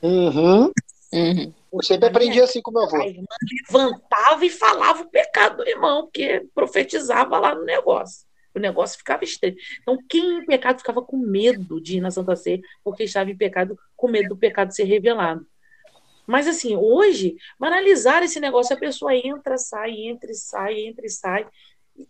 [0.00, 0.70] Uhum.
[1.12, 1.52] Uhum.
[1.72, 2.96] Eu sempre aprendi assim com meu avô.
[2.96, 3.26] A irmã
[3.66, 8.26] levantava e falava o pecado do irmão, porque profetizava lá no negócio.
[8.54, 9.56] O negócio ficava estranho.
[9.80, 13.36] Então, quem em pecado ficava com medo de ir na Santa Ceia, porque estava em
[13.36, 15.46] pecado, com medo do pecado ser revelado.
[16.26, 21.10] Mas, assim, hoje, banalizar esse negócio, a pessoa entra, sai, entra e sai, entra e
[21.10, 21.46] sai,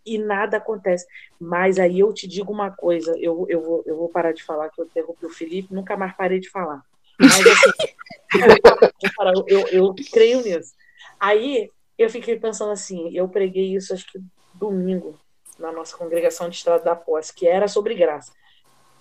[0.04, 1.06] e nada acontece.
[1.40, 4.70] Mas aí eu te digo uma coisa, eu, eu, vou, eu vou parar de falar,
[4.70, 6.82] que eu interrompi o Felipe, nunca mais parei de falar.
[7.18, 7.94] Mas assim,
[9.48, 10.74] eu, eu creio nisso.
[11.18, 14.20] Aí eu fiquei pensando assim, eu preguei isso acho que
[14.54, 15.18] domingo
[15.58, 18.32] na nossa congregação de Estrada da Posse, que era sobre graça.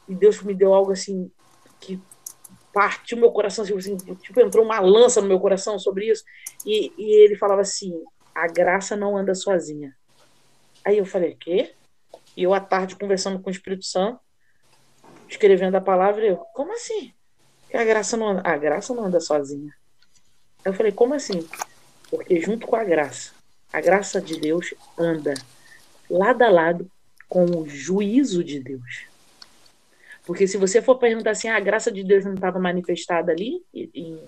[0.07, 1.31] E Deus me deu algo assim
[1.79, 2.01] que
[2.73, 6.23] partiu meu coração, assim, tipo, entrou uma lança no meu coração sobre isso.
[6.65, 8.03] E, e ele falava assim:
[8.33, 9.95] a graça não anda sozinha.
[10.85, 11.73] Aí eu falei: quê?
[12.35, 14.19] E eu à tarde conversando com o Espírito Santo,
[15.27, 17.13] escrevendo a palavra, eu: como assim?
[17.75, 19.73] A graça não anda, a graça não anda sozinha.
[20.63, 21.47] Eu falei, como assim?
[22.09, 23.31] Porque junto com a graça,
[23.71, 25.33] a graça de Deus anda
[26.09, 26.89] lado a lado
[27.27, 29.05] com o juízo de Deus.
[30.25, 33.63] Porque se você for perguntar assim, ah, a graça de Deus não estava manifestada ali,
[33.73, 34.19] em, em,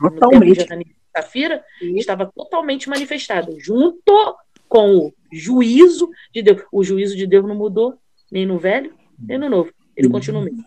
[0.00, 4.36] no tempo de sexta-feira, estava totalmente manifestada, junto
[4.68, 6.62] com o juízo de Deus.
[6.72, 7.98] O juízo de Deus não mudou,
[8.30, 9.72] nem no velho, nem no novo.
[9.96, 10.64] Ele continua mesmo.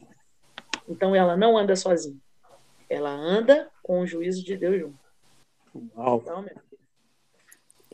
[0.88, 2.18] Então ela não anda sozinha.
[2.90, 5.00] Ela anda com o juízo de Deus junto.
[5.96, 6.22] Uau.
[6.22, 6.46] Então,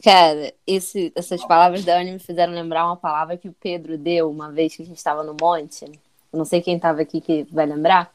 [0.04, 4.30] Cara, esse, essas palavras da Anne me fizeram lembrar uma palavra que o Pedro deu
[4.30, 5.84] uma vez que a gente estava no monte.
[5.84, 8.14] Eu não sei quem estava aqui que vai lembrar.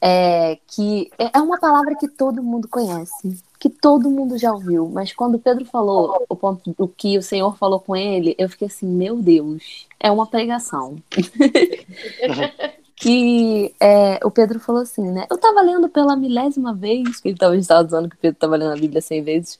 [0.00, 5.12] É, que é uma palavra que todo mundo conhece, que todo mundo já ouviu, mas
[5.12, 8.68] quando o Pedro falou o, ponto, o que o Senhor falou com ele, eu fiquei
[8.68, 10.94] assim, meu Deus, é uma pregação.
[12.98, 15.24] que é, o Pedro falou assim, né?
[15.30, 18.56] Eu tava lendo pela milésima vez, que ele tava, estava dizendo que o Pedro tava
[18.56, 19.58] lendo a Bíblia 100 vezes.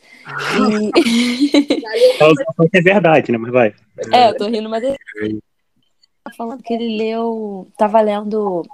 [0.57, 0.91] E...
[2.77, 3.39] é verdade, né?
[3.39, 3.75] Mas vai.
[4.13, 5.41] É, eu tô rindo, mas ele
[6.23, 8.65] tá falando que ele leu, tava lendo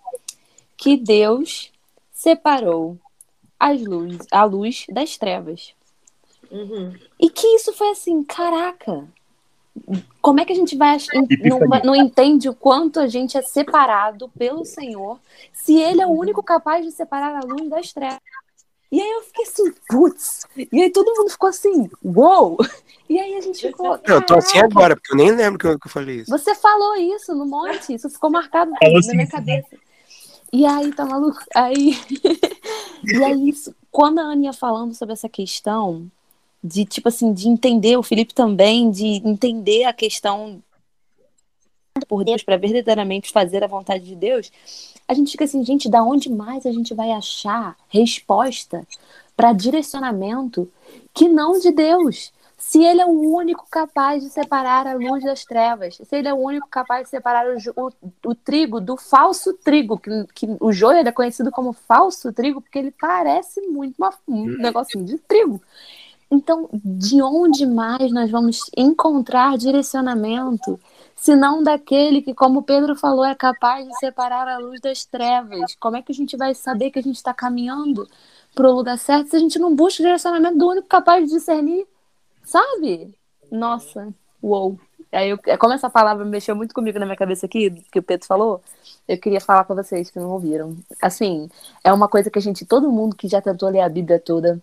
[0.76, 1.72] que Deus
[2.12, 2.98] separou
[3.58, 5.72] as luz, a luz das trevas.
[6.50, 6.94] Uhum.
[7.18, 9.08] E que isso foi assim, caraca,
[10.22, 10.96] como é que a gente vai
[11.44, 15.18] não, não, entende o quanto a gente é separado pelo Senhor
[15.52, 18.20] se Ele é o único capaz de separar a luz das trevas?
[18.90, 20.46] E aí eu fiquei assim, putz!
[20.56, 22.58] E aí todo mundo ficou assim, uou!
[23.06, 24.00] E aí a gente ficou.
[24.02, 26.30] Eu tô assim agora, porque eu nem lembro que eu, que eu falei isso.
[26.30, 28.78] Você falou isso no monte, isso ficou marcado na
[29.12, 29.76] minha cabeça.
[30.50, 31.38] E aí, tá maluco?
[31.54, 31.98] Aí.
[33.04, 36.10] e aí, isso, quando a Ania falando sobre essa questão,
[36.64, 40.62] de tipo assim, de entender, o Felipe também, de entender a questão
[42.08, 44.50] por Deus para verdadeiramente fazer a vontade de Deus,
[45.06, 48.86] a gente fica assim, gente, da onde mais a gente vai achar resposta
[49.36, 50.70] para direcionamento
[51.12, 52.32] que não de Deus.
[52.56, 56.32] Se ele é o único capaz de separar a luz das trevas, se ele é
[56.32, 60.72] o único capaz de separar o, o, o trigo do falso trigo, que, que o
[60.72, 65.60] joio é conhecido como falso trigo, porque ele parece muito uma, um negocinho de trigo.
[66.30, 70.78] Então, de onde mais nós vamos encontrar direcionamento,
[71.14, 75.74] se não daquele que, como Pedro falou, é capaz de separar a luz das trevas?
[75.78, 78.08] Como é que a gente vai saber que a gente está caminhando
[78.54, 81.34] para o lugar certo se a gente não busca o direcionamento do único capaz de
[81.34, 81.86] discernir
[82.44, 83.14] Sabe?
[83.50, 84.12] Nossa,
[84.42, 84.78] uou.
[85.10, 88.26] Aí eu, como essa palavra mexeu muito comigo na minha cabeça aqui, que o Pedro
[88.26, 88.60] falou,
[89.08, 90.76] eu queria falar para vocês que não ouviram.
[91.00, 91.48] Assim,
[91.82, 94.60] é uma coisa que a gente, todo mundo que já tentou ler a Bíblia toda,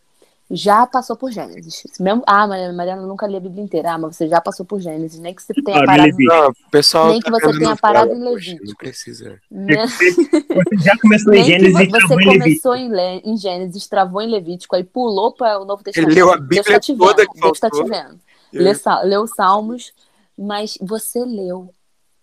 [0.54, 1.84] já passou por Gênesis.
[2.00, 3.94] Mesmo, ah, Mariana nunca li a Bíblia inteira.
[3.94, 6.12] Ah, mas você já passou por Gênesis, nem que você tenha parado.
[6.20, 8.66] Não, pessoal nem que tá você tenha parado em Levítico.
[8.66, 9.40] Não precisa.
[9.50, 9.88] Né?
[9.88, 14.22] Você já começou em que Gênesis e você travou começou em, Le- em Gênesis, travou
[14.22, 16.16] em Levítico, aí pulou para o Novo Ele Testamento.
[16.16, 18.20] leu a Deus Bíblia tá te toda vendo, que Deus tá te vendo.
[18.54, 19.94] Lê sa- leu Salmos,
[20.38, 21.74] mas você leu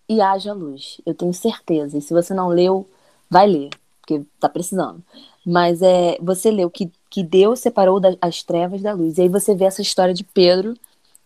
[0.06, 1.00] e haja luz.
[1.06, 1.96] Eu tenho certeza.
[1.96, 2.86] E se você não leu,
[3.30, 3.70] vai ler,
[4.00, 5.02] porque tá precisando.
[5.46, 9.18] Mas é, você leu que, que Deus separou da- as trevas da luz.
[9.18, 10.74] E aí você vê essa história de Pedro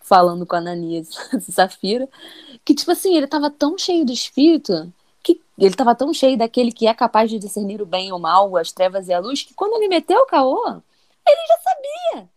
[0.01, 1.09] falando com Ananias
[1.49, 2.09] e Safira,
[2.64, 6.72] que tipo assim, ele tava tão cheio do espírito que ele tava tão cheio daquele
[6.72, 9.43] que é capaz de discernir o bem e o mal, as trevas e a luz,
[9.43, 10.83] que quando ele meteu o caô,
[11.26, 12.28] ele já sabia.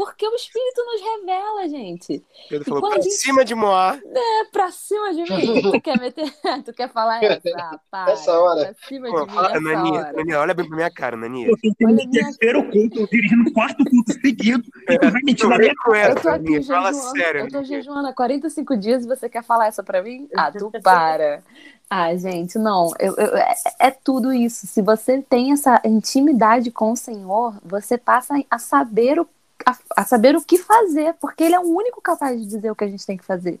[0.00, 2.24] Porque o Espírito nos revela, gente.
[2.48, 3.98] Pedro falou, quando pra gente- cima de Moá.
[4.02, 5.60] É pra cima de mim.
[5.72, 6.32] tu quer meter.
[6.64, 7.50] tu quer falar essa?
[7.54, 8.12] Ah, para.
[8.12, 8.64] Essa hora.
[8.64, 10.12] Pra cima Pô, de mim fala, essa Nania, hora.
[10.14, 11.48] Nania, olha bem pra minha cara, Nania.
[11.50, 14.98] Pô, tu tem Olha o a minha- terceiro culto, dirigindo o quarto culto seguido, e
[14.98, 15.72] tu vai mentir Não na minha
[16.08, 16.62] Eu tô aqui Nania.
[16.64, 17.40] Fala sério.
[17.42, 20.26] eu tô jejuando há 45 dias e você quer falar essa pra mim?
[20.34, 21.42] Ah, tu para.
[21.90, 22.90] Ah, gente, não.
[22.98, 24.66] eu- eu- é, é tudo isso.
[24.66, 29.28] Se você tem essa intimidade com o Senhor, você passa a saber o,
[29.66, 32.76] a, a saber o que fazer, porque Ele é o único capaz de dizer o
[32.76, 33.58] que a gente tem que fazer.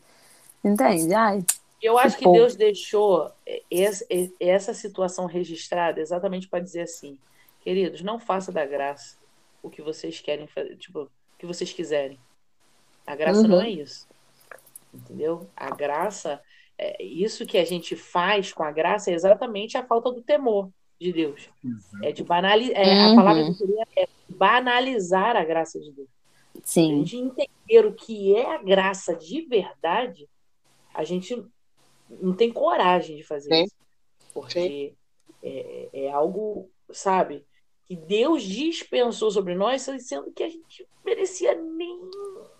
[0.64, 1.12] Entende?
[1.14, 1.44] Ai,
[1.82, 2.30] Eu acho que.
[2.30, 3.30] Deus deixou
[3.70, 4.04] essa,
[4.38, 7.18] essa situação registrada exatamente para dizer assim,
[7.60, 9.16] queridos, não faça da graça
[9.62, 12.18] o que vocês querem fazer, tipo, o que vocês quiserem.
[13.06, 13.48] A graça Uhum.
[13.48, 14.06] não é isso.
[14.92, 15.48] Entendeu?
[15.56, 16.40] A graça,
[16.76, 20.68] é, isso que a gente faz com a graça é exatamente a falta do temor
[21.00, 21.48] de Deus.
[22.02, 23.12] É de banalizar, Uhum.
[23.12, 24.08] a palavra que eu queria é
[24.40, 26.08] banalizar a graça de Deus.
[26.56, 27.04] a sim.
[27.04, 30.26] gente entender o que é a graça de verdade,
[30.94, 31.44] a gente
[32.08, 33.64] não tem coragem de fazer Sim.
[33.64, 33.74] isso.
[34.32, 34.94] Porque
[35.42, 37.44] é, é algo, sabe,
[37.84, 42.00] que Deus dispensou sobre nós, sendo que a gente merecia nem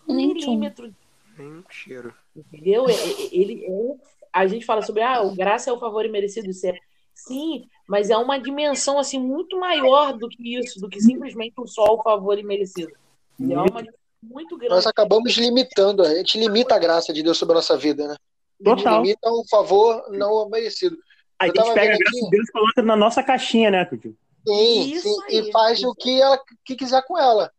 [0.08, 0.94] um Nem milímetro,
[1.38, 2.14] Nem um cheiro.
[2.36, 2.88] entendeu?
[2.88, 3.96] É- é- Ele, é-
[4.32, 6.78] a gente fala sobre, ah, o graça é o favor imerecido, isso é
[7.26, 11.66] Sim, mas é uma dimensão assim muito maior do que isso, do que simplesmente um
[11.66, 12.92] só o favor imerecido.
[13.40, 13.84] É uma
[14.22, 14.74] muito grande.
[14.74, 18.16] Nós acabamos limitando, a gente limita a graça de Deus sobre a nossa vida, né?
[18.64, 19.02] A gente Total.
[19.02, 20.96] limita um favor não merecido.
[21.38, 23.70] Aí Eu a gente pega a graça aqui- de Deus e coloca na nossa caixinha,
[23.70, 24.14] né, Tuti?
[24.46, 27.50] Sim, Isso sim, aí, e faz isso o que ela que quiser com ela.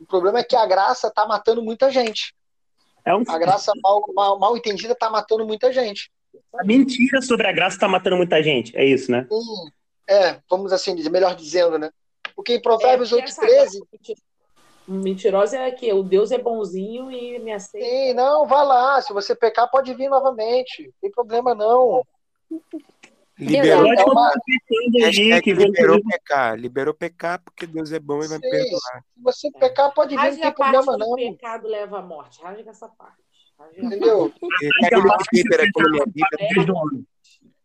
[0.00, 2.34] O problema é que a graça tá matando muita gente.
[3.04, 3.22] É um...
[3.26, 6.10] A graça mal, mal, mal entendida tá matando muita gente.
[6.58, 8.76] A mentira sobre a graça tá matando muita gente.
[8.76, 9.26] É isso, né?
[9.30, 9.70] Sim.
[10.08, 11.90] É, vamos assim dizer, melhor dizendo, né?
[12.34, 14.22] Porque em Provérbios É, porque essa 8,13, graça
[14.86, 17.86] Mentirosa é que o Deus é bonzinho e me aceita.
[17.86, 19.00] sim, não, vai lá.
[19.00, 20.82] Se você pecar, pode vir novamente.
[20.84, 22.04] Não tem problema, não.
[23.38, 26.58] Liberou, é uma- aí hashtag que liberou pecar.
[26.58, 28.50] Liberou pecar porque Deus é bom e vai me Sim.
[28.50, 29.04] perdoar.
[29.14, 31.16] Se você pecar, pode vir, não tem problema, que o não.
[31.16, 32.42] pecado leva à morte.
[32.42, 33.22] Rasga essa parte.
[33.76, 34.32] Entendeu?
[36.66, 37.06] Do homem.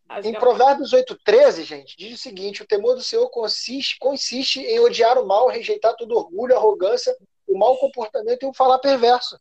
[0.10, 4.80] Rasga Em Provérbios 8,13, gente, diz o seguinte: o temor do Senhor consiste, consiste em
[4.80, 7.16] odiar o mal, rejeitar todo orgulho, arrogância,
[7.48, 9.38] o mau comportamento e o falar perverso.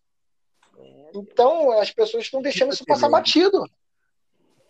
[1.14, 3.64] Então, as pessoas estão deixando isso passar batido.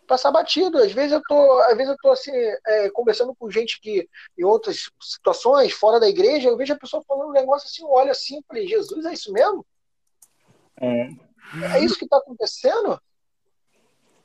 [0.07, 0.79] Passar batido.
[0.79, 2.31] Às vezes eu tô, às vezes eu tô assim,
[2.67, 4.09] é, conversando com gente que,
[4.39, 7.91] em outras situações, fora da igreja, eu vejo a pessoa falando um negócio assim, eu
[7.91, 9.67] olho assim, falei, Jesus, é isso mesmo?
[10.81, 11.09] É.
[11.75, 13.01] É isso que está acontecendo?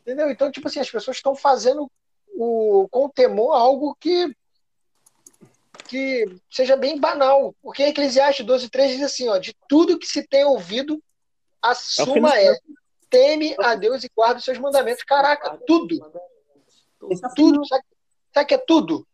[0.02, 0.30] Entendeu?
[0.30, 1.90] Então, tipo assim, as pessoas estão fazendo
[2.34, 4.36] o, com temor algo que
[5.88, 7.54] que seja bem banal.
[7.62, 11.02] Porque Eclesiastes 12, 3 diz assim, ó, de tudo que se tem ouvido,
[11.62, 12.58] a suma é
[13.10, 15.04] teme a Deus e guarda os seus mandamentos.
[15.04, 16.00] Caraca, tudo,
[17.36, 17.66] tudo.
[17.68, 17.84] Sabe,
[18.34, 19.06] sabe que é tudo?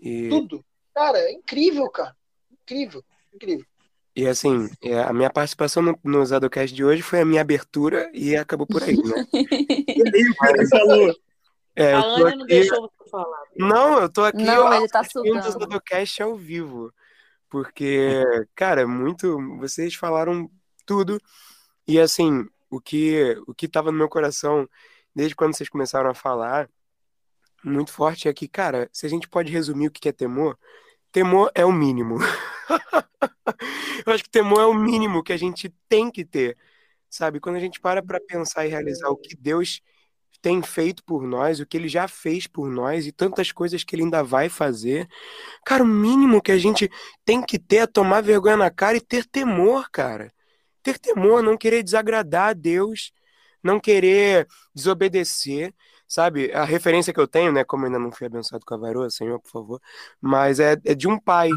[0.00, 0.64] E, Tudo.
[0.94, 2.16] Cara, é incrível, cara.
[2.50, 3.04] Incrível,
[3.34, 3.66] incrível.
[4.18, 8.10] E assim, é, a minha participação no, no Zadocast de hoje foi a minha abertura
[8.12, 9.24] e acabou por aí, né?
[9.86, 11.14] Ele falou.
[11.76, 12.46] É, A eu tô Anne não aqui...
[12.46, 13.42] deixou você falar.
[13.56, 15.40] Não, eu tô aqui Não, ó, ele tá assistindo o.
[15.40, 16.92] Zadocast ao vivo.
[17.48, 18.24] porque,
[18.56, 19.38] cara, muito.
[19.60, 20.50] Vocês falaram
[20.84, 21.20] tudo.
[21.86, 24.68] E assim, o que o que estava no meu coração
[25.14, 26.68] desde quando vocês começaram a falar
[27.62, 30.58] muito forte é que, cara, se a gente pode resumir o que é temor,
[31.12, 32.18] temor é o mínimo.
[34.06, 36.56] Eu acho que temor é o mínimo que a gente tem que ter,
[37.08, 37.40] sabe?
[37.40, 39.80] Quando a gente para para pensar e realizar o que Deus
[40.40, 43.94] tem feito por nós, o que ele já fez por nós e tantas coisas que
[43.94, 45.08] ele ainda vai fazer.
[45.64, 46.90] Cara, o mínimo que a gente
[47.24, 50.32] tem que ter é tomar vergonha na cara e ter temor, cara.
[50.82, 53.12] Ter temor, não querer desagradar a Deus,
[53.62, 55.74] não querer desobedecer,
[56.08, 56.50] sabe?
[56.52, 57.62] A referência que eu tenho, né?
[57.62, 59.78] Como ainda não fui abençoado com a varoa, Senhor, por favor,
[60.20, 61.50] mas é, é de um pai.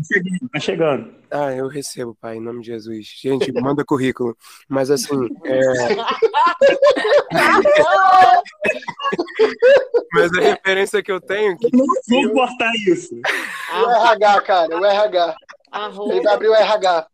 [0.51, 1.15] Tá chegando.
[1.31, 3.07] Ah, eu recebo, pai, em nome de Jesus.
[3.21, 4.37] Gente, manda currículo.
[4.67, 5.29] Mas assim.
[5.45, 5.61] É...
[10.13, 11.57] mas a referência que eu tenho.
[11.57, 11.75] Que...
[11.75, 13.15] Não vou cortar isso.
[13.15, 15.35] O RH, cara, o RH.
[15.71, 16.13] Arroba.
[16.13, 17.07] Ele vai abrir o RH.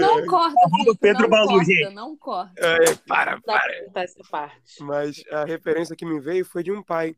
[0.00, 2.52] Não corta, Felipe, Pedro não Balu, corta, não corta.
[2.56, 3.72] É, para, para.
[3.96, 4.82] essa parte.
[4.82, 7.14] Mas a referência que me veio foi de um pai.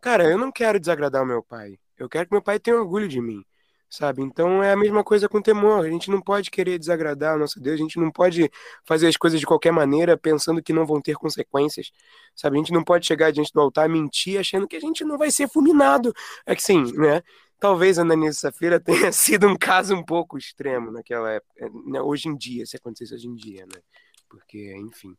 [0.00, 1.78] Cara, eu não quero desagradar o meu pai.
[1.98, 3.44] Eu quero que meu pai tenha orgulho de mim,
[3.88, 4.22] sabe?
[4.22, 5.84] Então é a mesma coisa com temor.
[5.84, 7.74] A gente não pode querer desagradar o nosso Deus.
[7.74, 8.50] A gente não pode
[8.84, 11.90] fazer as coisas de qualquer maneira pensando que não vão ter consequências,
[12.34, 12.56] sabe?
[12.56, 15.30] A gente não pode chegar diante do altar mentir achando que a gente não vai
[15.30, 16.12] ser fulminado.
[16.46, 17.22] É que sim, né?
[17.60, 21.70] Talvez a Ananias Safira tenha sido um caso um pouco extremo naquela época.
[21.86, 22.00] né?
[22.00, 23.80] Hoje em dia, se acontecesse hoje em dia, né?
[24.28, 25.14] Porque, enfim.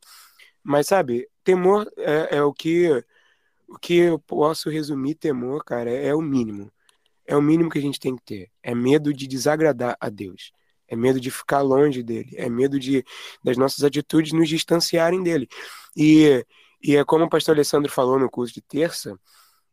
[0.63, 3.03] Mas, sabe, temor é, é o que
[3.71, 6.69] o que eu posso resumir temor, cara, é, é o mínimo.
[7.25, 8.51] É o mínimo que a gente tem que ter.
[8.61, 10.51] É medo de desagradar a Deus.
[10.87, 12.31] É medo de ficar longe dele.
[12.35, 13.05] É medo de
[13.41, 15.47] das nossas atitudes nos distanciarem dele.
[15.95, 16.45] E,
[16.83, 19.17] e é como o pastor Alessandro falou no curso de terça,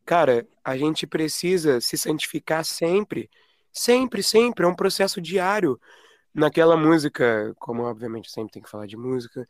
[0.08, 3.28] cara, a gente precisa se santificar sempre.
[3.70, 4.64] Sempre, sempre.
[4.64, 5.78] É um processo diário.
[6.34, 9.46] Naquela música, como obviamente sempre tem que falar de música,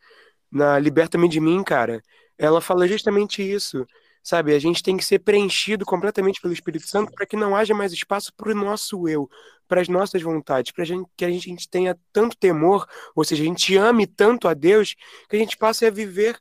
[0.50, 2.02] na Liberta-me de mim, cara,
[2.36, 3.86] ela fala justamente isso.
[4.20, 7.72] Sabe, a gente tem que ser preenchido completamente pelo Espírito Santo para que não haja
[7.72, 9.30] mais espaço para o nosso eu,
[9.68, 10.84] para as nossas vontades, para
[11.16, 12.84] que a gente tenha tanto temor,
[13.14, 14.96] ou seja, a gente ame tanto a Deus,
[15.28, 16.36] que a gente passe a viver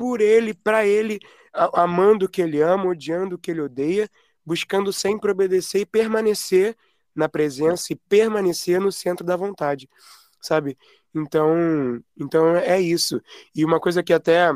[0.00, 1.20] por Ele, para Ele,
[1.52, 4.08] amando o que Ele ama, odiando o que Ele odeia,
[4.42, 6.74] buscando sempre obedecer e permanecer
[7.14, 9.90] na presença e permanecer no centro da vontade,
[10.40, 10.78] sabe?
[11.14, 13.20] Então, então é isso.
[13.54, 14.50] E uma coisa que até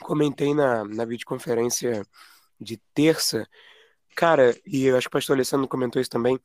[0.00, 2.02] comentei na, na videoconferência
[2.58, 3.46] de terça,
[4.16, 6.40] cara, e eu acho que o pastor Alessandro comentou isso também,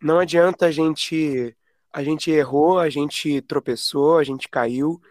[0.00, 1.52] não adianta a gente,
[1.92, 5.02] a gente errou, a gente tropeçou, a gente caiu,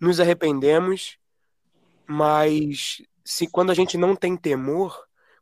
[0.00, 1.18] nos arrependemos,
[2.06, 4.96] mas se quando a gente não tem temor,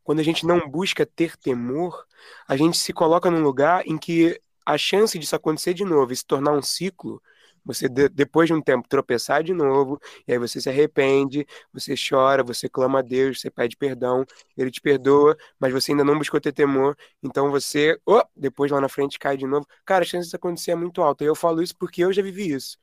[0.05, 2.07] quando a gente não busca ter temor,
[2.47, 6.17] a gente se coloca num lugar em que a chance disso acontecer de novo e
[6.17, 7.21] se tornar um ciclo,
[7.65, 11.95] você de- depois de um tempo tropeçar de novo, e aí você se arrepende, você
[11.97, 14.25] chora, você clama a Deus, você pede perdão,
[14.57, 18.81] ele te perdoa, mas você ainda não buscou ter temor, então você, oh, depois lá
[18.81, 19.67] na frente cai de novo.
[19.85, 21.23] Cara, a chance disso acontecer é muito alta.
[21.25, 22.77] E eu falo isso porque eu já vivi isso,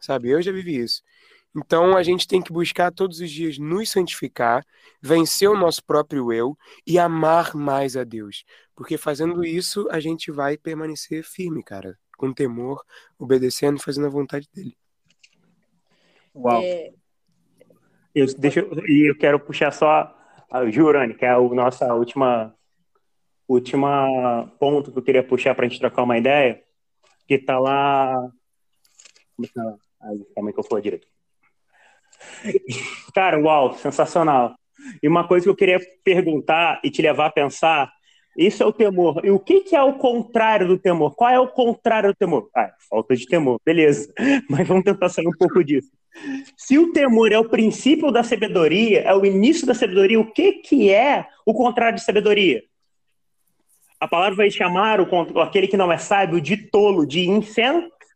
[0.00, 0.30] sabe?
[0.30, 1.02] Eu já vivi isso.
[1.56, 4.64] Então a gente tem que buscar todos os dias nos santificar,
[5.02, 8.44] vencer o nosso próprio eu e amar mais a Deus.
[8.74, 12.84] Porque fazendo isso, a gente vai permanecer firme, cara, com temor,
[13.18, 14.76] obedecendo e fazendo a vontade dele.
[16.34, 16.62] Uau.
[16.62, 16.92] É,
[18.14, 20.16] Eu, deixa, eu- e eu quero puxar só
[20.50, 22.54] a Jurane, que é a nossa última,
[23.46, 26.62] última ponto que eu queria puxar para a gente trocar uma ideia,
[27.26, 28.14] que tá lá.
[29.36, 29.76] Como é que tá?
[30.56, 31.06] Eu for direito.
[33.14, 34.54] Cara, uau, sensacional.
[35.02, 37.92] E uma coisa que eu queria perguntar e te levar a pensar,
[38.36, 39.20] isso é o temor.
[39.24, 41.14] E o que, que é o contrário do temor?
[41.14, 42.48] Qual é o contrário do temor?
[42.56, 44.12] Ah, falta de temor, beleza.
[44.48, 45.90] Mas vamos tentar sair um pouco disso.
[46.56, 50.52] Se o temor é o princípio da sabedoria, é o início da sabedoria, o que,
[50.54, 52.62] que é o contrário de sabedoria?
[54.00, 57.28] A palavra vai chamar o, aquele que não é sábio de tolo, de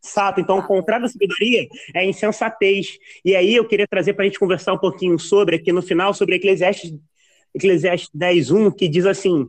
[0.05, 0.41] insensato.
[0.41, 2.99] Então, o contrário da sabedoria é insensatez.
[3.25, 6.13] E aí eu queria trazer para a gente conversar um pouquinho sobre, aqui no final,
[6.13, 6.95] sobre Eclesiastes,
[7.55, 9.49] Eclesiastes 10.1, que diz assim,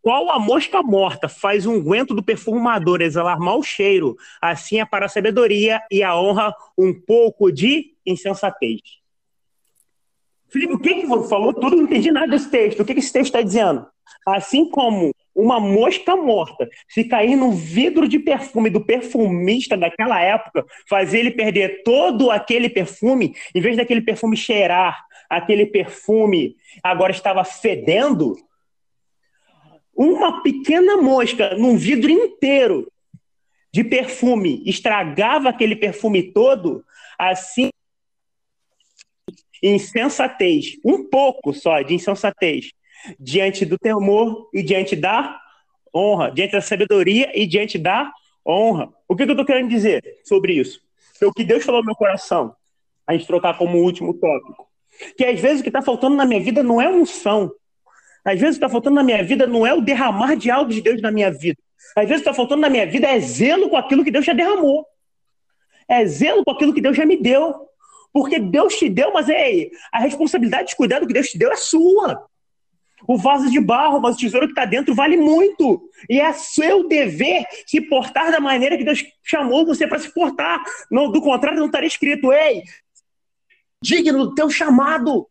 [0.00, 5.06] qual a mosca morta faz um unguento do perfumador exalar mau cheiro, assim é para
[5.06, 8.80] a sabedoria e a honra um pouco de insensatez.
[10.48, 11.54] Felipe, o que que você falou?
[11.54, 12.80] Tudo não entendi nada desse texto.
[12.80, 13.86] O que que esse texto está dizendo?
[14.26, 20.64] Assim como uma mosca morta, se cair no vidro de perfume do perfumista daquela época,
[20.88, 27.42] fazer ele perder todo aquele perfume, em vez daquele perfume cheirar, aquele perfume agora estava
[27.44, 28.36] fedendo,
[29.94, 32.90] uma pequena mosca num vidro inteiro
[33.72, 36.84] de perfume estragava aquele perfume todo,
[37.18, 37.70] assim
[39.62, 42.70] insensatez, um pouco só de insensatez,
[43.18, 45.40] diante do temor e diante da
[45.94, 48.12] honra, diante da sabedoria e diante da
[48.46, 48.88] honra.
[49.08, 50.80] O que, que eu estou querendo dizer sobre isso?
[51.22, 52.54] o que Deus falou no meu coração,
[53.06, 54.66] a gente trocar como último tópico,
[55.16, 57.52] que às vezes o que está faltando na minha vida não é unção,
[58.24, 60.70] às vezes o que está faltando na minha vida não é o derramar de algo
[60.70, 61.58] de Deus na minha vida,
[61.94, 64.24] às vezes o que está faltando na minha vida é zelo com aquilo que Deus
[64.24, 64.86] já derramou,
[65.86, 67.68] é zelo com aquilo que Deus já me deu,
[68.12, 71.52] porque Deus te deu, mas ei, a responsabilidade de cuidar do que Deus te deu
[71.52, 72.26] é sua.
[73.06, 75.82] O vaso de barro, mas o tesouro que está dentro vale muito.
[76.08, 80.62] E é seu dever se portar da maneira que Deus chamou você para se portar.
[80.90, 82.62] Não, do contrário, não estaria escrito, ei,
[83.82, 85.26] digno do teu chamado.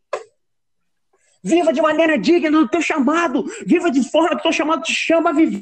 [1.44, 3.46] Viva de maneira digna do teu chamado.
[3.66, 5.62] Viva de forma que o teu chamado te chama a viver.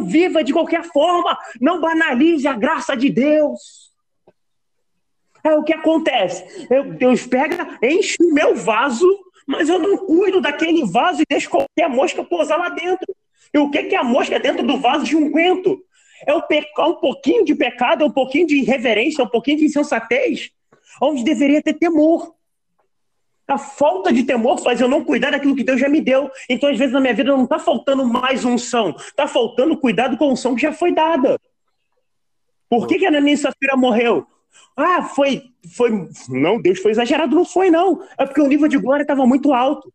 [0.00, 1.36] Viva de qualquer forma.
[1.60, 3.88] Não banalize a graça de Deus.
[5.42, 6.66] É o que acontece.
[6.70, 9.08] Eu, Deus pega, enche o meu vaso,
[9.48, 13.06] mas eu não cuido daquele vaso e deixo qualquer mosca pousar lá dentro.
[13.52, 15.82] E o que, é a mosca dentro do vaso de unguento?
[16.26, 19.56] É um, é um pouquinho de pecado, é um pouquinho de irreverência, é um pouquinho
[19.56, 20.50] de insensatez,
[21.00, 22.34] onde deveria ter temor.
[23.46, 26.30] A falta de temor faz eu não cuidar daquilo que Deus já me deu.
[26.50, 30.24] Então, às vezes, na minha vida não está faltando mais unção, está faltando cuidado com
[30.24, 31.40] a unção que já foi dada.
[32.68, 34.26] Por que, que a Ananias Safira morreu?
[34.76, 35.42] Ah, foi,
[35.76, 36.08] foi.
[36.28, 38.02] Não, Deus foi exagerado, não foi, não.
[38.16, 39.92] É porque o nível de glória estava muito alto.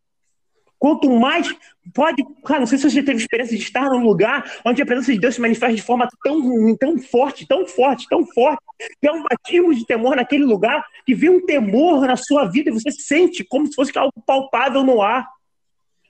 [0.78, 1.48] Quanto mais
[1.94, 2.22] pode.
[2.44, 5.18] Cara, não sei se você teve experiência de estar num lugar onde a presença de
[5.18, 8.62] Deus se manifesta de forma tão, tão forte, tão forte, tão forte,
[9.00, 12.68] que é um batismo de temor naquele lugar, que vê um temor na sua vida
[12.68, 15.26] e você sente como se fosse algo palpável no ar.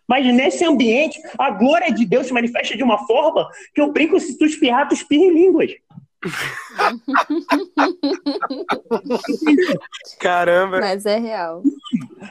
[0.09, 4.19] Mas nesse ambiente, a glória de Deus se manifesta de uma forma que eu brinco
[4.19, 5.71] se tu espirrar, tu espirra em línguas.
[10.19, 10.81] Caramba.
[10.81, 11.63] Mas é real.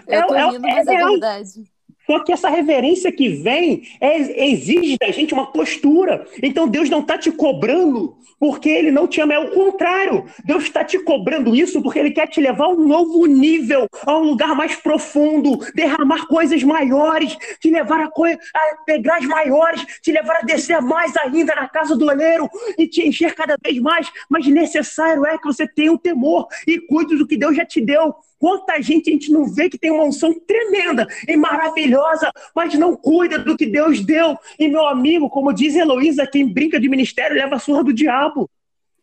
[0.07, 1.72] Eu é tô é, rindo, é, mas é, é verdade.
[2.05, 6.25] Só que essa reverência que vem é, exige da gente uma postura.
[6.41, 10.25] Então Deus não está te cobrando porque Ele não te ama, é o contrário.
[10.43, 14.17] Deus está te cobrando isso porque Ele quer te levar a um novo nível, a
[14.17, 18.37] um lugar mais profundo, derramar coisas maiores, te levar a, co a
[18.85, 23.33] degraus maiores, te levar a descer mais ainda na casa do oleiro e te encher
[23.33, 24.11] cada vez mais.
[24.29, 27.65] Mas necessário é que você tenha o um temor e cuide do que Deus já
[27.65, 28.13] te deu.
[28.43, 32.93] Quanta gente a gente não vê que tem uma unção tremenda e maravilhosa, mas não
[32.93, 34.37] cuida do que Deus deu.
[34.59, 38.49] E meu amigo, como diz Heloísa, quem brinca de ministério leva a surra do diabo.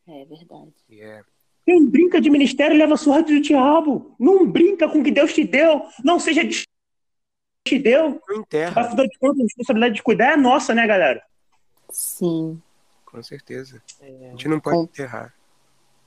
[0.07, 0.75] É verdade.
[0.91, 1.25] Yeah.
[1.65, 4.15] Quem brinca de ministério leva a surra do diabo.
[4.21, 5.87] Não brinca com o que Deus te deu.
[6.05, 6.65] Não seja de
[7.67, 8.21] te deu.
[8.29, 8.79] Não enterra.
[8.79, 11.23] Afinal de contas, a responsabilidade de cuidar é nossa, né, galera?
[11.89, 12.61] Sim.
[13.07, 13.83] Com certeza.
[14.03, 14.27] É.
[14.27, 14.83] A gente não pode Com...
[14.83, 15.35] enterrar.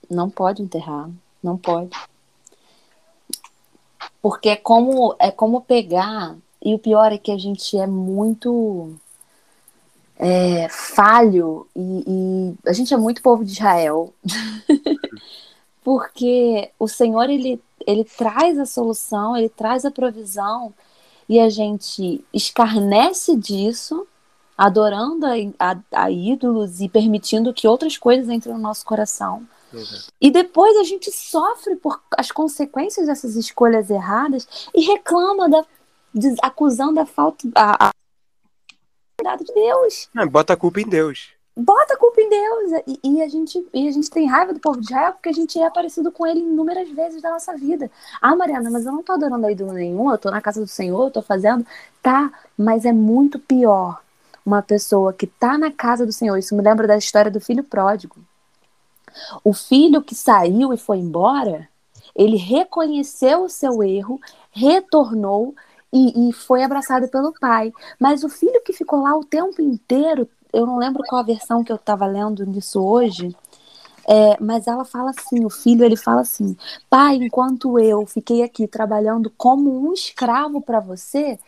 [0.07, 1.09] Não pode enterrar.
[1.41, 1.97] Não pode.
[4.21, 8.93] Porque é como, é como pegar, e o pior é que a gente é muito
[10.17, 14.13] é, falho, e, e, a gente é muito povo de Israel.
[15.83, 20.73] Porque o Senhor, ele, ele traz a solução, ele traz a provisão,
[21.27, 24.07] e a gente escarnece disso,
[24.57, 29.45] adorando a, a, a ídolos e permitindo que outras coisas entrem no nosso coração.
[30.21, 35.65] E depois a gente sofre por as consequências dessas escolhas erradas e reclama da
[36.41, 40.09] acusando a falta a, a de Deus.
[40.13, 41.31] Não, bota a culpa em Deus.
[41.55, 42.83] Bota a culpa em Deus.
[42.87, 45.33] E, e, a gente, e a gente tem raiva do povo de Israel porque a
[45.33, 47.89] gente é parecido com ele inúmeras vezes da nossa vida.
[48.21, 50.67] Ah, Mariana, mas eu não tô adorando a ídolo nenhum, eu tô na casa do
[50.67, 51.65] Senhor, eu tô fazendo.
[52.01, 54.01] Tá, mas é muito pior
[54.45, 56.37] uma pessoa que tá na casa do Senhor.
[56.37, 58.17] Isso me lembra da história do filho pródigo.
[59.43, 61.67] O filho que saiu e foi embora,
[62.15, 64.19] ele reconheceu o seu erro,
[64.51, 65.55] retornou
[65.91, 67.71] e, e, foi abraçado pelo pai.
[67.99, 71.63] Mas o filho que ficou lá o tempo inteiro, eu não lembro qual a versão
[71.63, 73.35] que eu estava lendo nisso hoje,
[74.07, 76.57] é, mas ela fala assim, o filho ele fala assim,
[76.89, 81.39] pai, enquanto eu fiquei aqui trabalhando como um escravo para você,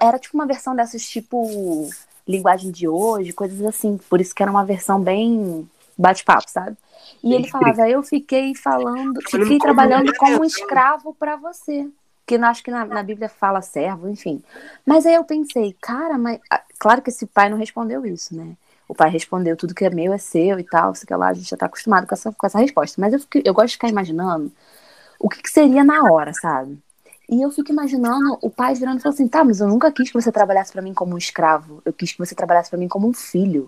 [0.00, 1.88] era tipo uma versão dessas tipo
[2.26, 6.76] linguagem de hoje, coisas assim, por isso que era uma versão bem bate-papo, sabe?
[7.22, 11.88] E ele falava, eu fiquei falando, fiquei trabalhando como um escravo para você.
[12.26, 14.42] Que eu acho que na, na, Bíblia fala servo, enfim.
[14.86, 16.40] Mas aí eu pensei, cara, mas.
[16.50, 18.56] Ah, claro que esse pai não respondeu isso, né?
[18.88, 21.34] O pai respondeu tudo que é meu é seu e tal, sei que lá, a
[21.34, 23.00] gente já tá acostumado com essa, com essa resposta.
[23.00, 24.50] Mas eu, fiquei, eu gosto de ficar imaginando
[25.18, 26.78] o que, que seria na hora, sabe?
[27.28, 30.08] E eu fico imaginando o pai virando e falando assim: tá, mas eu nunca quis
[30.08, 31.82] que você trabalhasse para mim como um escravo.
[31.84, 33.66] Eu quis que você trabalhasse para mim como um filho.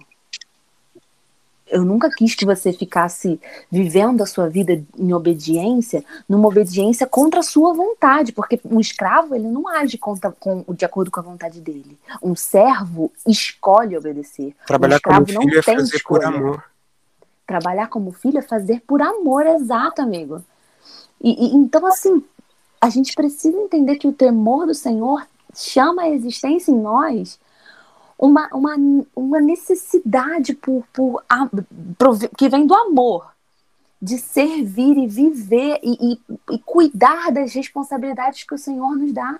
[1.69, 3.41] Eu nunca quis que você ficasse
[3.71, 9.35] vivendo a sua vida em obediência, numa obediência contra a sua vontade, porque um escravo
[9.35, 11.99] ele não age contra, com, de acordo com a vontade dele.
[12.23, 14.55] Um servo escolhe obedecer.
[14.67, 16.29] Trabalhar um escravo como filho não é tem fazer por escolha.
[16.29, 16.65] amor.
[17.47, 20.43] Trabalhar como filho é fazer por amor, exato, amigo.
[21.21, 22.23] E, e- então, assim,
[22.81, 27.39] a gente precisa entender que o temor do Senhor chama a existência em nós
[28.19, 28.75] uma, uma,
[29.15, 31.23] uma necessidade por, por,
[31.99, 33.31] provi- que vem do amor,
[34.01, 39.39] de servir e viver e, e- e cuidar das responsabilidades que o Senhor nos dá.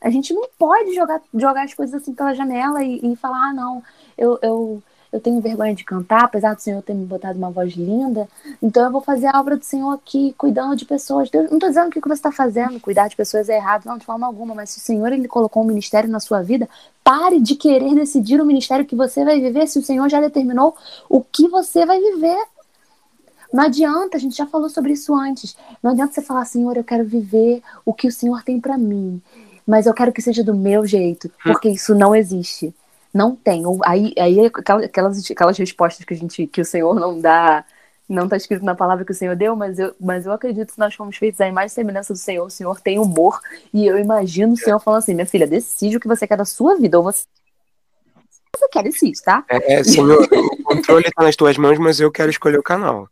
[0.00, 3.52] A gente não pode jogar, jogar as coisas assim pela janela e, e falar, ah,
[3.52, 3.82] não,
[4.16, 4.82] eu, eu,
[5.12, 8.28] eu tenho vergonha de cantar, apesar do Senhor ter me botado uma voz linda,
[8.62, 11.30] então eu vou fazer a obra do Senhor aqui, cuidando de pessoas.
[11.30, 13.86] Deus, não estou dizendo que o que você está fazendo, cuidar de pessoas é errado,
[13.86, 16.68] não, de forma alguma, mas se o Senhor ele colocou um ministério na sua vida,
[17.02, 20.76] pare de querer decidir o ministério que você vai viver, se o Senhor já determinou
[21.08, 22.38] o que você vai viver.
[23.50, 25.56] Não adianta, a gente já falou sobre isso antes.
[25.82, 29.22] Não adianta você falar, Senhor, eu quero viver o que o Senhor tem para mim,
[29.66, 32.74] mas eu quero que seja do meu jeito, porque isso não existe.
[33.18, 33.64] Não tem.
[33.84, 37.64] Aí, aí aquelas, aquelas, aquelas respostas que a gente, que o Senhor não dá,
[38.08, 40.78] não está escrito na palavra que o Senhor deu, mas eu, mas eu acredito que
[40.78, 42.46] nós fomos feitos à imagem e semelhança do Senhor.
[42.46, 43.40] O Senhor tem humor
[43.74, 46.44] e eu imagino o Senhor falando assim, minha filha, decide o que você quer da
[46.44, 47.24] sua vida ou você
[48.56, 49.44] você quer decide, tá?
[49.48, 53.08] É, é, Senhor, o controle está nas tuas mãos, mas eu quero escolher o canal.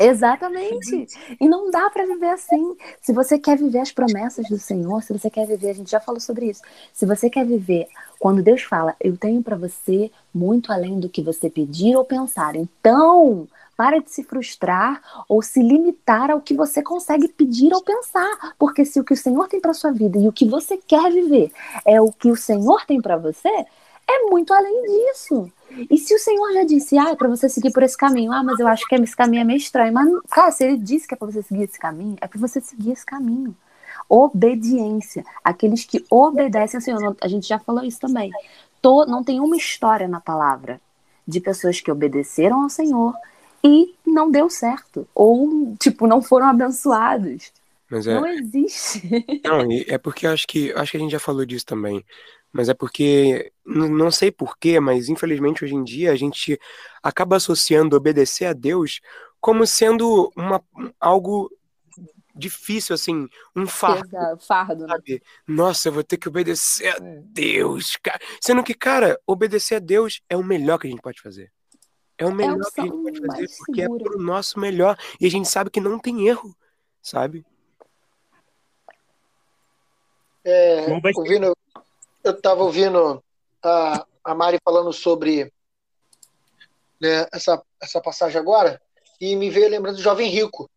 [0.00, 1.06] Exatamente.
[1.38, 2.74] E não dá para viver assim.
[3.02, 6.00] Se você quer viver as promessas do Senhor, se você quer viver, a gente já
[6.00, 6.62] falou sobre isso.
[6.92, 7.86] Se você quer viver
[8.18, 12.56] quando Deus fala, eu tenho para você muito além do que você pedir ou pensar.
[12.56, 13.46] Então,
[13.76, 18.84] para de se frustrar ou se limitar ao que você consegue pedir ou pensar, porque
[18.84, 21.50] se o que o Senhor tem para sua vida e o que você quer viver
[21.86, 23.64] é o que o Senhor tem para você,
[24.10, 25.50] é muito além disso.
[25.88, 28.42] E se o Senhor já disse, ah, é pra você seguir por esse caminho, ah,
[28.42, 29.92] mas eu acho que esse caminho é meio estranho.
[29.92, 32.60] Mas, cara, se ele disse que é pra você seguir esse caminho, é pra você
[32.60, 33.56] seguir esse caminho.
[34.08, 35.24] Obediência.
[35.44, 37.16] Aqueles que obedecem ao Senhor.
[37.20, 38.30] A gente já falou isso também.
[38.82, 40.80] Tô, não tem uma história na palavra
[41.26, 43.14] de pessoas que obedeceram ao Senhor
[43.62, 45.06] e não deu certo.
[45.14, 47.52] Ou, tipo, não foram abençoados.
[47.90, 49.02] Mas é, Não existe.
[49.44, 52.04] não, é porque eu acho que acho que a gente já falou disso também.
[52.52, 56.58] Mas é porque não sei porquê, mas infelizmente hoje em dia a gente
[57.02, 59.00] acaba associando obedecer a Deus
[59.40, 60.62] como sendo uma,
[60.98, 61.50] algo
[62.34, 64.08] difícil, assim, um fardo.
[64.08, 64.96] Pesa- Fardo, né?
[65.46, 68.18] Nossa, eu vou ter que obedecer a Deus, cara.
[68.40, 71.52] Sendo que, cara, obedecer a Deus é o melhor que a gente pode fazer.
[72.18, 74.04] É o melhor que a gente pode fazer, porque é segura.
[74.04, 74.98] pro nosso melhor.
[75.20, 76.54] E a gente sabe que não tem erro,
[77.02, 77.44] sabe?
[80.44, 81.54] É, ouvindo,
[82.22, 83.22] eu estava ouvindo
[83.62, 85.52] a, a Mari falando sobre
[87.00, 88.80] né, essa, essa passagem agora
[89.20, 90.70] e me veio lembrando do jovem rico.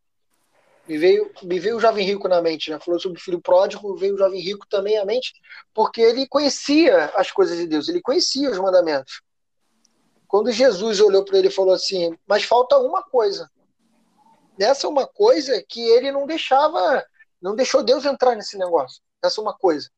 [0.87, 2.77] Me veio, me veio o jovem rico na mente, né?
[2.77, 5.33] Falou sobre o filho pródigo, veio o jovem rico também à mente,
[5.73, 9.21] porque ele conhecia as coisas de Deus, ele conhecia os mandamentos.
[10.27, 13.49] Quando Jesus olhou para ele e falou assim: Mas falta uma coisa.
[14.59, 17.05] Essa é uma coisa que ele não deixava,
[17.41, 19.01] não deixou Deus entrar nesse negócio.
[19.23, 19.89] Essa uma coisa.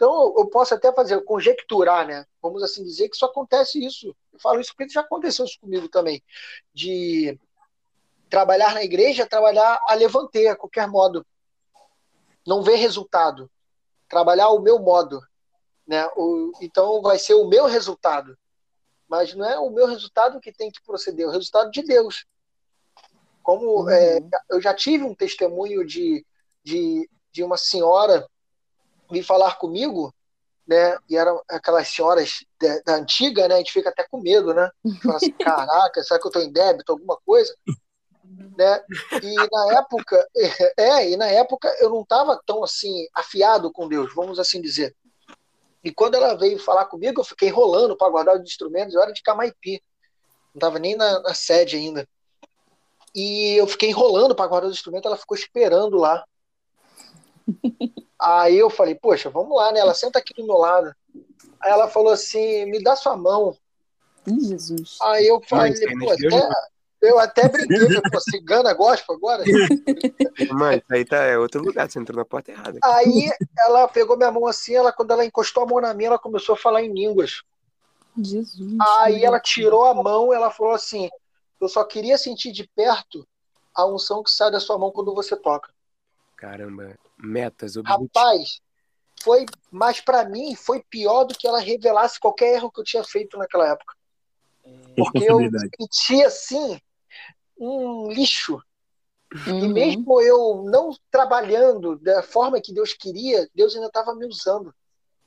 [0.00, 2.24] Então, eu posso até fazer, conjecturar, né?
[2.40, 4.16] Vamos assim dizer que isso acontece isso.
[4.32, 6.24] Eu falo isso porque já aconteceu isso comigo também.
[6.72, 7.38] De
[8.30, 11.26] trabalhar na igreja, trabalhar a levantei, a qualquer modo.
[12.46, 13.50] Não ver resultado.
[14.08, 15.20] Trabalhar o meu modo.
[15.86, 16.08] Né?
[16.16, 18.38] O, então, vai ser o meu resultado.
[19.06, 22.24] Mas não é o meu resultado que tem que proceder, é o resultado de Deus.
[23.42, 23.90] Como Uhum.
[23.90, 24.18] é,
[24.48, 26.24] eu já tive um testemunho de,
[26.64, 28.26] de, de uma senhora
[29.10, 30.14] vir falar comigo,
[30.66, 30.96] né?
[31.08, 33.56] E eram aquelas senhoras da, da antiga, né?
[33.56, 34.70] A gente fica até com medo, né?
[35.02, 37.54] Fala assim, caraca, será que eu tô em débito, alguma coisa?
[38.56, 38.80] Né?
[39.22, 40.28] E na época,
[40.78, 44.94] é, e na época eu não estava tão assim afiado com Deus, vamos assim dizer.
[45.82, 49.12] E quando ela veio falar comigo, eu fiquei enrolando para guardar os instrumentos, eu era
[49.12, 49.82] de Camaipi.
[50.54, 52.06] Não estava nem na, na sede ainda.
[53.14, 56.24] E eu fiquei enrolando para guardar os instrumentos, ela ficou esperando lá.
[58.20, 59.80] Aí eu falei, poxa, vamos lá, né?
[59.80, 60.94] Ela senta aqui do meu lado.
[61.60, 63.56] Aí ela falou assim, me dá sua mão.
[64.26, 64.98] Jesus.
[65.02, 66.48] Aí eu falei, não pô, é até-
[67.00, 69.44] eu até brinquei, falei, pô, cigana gospel agora?
[70.50, 72.78] Mano, isso aí tá, é outro lugar, você entrou na porta errada.
[72.82, 76.18] Aí ela pegou minha mão assim, ela, quando ela encostou a mão na minha, ela
[76.18, 77.42] começou a falar em línguas.
[78.16, 78.78] Jesus.
[78.98, 81.08] Aí ela tirou a mão, ela falou assim,
[81.60, 83.26] eu só queria sentir de perto
[83.74, 85.72] a unção que sai da sua mão quando você toca.
[86.36, 88.10] Caramba, metas, objetivos.
[88.14, 88.60] Rapaz,
[89.22, 93.04] foi, mas para mim foi pior do que ela revelasse qualquer erro que eu tinha
[93.04, 93.94] feito naquela época.
[94.96, 96.80] Porque eu me sentia assim,
[97.58, 98.60] um lixo.
[99.46, 99.64] Uhum.
[99.64, 104.74] E mesmo eu não trabalhando da forma que Deus queria, Deus ainda estava me usando.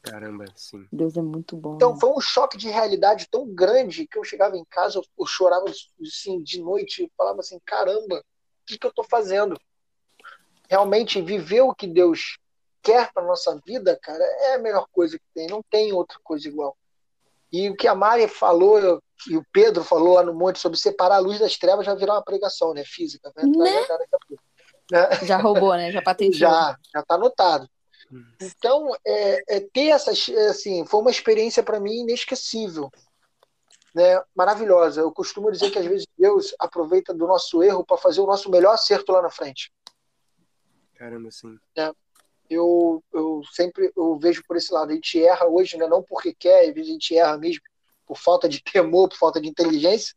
[0.01, 0.85] Caramba, sim.
[0.91, 1.75] Deus é muito bom.
[1.75, 1.99] Então né?
[1.99, 5.65] foi um choque de realidade tão grande que eu chegava em casa, eu, eu chorava
[6.01, 9.57] assim, de noite, falava assim: caramba, o que, que eu estou fazendo?
[10.69, 12.37] Realmente viver o que Deus
[12.81, 15.47] quer para nossa vida, cara, é a melhor coisa que tem.
[15.47, 16.75] Não tem outra coisa igual.
[17.51, 21.17] E o que a Mari falou, e o Pedro falou lá no monte sobre separar
[21.17, 22.83] a luz das trevas já virou uma pregação, né?
[22.83, 23.31] Física.
[23.35, 23.43] Né?
[24.91, 25.09] né?
[25.23, 25.91] Já roubou, né?
[25.91, 26.51] Já patenteou.
[26.51, 27.69] Já, já está anotado.
[28.41, 32.91] Então, é, é, ter essas, assim, foi uma experiência para mim inesquecível,
[33.95, 34.21] né?
[34.35, 35.01] Maravilhosa.
[35.01, 38.51] Eu costumo dizer que às vezes Deus aproveita do nosso erro para fazer o nosso
[38.51, 39.71] melhor acerto lá na frente.
[40.95, 41.57] Caramba, sim.
[41.75, 41.91] É.
[42.49, 44.91] Eu, eu sempre eu vejo por esse lado.
[44.91, 45.87] A gente erra hoje, né?
[45.87, 47.61] não porque quer, a gente erra mesmo
[48.05, 50.15] por falta de temor, por falta de inteligência.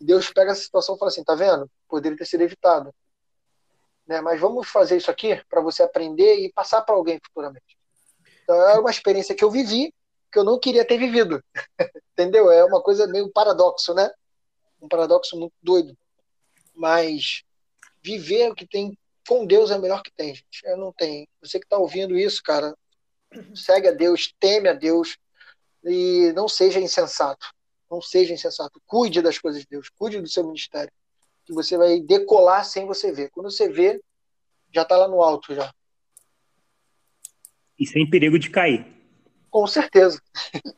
[0.00, 1.68] Deus pega essa situação e fala assim: tá vendo?
[1.88, 2.94] Poderia ter sido evitado
[4.08, 4.20] né?
[4.22, 7.76] Mas vamos fazer isso aqui para você aprender e passar para alguém futuramente.
[8.42, 9.92] Então é uma experiência que eu vivi
[10.32, 11.42] que eu não queria ter vivido,
[12.12, 12.50] entendeu?
[12.50, 14.10] É uma coisa meio paradoxo, né?
[14.80, 15.96] Um paradoxo muito doido.
[16.74, 17.42] Mas
[18.02, 18.96] viver o que tem
[19.28, 20.62] com Deus é o melhor que tem, gente.
[20.64, 21.28] Eu não tenho.
[21.42, 22.74] Você que está ouvindo isso, cara,
[23.54, 25.18] segue a Deus, teme a Deus
[25.84, 27.46] e não seja insensato.
[27.90, 28.80] Não seja insensato.
[28.86, 30.90] Cuide das coisas de Deus, cuide do seu ministério
[31.44, 33.30] que você vai decolar sem você ver.
[33.30, 34.00] Quando você vê,
[34.72, 35.72] já está lá no alto já.
[37.78, 38.86] E sem perigo de cair.
[39.50, 40.20] Com certeza.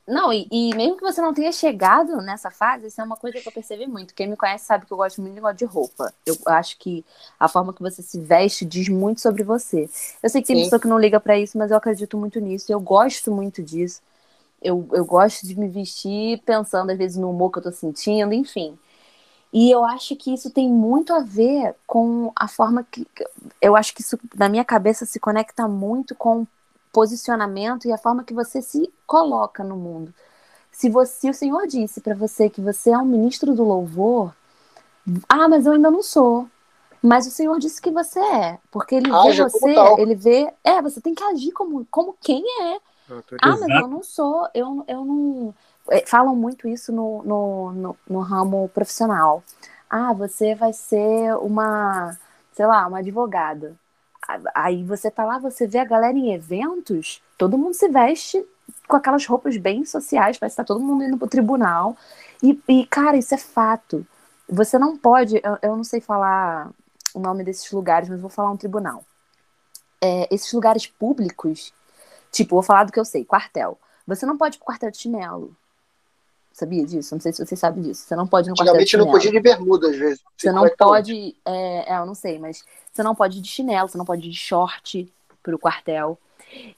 [0.06, 3.40] Não, e, e, mesmo que você não tenha chegado nessa fase, isso é uma coisa
[3.40, 4.14] que eu percebi muito.
[4.14, 6.12] Quem me conhece sabe que eu gosto muito de roupa.
[6.24, 7.04] Eu acho que
[7.38, 9.88] a forma que você se veste diz muito sobre você.
[10.22, 10.62] Eu sei que tem Sim.
[10.64, 12.72] pessoa que não liga para isso, mas eu acredito muito nisso.
[12.72, 14.00] Eu gosto muito disso.
[14.62, 18.32] Eu, eu gosto de me vestir pensando, às vezes, no humor que eu tô sentindo,
[18.32, 18.78] enfim.
[19.52, 23.06] E eu acho que isso tem muito a ver com a forma que.
[23.60, 26.46] Eu acho que isso, na minha cabeça, se conecta muito com
[26.92, 30.12] posicionamento e a forma que você se coloca no mundo.
[30.72, 34.34] Se, você, se o Senhor disse para você que você é um ministro do louvor,
[35.28, 36.48] ah, mas eu ainda não sou.
[37.02, 40.82] Mas o Senhor disse que você é, porque ele ah, vê você, ele vê, é,
[40.82, 42.78] você tem que agir como, como quem é.
[43.40, 45.54] Ah, mas eu não sou, eu, eu não
[45.88, 49.42] é, falam muito isso no, no, no, no ramo profissional.
[49.88, 52.16] Ah, você vai ser uma,
[52.52, 53.74] sei lá, uma advogada.
[54.54, 58.44] Aí você tá lá, você vê a galera em eventos, todo mundo se veste
[58.86, 61.96] com aquelas roupas bem sociais, parece que tá todo mundo indo pro tribunal.
[62.42, 64.06] E, e cara, isso é fato.
[64.48, 66.70] Você não pode, eu, eu, não sei falar
[67.14, 69.04] o nome desses lugares, mas vou falar um tribunal.
[70.00, 71.72] É, esses lugares públicos,
[72.32, 73.78] tipo, vou falar do que eu sei, quartel.
[74.06, 75.54] Você não pode ir pro quartel de chinelo.
[76.52, 77.14] Sabia disso?
[77.14, 78.02] Não sei se você sabe disso.
[78.02, 79.06] Você não pode ir no quartel de chinelo.
[79.06, 80.20] não podia ir de bermuda, às vezes.
[80.36, 81.36] Você não pode.
[81.44, 84.26] É, é, eu não sei, mas você não pode ir de chinelo, você não pode
[84.26, 85.12] ir de short
[85.42, 86.18] pro quartel.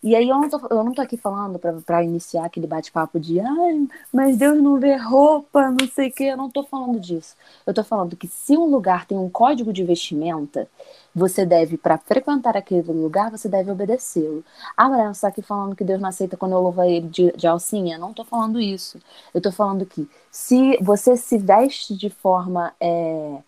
[0.02, 3.40] E aí eu não tô, eu não tô aqui falando para iniciar aquele bate-papo de
[3.40, 6.24] ai, mas Deus não vê roupa, não sei o que.
[6.24, 7.36] Eu não tô falando disso.
[7.66, 10.68] Eu tô falando que se um lugar tem um código de vestimenta,
[11.14, 14.44] você deve, para frequentar aquele lugar, você deve obedecê-lo.
[14.76, 17.32] Ah, Mariana, você está aqui falando que Deus não aceita quando eu louvo ele de,
[17.32, 17.98] de alcinha?
[17.98, 18.98] Não estou falando isso.
[19.34, 23.38] Eu estou falando que se você se veste de forma é,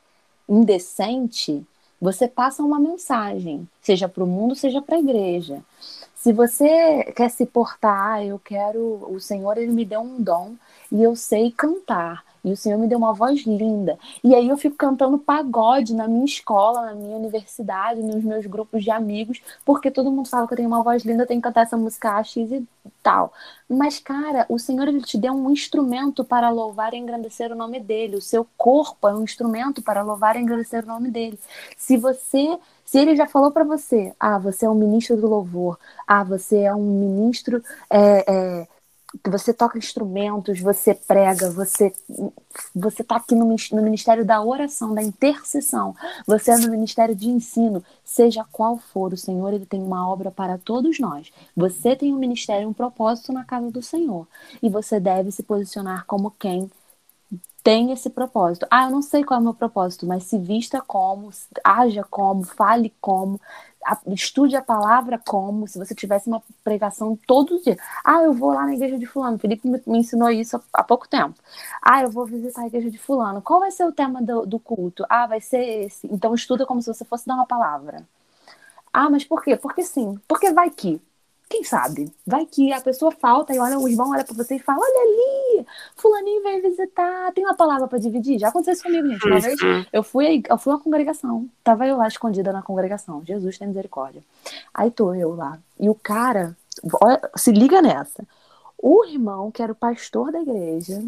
[0.49, 1.67] indecente,
[2.01, 5.63] você passa uma mensagem, seja para o mundo, seja para a igreja.
[6.25, 8.81] Se você quer se portar, ah, eu quero,
[9.11, 10.55] o Senhor ele me deu um dom
[10.91, 12.25] e eu sei cantar.
[12.43, 13.99] E o Senhor me deu uma voz linda.
[14.23, 18.83] E aí eu fico cantando pagode na minha escola, na minha universidade, nos meus grupos
[18.83, 21.47] de amigos, porque todo mundo fala que eu tenho uma voz linda, eu tenho que
[21.47, 22.67] cantar essa música X e
[23.03, 23.31] tal.
[23.69, 27.79] Mas, cara, o Senhor ele te deu um instrumento para louvar e engrandecer o nome
[27.79, 28.17] dele.
[28.17, 31.39] O seu corpo é um instrumento para louvar e engrandecer o nome dele.
[31.77, 35.79] Se você se ele já falou para você, ah, você é um ministro do louvor,
[36.07, 38.25] ah, você é um ministro é,
[38.63, 38.69] é,
[39.29, 41.93] você toca instrumentos, você prega, você
[42.75, 45.95] você está aqui no, no ministério da oração, da intercessão,
[46.27, 50.31] você é no ministério de ensino, seja qual for, o Senhor ele tem uma obra
[50.31, 51.33] para todos nós.
[51.57, 54.27] Você tem um ministério, um propósito na casa do Senhor
[54.63, 56.71] e você deve se posicionar como quem
[57.65, 58.67] tem esse propósito.
[58.71, 61.31] Ah, eu não sei qual é o meu propósito, mas se vista como,
[61.65, 63.41] haja como, fale como,
[64.09, 67.79] estude a palavra como se você tivesse uma pregação todos os dias.
[68.05, 69.39] Ah, eu vou lá na igreja de fulano.
[69.39, 71.35] Felipe me, me ensinou isso há, pouco tempo.
[71.83, 73.43] Ah, eu vou visitar a igreja de fulano.
[73.43, 75.05] Qual vai ser o tema do, do culto?
[75.09, 76.07] Ah, vai ser esse.
[76.13, 78.07] Então estuda como se você fosse dar uma palavra.
[78.93, 79.57] Ah, mas por quê?
[79.57, 80.19] Porque sim.
[80.29, 81.01] Porque vai que.
[81.49, 82.11] Quem sabe?
[82.27, 85.03] Vai que a pessoa falta e olha, o irmão olha pra você e fala: Olha
[85.03, 88.39] ali, Fulaninho veio visitar, tem uma palavra pra dividir.
[88.39, 89.27] Já aconteceu isso comigo, gente.
[89.27, 89.61] Uma vez
[89.93, 93.23] eu fui, eu fui à congregação, tava eu lá escondida na congregação.
[93.25, 94.23] Jesus tem misericórdia.
[94.73, 95.59] Aí tô eu lá.
[95.79, 96.57] E o cara,
[97.01, 98.27] olha, se liga nessa.
[98.79, 101.03] O irmão, que era o pastor da igreja,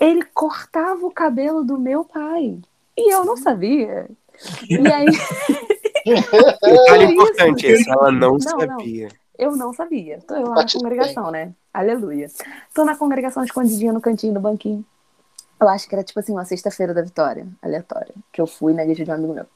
[0.00, 2.58] ele cortava o cabelo do meu pai.
[2.96, 4.08] E eu não sabia.
[4.68, 5.06] E aí.
[6.04, 9.08] Detalhe importante esse, ela não, Não, sabia.
[9.38, 10.20] Eu não sabia.
[10.26, 11.52] Tô eu lá na congregação, né?
[11.72, 12.30] Aleluia.
[12.72, 14.84] Tô na congregação escondidinha no cantinho do banquinho.
[15.60, 18.82] Eu acho que era tipo assim, uma sexta-feira da vitória, aleatória, que eu fui na
[18.82, 19.46] igreja de um amigo meu.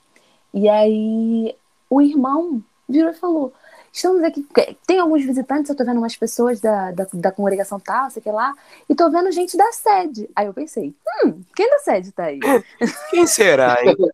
[0.54, 1.54] E aí
[1.90, 3.52] o irmão virou e falou:
[3.92, 4.46] Estamos aqui.
[4.86, 8.30] Tem alguns visitantes, eu tô vendo umas pessoas da, da, da congregação tal, sei que
[8.30, 8.54] lá,
[8.88, 10.28] e tô vendo gente da sede.
[10.34, 10.94] Aí eu pensei,
[11.24, 12.40] hum, quem da sede tá aí?
[13.10, 13.96] Quem será, hein?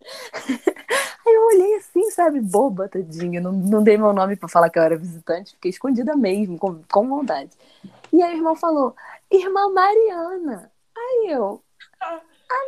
[1.26, 3.40] Aí eu olhei assim, sabe, boba, tadinha.
[3.40, 6.82] Não, não dei meu nome pra falar que eu era visitante, fiquei escondida mesmo, com,
[6.90, 7.50] com vontade.
[8.12, 8.94] E aí o irmão falou,
[9.30, 10.70] irmã Mariana.
[10.96, 11.62] Aí eu,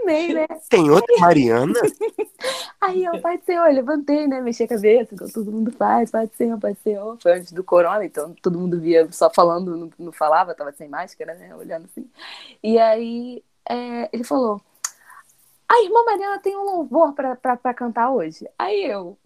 [0.03, 0.47] amei, né?
[0.69, 1.75] Tem outra Mariana?
[2.81, 4.41] Aí eu, Pai do Senhor, eu levantei, né?
[4.41, 7.19] Mexi a cabeça, igual todo mundo faz, Pai do Senhor, Pai do Senhor.
[7.23, 10.89] Foi antes do corona, então todo mundo via só falando, não, não falava, tava sem
[10.89, 11.55] máscara, né?
[11.55, 12.09] Olhando assim.
[12.63, 14.61] E aí é, ele falou:
[15.69, 18.49] A irmã Mariana tem um louvor pra, pra, pra cantar hoje.
[18.59, 19.19] Aí eu.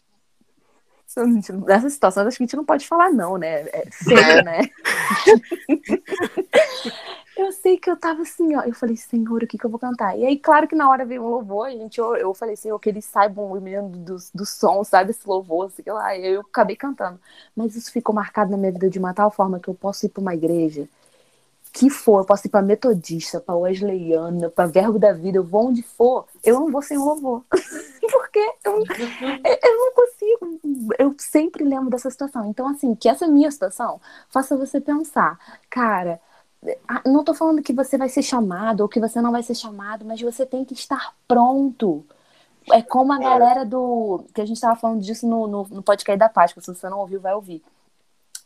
[1.66, 3.62] Nessa situação, acho que a gente não pode falar, não, né?
[3.72, 4.60] É feio, né?
[7.40, 8.62] eu sei que eu tava assim, ó.
[8.62, 10.18] Eu falei, Senhor, o que que eu vou cantar?
[10.18, 12.78] E aí, claro que na hora veio um louvor, a gente, eu, eu falei, Senhor,
[12.78, 15.10] que eles saibam o menino do, do som, sabe?
[15.10, 16.16] Esse louvor, que lá.
[16.16, 17.20] E eu acabei cantando.
[17.56, 20.08] Mas isso ficou marcado na minha vida de uma tal forma que eu posso ir
[20.10, 20.88] pra uma igreja
[21.72, 25.68] que for, eu posso ir pra metodista, pra wesleyana, pra verbo da vida, eu vou
[25.68, 27.44] onde for, eu não vou sem louvor.
[28.10, 30.60] Porque eu, eu não consigo.
[30.98, 32.46] Eu sempre lembro dessa situação.
[32.46, 35.38] Então, assim, que essa minha situação faça você pensar,
[35.68, 36.20] cara,
[37.06, 40.04] não tô falando que você vai ser chamado ou que você não vai ser chamado,
[40.04, 42.04] mas você tem que estar pronto.
[42.72, 44.24] É como a galera do.
[44.34, 46.62] que a gente estava falando disso no, no, no podcast da Páscoa.
[46.62, 47.62] Se você não ouviu, vai ouvir.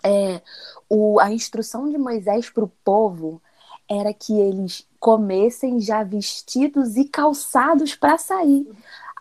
[0.03, 0.41] É,
[0.89, 3.43] o, a instrução de Moisés para o povo
[3.89, 8.67] era que eles comessem já vestidos e calçados para sair.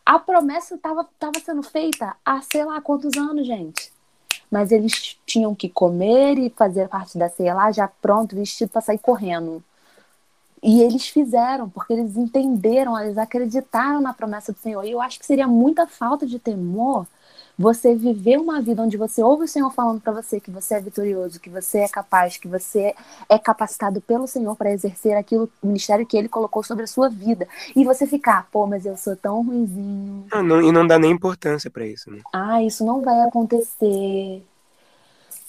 [0.06, 3.93] A promessa estava tava sendo feita há sei lá quantos anos, gente.
[4.54, 8.82] Mas eles tinham que comer e fazer parte da ceia lá já pronto, vestido para
[8.82, 9.64] sair correndo.
[10.62, 14.84] E eles fizeram, porque eles entenderam, eles acreditaram na promessa do Senhor.
[14.86, 17.08] E eu acho que seria muita falta de temor
[17.58, 20.82] você viver uma vida onde você ouve o Senhor falando para você que você é
[20.82, 22.96] vitorioso, que você é capaz, que você
[23.30, 27.10] é capacitado pelo Senhor para exercer aquilo, o ministério que Ele colocou sobre a sua
[27.10, 30.26] vida, e você ficar, pô, mas eu sou tão ruinzinho.
[30.32, 32.22] Ah, não, e não dá nem importância pra isso, né?
[32.34, 34.44] Ah, isso não vai acontecer.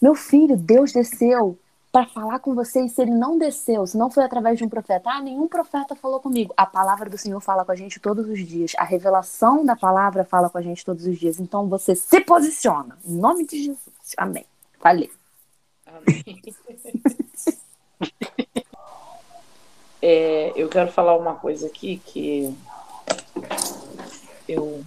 [0.01, 1.59] Meu filho, Deus desceu
[1.95, 4.69] para falar com você e se ele não desceu, se não foi através de um
[4.69, 6.53] profeta, ah, nenhum profeta falou comigo.
[6.57, 8.73] A palavra do Senhor fala com a gente todos os dias.
[8.77, 11.39] A revelação da palavra fala com a gente todos os dias.
[11.39, 12.99] Então você se posiciona.
[13.07, 13.95] Em nome de Jesus.
[14.17, 14.45] Amém.
[14.81, 15.09] Falei.
[15.87, 16.43] Amém.
[20.07, 22.55] É, eu quero falar uma coisa aqui que
[24.47, 24.85] eu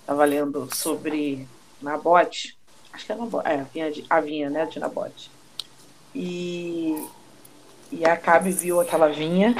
[0.00, 1.46] estava lendo sobre
[1.82, 2.56] Nabote.
[2.90, 3.46] Acho que é Nabote.
[3.46, 5.30] É, a vinha, de, a vinha né, de Nabote.
[6.18, 7.06] E,
[7.92, 9.54] e Acabe viu aquela vinha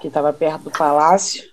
[0.00, 1.44] que estava perto do palácio.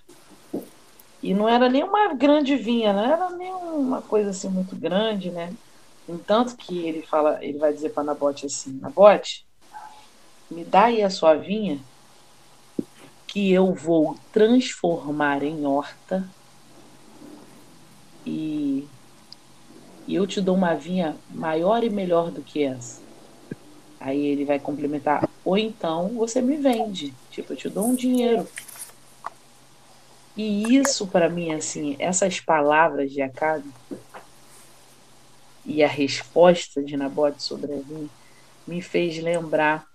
[1.21, 5.29] E não era nem uma grande vinha, não era nem uma coisa assim muito grande,
[5.29, 5.53] né?
[6.07, 9.45] Entanto que ele fala, ele vai dizer para Nabote assim, Nabote,
[10.49, 11.77] me dá aí a sua vinha
[13.27, 16.25] que eu vou transformar em horta
[18.25, 18.87] e
[20.07, 23.10] eu te dou uma vinha maior e melhor do que essa.
[24.01, 28.47] Aí ele vai complementar, ou então você me vende, tipo, eu te dou um dinheiro.
[30.35, 33.69] E isso para mim, assim, essas palavras de Acabe
[35.63, 38.09] e a resposta de Nabote sobre vinha
[38.65, 39.85] me fez lembrar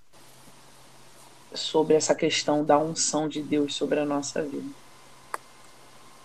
[1.54, 4.68] sobre essa questão da unção de Deus sobre a nossa vida.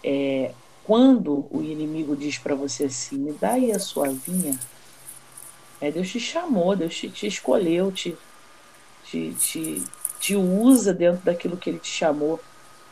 [0.04, 0.54] É,
[0.84, 4.60] quando o inimigo diz para você assim, me dá aí a sua vinha,
[5.82, 8.16] é, Deus te chamou, Deus te, te escolheu, te,
[9.04, 9.84] te, te,
[10.20, 12.40] te usa dentro daquilo que ele te chamou.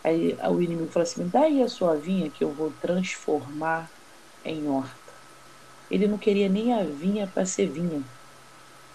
[0.03, 3.91] Aí o inimigo fala assim: me dá aí a sua vinha que eu vou transformar
[4.43, 5.13] em horta.
[5.91, 8.01] Ele não queria nem a vinha para ser vinha.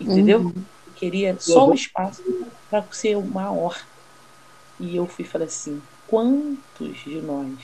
[0.01, 0.41] Entendeu?
[0.41, 0.65] Uhum.
[0.97, 2.23] Queria só o espaço
[2.69, 3.87] para ser uma horta.
[4.81, 7.57] E eu fui falar assim: quantos de nós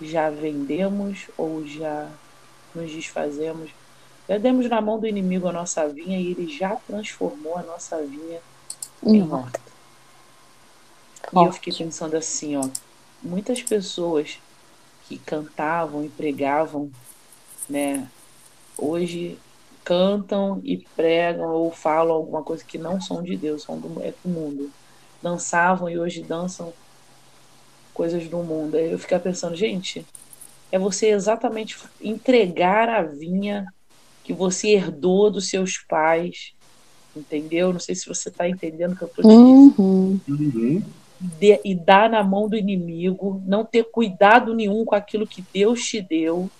[0.00, 2.10] já vendemos ou já
[2.74, 3.70] nos desfazemos
[4.28, 8.04] Já demos na mão do inimigo a nossa vinha e ele já transformou a nossa
[8.06, 8.42] vinha
[9.12, 9.26] em Hum.
[9.26, 9.60] morta.
[11.32, 12.72] E eu fiquei pensando assim, ó,
[13.22, 14.42] muitas pessoas
[15.02, 16.94] que cantavam e pregavam,
[17.68, 18.12] né,
[18.76, 19.44] hoje
[19.84, 24.12] cantam e pregam ou falam alguma coisa que não são de Deus, são do, é
[24.12, 24.74] do mundo.
[25.22, 26.74] Dançavam e hoje dançam
[27.92, 28.76] coisas do mundo.
[28.76, 30.06] Aí eu ficar pensando, gente,
[30.70, 33.66] é você exatamente entregar a vinha
[34.24, 36.54] que você herdou dos seus pais,
[37.14, 37.72] entendeu?
[37.72, 40.20] Não sei se você está entendendo o que eu estou dizendo Uhum.
[40.26, 40.82] Uhum.
[41.20, 45.82] de- e dar na mão do inimigo, não ter cuidado nenhum com aquilo que Deus
[45.82, 46.50] te deu,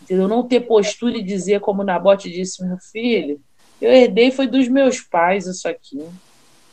[0.00, 0.28] entendeu?
[0.28, 3.40] Não ter postura e dizer, como Nabote disse, meu filho,
[3.80, 5.98] eu herdei foi dos meus pais isso aqui.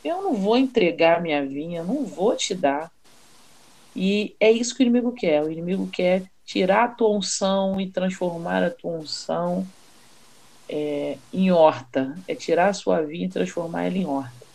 [0.02, 2.90] Eu não vou entregar minha vinha, não vou te dar.
[3.94, 5.42] E é isso que o inimigo quer.
[5.42, 9.66] O inimigo quer tirar a tua unção e transformar a tua unção
[10.68, 12.16] é, em horta.
[12.26, 14.46] É tirar a sua vinha e transformar ela em horta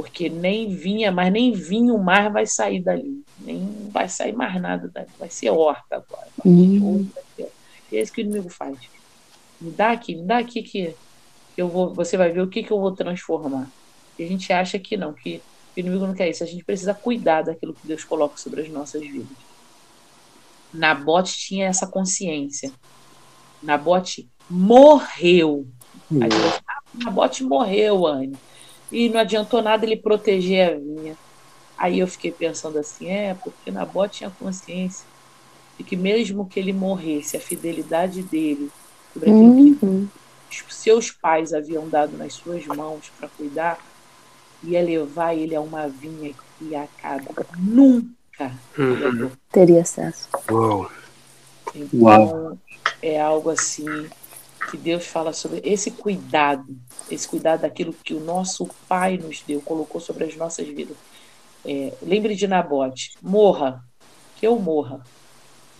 [0.00, 4.88] porque nem vinha, mas nem vinho mais vai sair dali, nem vai sair mais nada
[4.88, 6.26] dali, vai ser horta agora.
[6.42, 7.06] Hum.
[7.92, 8.78] E é isso que o inimigo faz.
[9.60, 10.96] Me dá aqui, me dá aqui que
[11.54, 13.70] eu vou, você vai ver o que, que eu vou transformar.
[14.18, 15.42] E a gente acha que não, que
[15.76, 16.42] o inimigo não quer isso.
[16.42, 19.36] A gente precisa cuidar daquilo que Deus coloca sobre as nossas vidas.
[20.72, 22.72] Nabote tinha essa consciência.
[23.62, 25.66] Nabote morreu.
[26.10, 28.36] Aí eu, ah, Nabote morreu, Anne.
[28.90, 31.16] E não adiantou nada ele proteger a vinha.
[31.78, 35.06] Aí eu fiquei pensando assim, é, porque Nabote tinha consciência
[35.78, 38.70] de que mesmo que ele morresse, a fidelidade dele
[39.14, 40.08] sobre aquilo que Uhum.
[40.50, 43.78] os seus pais haviam dado nas suas mãos para cuidar,
[44.62, 48.52] ia levar ele a uma vinha que acaba nunca.
[48.76, 49.30] Uhum.
[49.50, 50.28] Teria acesso.
[50.50, 50.90] Uou.
[51.74, 52.58] Então,
[53.00, 54.10] é algo assim
[54.60, 56.76] que Deus fala sobre esse cuidado,
[57.10, 60.96] esse cuidado daquilo que o nosso Pai nos deu, colocou sobre as nossas vidas.
[61.64, 63.82] É, lembre de Nabote, morra,
[64.36, 65.04] que eu morra,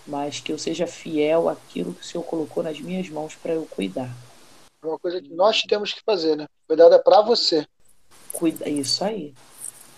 [0.07, 3.67] mas que eu seja fiel àquilo que o Senhor colocou nas minhas mãos para eu
[3.67, 4.15] cuidar.
[4.83, 6.47] É uma coisa que nós temos que fazer, né?
[6.67, 7.67] Cuidado é para você.
[8.33, 9.35] Cuida, isso aí.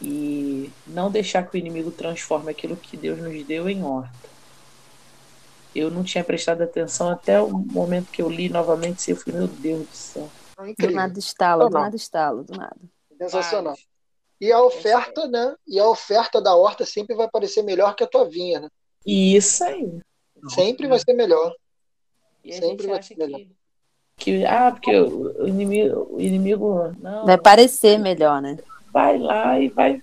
[0.00, 4.31] E não deixar que o inimigo transforme aquilo que Deus nos deu em horta.
[5.74, 9.48] Eu não tinha prestado atenção até o momento que eu li novamente, eu falei, meu
[9.48, 10.28] Deus do céu.
[10.78, 12.76] Do nada estalo, do nada estalo, do nada.
[13.18, 13.76] Sensacional.
[14.40, 15.54] E a oferta, né?
[15.66, 18.68] E a oferta da horta sempre vai parecer melhor que a tua vinha, né?
[19.06, 20.00] Isso aí.
[20.48, 21.52] Sempre vai ser melhor.
[22.44, 23.38] E Sempre vai ser melhor.
[23.38, 28.58] que, que ah, porque o inimigo, o inimigo não Vai parecer melhor, né?
[28.92, 30.02] vai lá e vai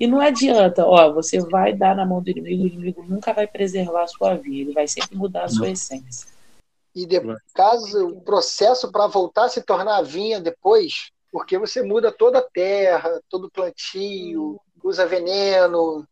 [0.00, 3.46] e não adianta, ó, você vai dar na mão do inimigo, o inimigo nunca vai
[3.46, 6.26] preservar a sua vida, ele vai sempre mudar a sua essência.
[6.94, 7.20] E de,
[7.54, 12.38] caso o processo para voltar a se tornar a vinha depois, porque você muda toda
[12.38, 16.08] a terra, todo o plantio, usa veneno,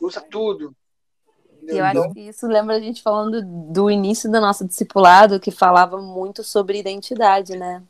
[0.00, 0.72] usa tudo.
[1.64, 5.50] E eu acho que isso lembra a gente falando do início do nosso discipulado, que
[5.50, 7.82] falava muito sobre identidade, né?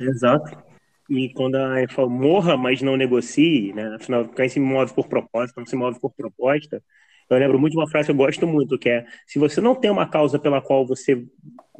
[0.00, 0.63] Exato.
[1.08, 3.96] E quando a gente fala morra, mas não negocie, né?
[3.96, 6.82] Afinal, quem se move por propósito, não se move por proposta.
[7.28, 9.74] Eu lembro muito de uma frase que eu gosto muito, que é: se você não
[9.74, 11.24] tem uma causa pela qual você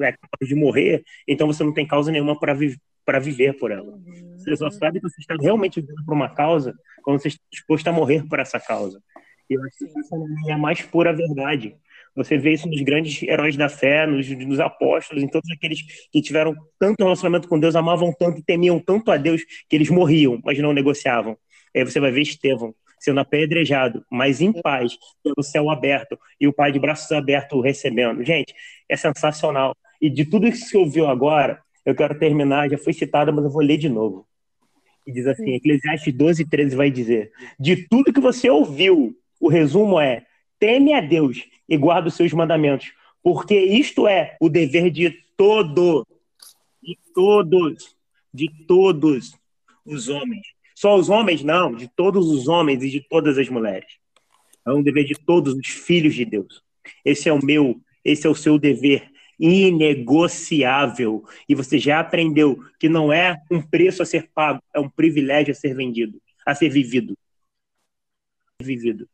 [0.01, 3.71] é capaz de morrer, então você não tem causa nenhuma para vi para viver por
[3.71, 3.99] ela.
[4.39, 7.87] Você só sabe que você está realmente vivendo por uma causa quando você está disposto
[7.87, 8.99] a morrer por essa causa.
[9.49, 10.17] E eu acho que essa
[10.49, 11.77] é a mais pura verdade.
[12.17, 15.83] Você vê isso nos grandes heróis da fé, nos, nos apóstolos, em todos aqueles
[16.13, 19.91] que tiveram tanto relacionamento com Deus, amavam tanto e temiam tanto a Deus que eles
[19.91, 21.37] morriam, mas não negociavam.
[21.75, 22.75] Aí você vai ver Estevão
[23.05, 28.25] sendo apedrejado, mas em paz, pelo céu aberto e o Pai de braços abertos recebendo.
[28.25, 28.55] Gente,
[28.89, 29.77] é sensacional.
[30.01, 33.45] E de tudo isso que você ouviu agora, eu quero terminar, já foi citado, mas
[33.45, 34.27] eu vou ler de novo.
[35.07, 37.31] E diz assim, Eclesiastes 12, 13 vai dizer,
[37.61, 40.25] de tudo que você ouviu, o resumo é,
[40.65, 42.91] teme a Deus e guarda os seus mandamentos,
[43.23, 46.07] porque isto é o dever de todo,
[46.83, 47.95] de todos,
[48.33, 49.37] de todos
[49.85, 50.47] os homens.
[50.75, 53.99] Só os homens, não, de todos os homens e de todas as mulheres.
[54.67, 56.63] É um dever de todos os filhos de Deus.
[57.05, 61.25] Esse é o meu, esse é o seu dever inegociável.
[61.47, 65.53] E você já aprendeu que não é um preço a ser pago, é um privilégio
[65.53, 67.15] a ser vendido, a ser vivido.
[68.63, 69.07] Vivido.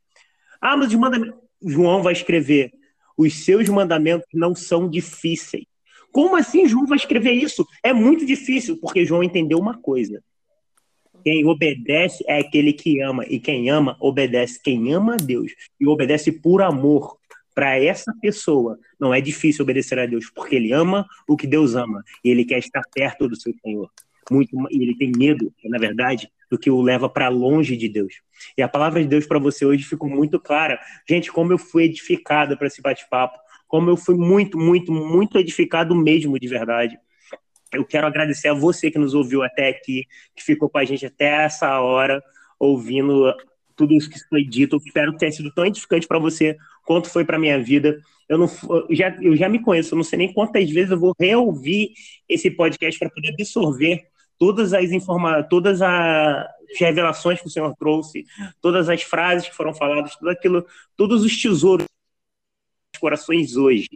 [0.60, 1.40] Ah, mas os mandamentos.
[1.62, 2.72] João vai escrever:
[3.16, 5.64] os seus mandamentos não são difíceis.
[6.12, 7.66] Como assim João vai escrever isso?
[7.84, 10.22] É muito difícil, porque João entendeu uma coisa.
[11.22, 14.60] Quem obedece é aquele que ama, e quem ama, obedece.
[14.62, 17.18] Quem ama a Deus e obedece por amor,
[17.54, 21.74] para essa pessoa não é difícil obedecer a Deus, porque ele ama o que Deus
[21.74, 23.90] ama e ele quer estar perto do seu Senhor.
[24.30, 28.14] Muito, e ele tem medo, na verdade, do que o leva para longe de Deus.
[28.58, 30.80] E a palavra de Deus para você hoje ficou muito clara.
[31.08, 35.94] Gente, como eu fui edificada para esse bate-papo, como eu fui muito, muito, muito edificado
[35.94, 36.98] mesmo de verdade.
[37.72, 40.04] Eu quero agradecer a você que nos ouviu até aqui,
[40.34, 42.20] que ficou com a gente até essa hora,
[42.58, 43.32] ouvindo
[43.76, 44.74] tudo isso que foi dito.
[44.74, 48.00] Eu espero que tenha sido tão edificante para você quanto foi para minha vida.
[48.28, 50.98] Eu, não, eu, já, eu já me conheço, eu não sei nem quantas vezes eu
[50.98, 51.92] vou reouvir
[52.28, 54.09] esse podcast para poder absorver
[54.40, 56.46] todas as informações, todas as
[56.78, 58.24] revelações que o Senhor trouxe,
[58.58, 61.84] todas as frases que foram faladas, tudo aquilo, todos os tesouros
[62.94, 63.90] dos corações hoje.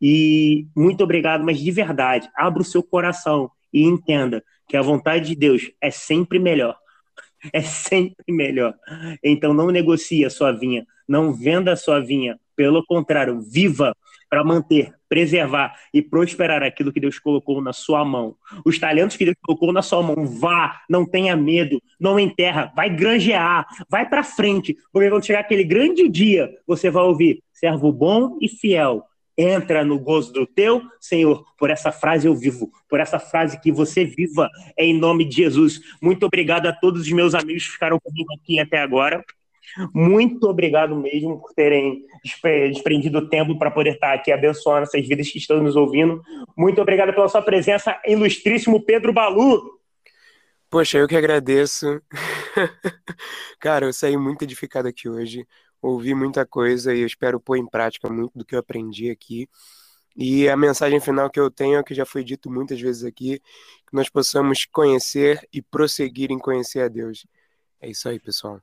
[0.00, 5.26] E muito obrigado, mas de verdade, abra o seu coração e entenda que a vontade
[5.26, 6.78] de Deus é sempre melhor.
[7.52, 8.74] É sempre melhor.
[9.22, 12.40] Então não negocie a sua vinha, não venda a sua vinha.
[12.56, 13.94] Pelo contrário, viva
[14.34, 18.34] para manter, preservar e prosperar aquilo que Deus colocou na sua mão.
[18.66, 22.90] Os talentos que Deus colocou na sua mão, vá, não tenha medo, não enterra, vai
[22.90, 28.36] granjear, vai para frente, porque quando chegar aquele grande dia, você vai ouvir: servo bom
[28.40, 29.04] e fiel,
[29.38, 31.44] entra no gozo do teu Senhor.
[31.56, 35.80] Por essa frase eu vivo, por essa frase que você viva em nome de Jesus.
[36.02, 39.24] Muito obrigado a todos os meus amigos que ficaram comigo aqui até agora.
[39.92, 42.04] Muito obrigado mesmo por terem
[42.70, 46.22] desprendido tempo para poder estar aqui abençoando essas vidas que estão nos ouvindo.
[46.56, 49.78] Muito obrigado pela sua presença, ilustríssimo Pedro Balu.
[50.70, 52.00] Poxa, eu que agradeço.
[53.60, 55.46] Cara, eu saí muito edificado aqui hoje
[55.86, 59.48] ouvi muita coisa e eu espero pôr em prática muito do que eu aprendi aqui.
[60.16, 63.40] E a mensagem final que eu tenho que já foi dito muitas vezes aqui,
[63.86, 67.26] que nós possamos conhecer e prosseguir em conhecer a Deus.
[67.80, 68.60] É isso aí, pessoal.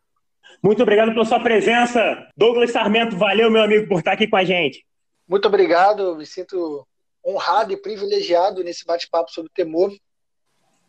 [0.63, 2.29] Muito obrigado pela sua presença.
[2.35, 4.85] Douglas Sarmento, valeu, meu amigo, por estar aqui com a gente.
[5.27, 6.85] Muito obrigado, me sinto
[7.25, 9.91] honrado e privilegiado nesse bate-papo sobre temor.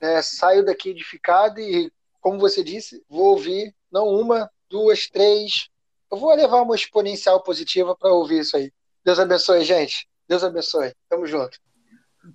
[0.00, 5.68] É, saio daqui edificado e, como você disse, vou ouvir não uma, duas, três,
[6.10, 8.70] eu vou levar uma exponencial positiva para ouvir isso aí.
[9.04, 10.06] Deus abençoe, gente.
[10.28, 10.92] Deus abençoe.
[11.08, 11.58] Tamo junto.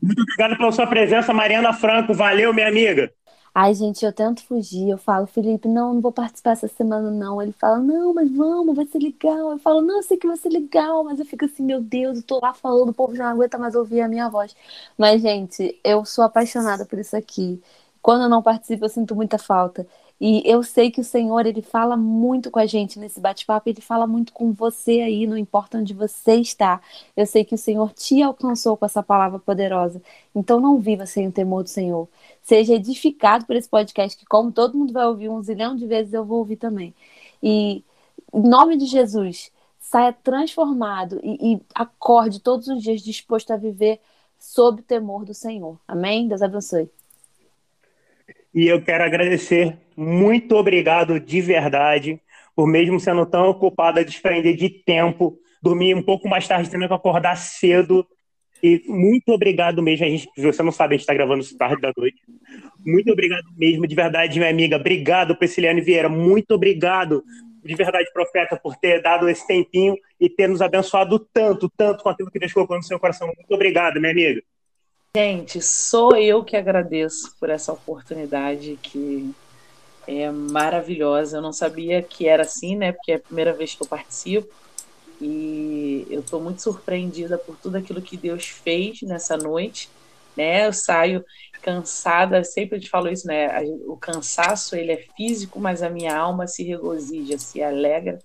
[0.01, 2.13] Muito obrigado pela sua presença, Mariana Franco.
[2.13, 3.11] Valeu, minha amiga.
[3.59, 4.87] Ai, gente, eu tento fugir.
[4.89, 7.41] Eu falo, Felipe, não, não vou participar essa semana, não.
[7.41, 9.51] Ele fala, não, mas vamos, vai ser legal.
[9.51, 12.17] Eu falo, não, eu sei que vai ser legal, mas eu fico assim, meu Deus,
[12.17, 14.55] eu tô lá falando, o povo já não aguenta mais ouvir a minha voz.
[14.97, 17.59] Mas, gente, eu sou apaixonada por isso aqui.
[18.01, 19.87] Quando eu não participo, eu sinto muita falta.
[20.19, 23.81] E eu sei que o Senhor, ele fala muito com a gente nesse bate-papo, ele
[23.81, 26.81] fala muito com você aí, não importa onde você está.
[27.15, 30.01] Eu sei que o Senhor te alcançou com essa palavra poderosa.
[30.35, 32.07] Então não viva sem o temor do Senhor.
[32.41, 36.13] Seja edificado por esse podcast, que como todo mundo vai ouvir um zilhão de vezes,
[36.13, 36.93] eu vou ouvir também.
[37.41, 37.83] E
[38.33, 43.99] em nome de Jesus, saia transformado e, e acorde todos os dias disposto a viver
[44.39, 45.79] sob o temor do Senhor.
[45.87, 46.27] Amém?
[46.27, 46.89] Deus abençoe.
[48.57, 52.19] E eu quero agradecer, muito obrigado de verdade,
[52.55, 56.93] por mesmo sendo tão ocupada, desprender de tempo, dormir um pouco mais tarde, tendo que
[56.95, 58.03] acordar cedo.
[58.63, 60.07] E muito obrigado mesmo.
[60.07, 62.19] A gente, você não sabe, a gente está gravando isso tarde da noite.
[62.83, 64.77] Muito obrigado mesmo, de verdade, minha amiga.
[64.77, 66.09] Obrigado, Prisciliane Vieira.
[66.09, 67.23] Muito obrigado,
[67.63, 72.09] de verdade, profeta, por ter dado esse tempinho e ter nos abençoado tanto, tanto com
[72.09, 73.27] aquilo que Deus colocou no seu coração.
[73.27, 74.41] Muito obrigado, minha amiga.
[75.19, 79.33] Gente, sou eu que agradeço por essa oportunidade que
[80.07, 81.37] é maravilhosa.
[81.37, 82.91] Eu não sabia que era assim, né?
[82.91, 84.47] Porque é a primeira vez que eu participo.
[85.19, 89.89] E eu estou muito surpreendida por tudo aquilo que Deus fez nessa noite.
[90.35, 90.67] Né?
[90.67, 91.25] Eu saio
[91.63, 93.63] cansada, sempre te falo isso, né?
[93.87, 98.19] O cansaço ele é físico, mas a minha alma se regozija, se alegra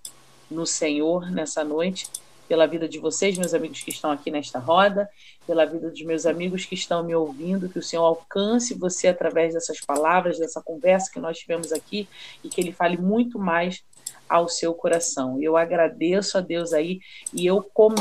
[0.51, 2.07] no Senhor nessa noite
[2.53, 5.09] pela vida de vocês, meus amigos que estão aqui nesta roda,
[5.47, 9.55] pela vida dos meus amigos que estão me ouvindo, que o Senhor alcance você através
[9.55, 12.07] dessas palavras, dessa conversa que nós tivemos aqui
[12.45, 13.83] e que ele fale muito mais
[14.29, 15.41] ao seu coração.
[15.41, 17.01] Eu agradeço a Deus aí
[17.33, 17.97] e eu come...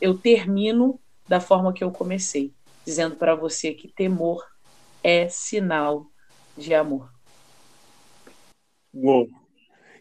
[0.00, 0.98] eu termino
[1.28, 2.52] da forma que eu comecei,
[2.84, 4.44] dizendo para você que temor
[5.00, 6.06] é sinal
[6.58, 7.08] de amor.
[8.92, 9.41] Uou.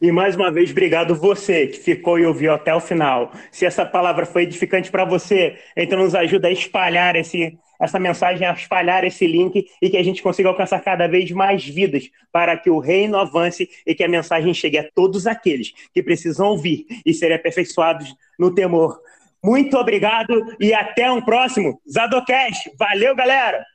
[0.01, 3.31] E mais uma vez, obrigado você que ficou e ouviu até o final.
[3.51, 8.47] Se essa palavra foi edificante para você, então nos ajuda a espalhar esse, essa mensagem,
[8.47, 12.57] a espalhar esse link e que a gente consiga alcançar cada vez mais vidas para
[12.57, 16.87] que o reino avance e que a mensagem chegue a todos aqueles que precisam ouvir
[17.05, 18.99] e serem aperfeiçoados no temor.
[19.43, 22.71] Muito obrigado e até um próximo Zadocast.
[22.75, 23.70] Valeu, galera!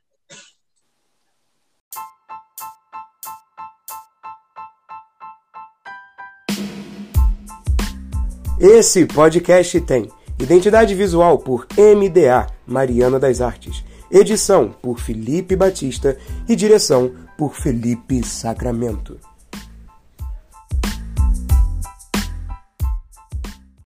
[8.59, 13.85] Esse podcast tem Identidade visual por MDA, Mariana das Artes.
[14.11, 16.17] Edição por Felipe Batista
[16.49, 19.19] e direção por Felipe Sacramento.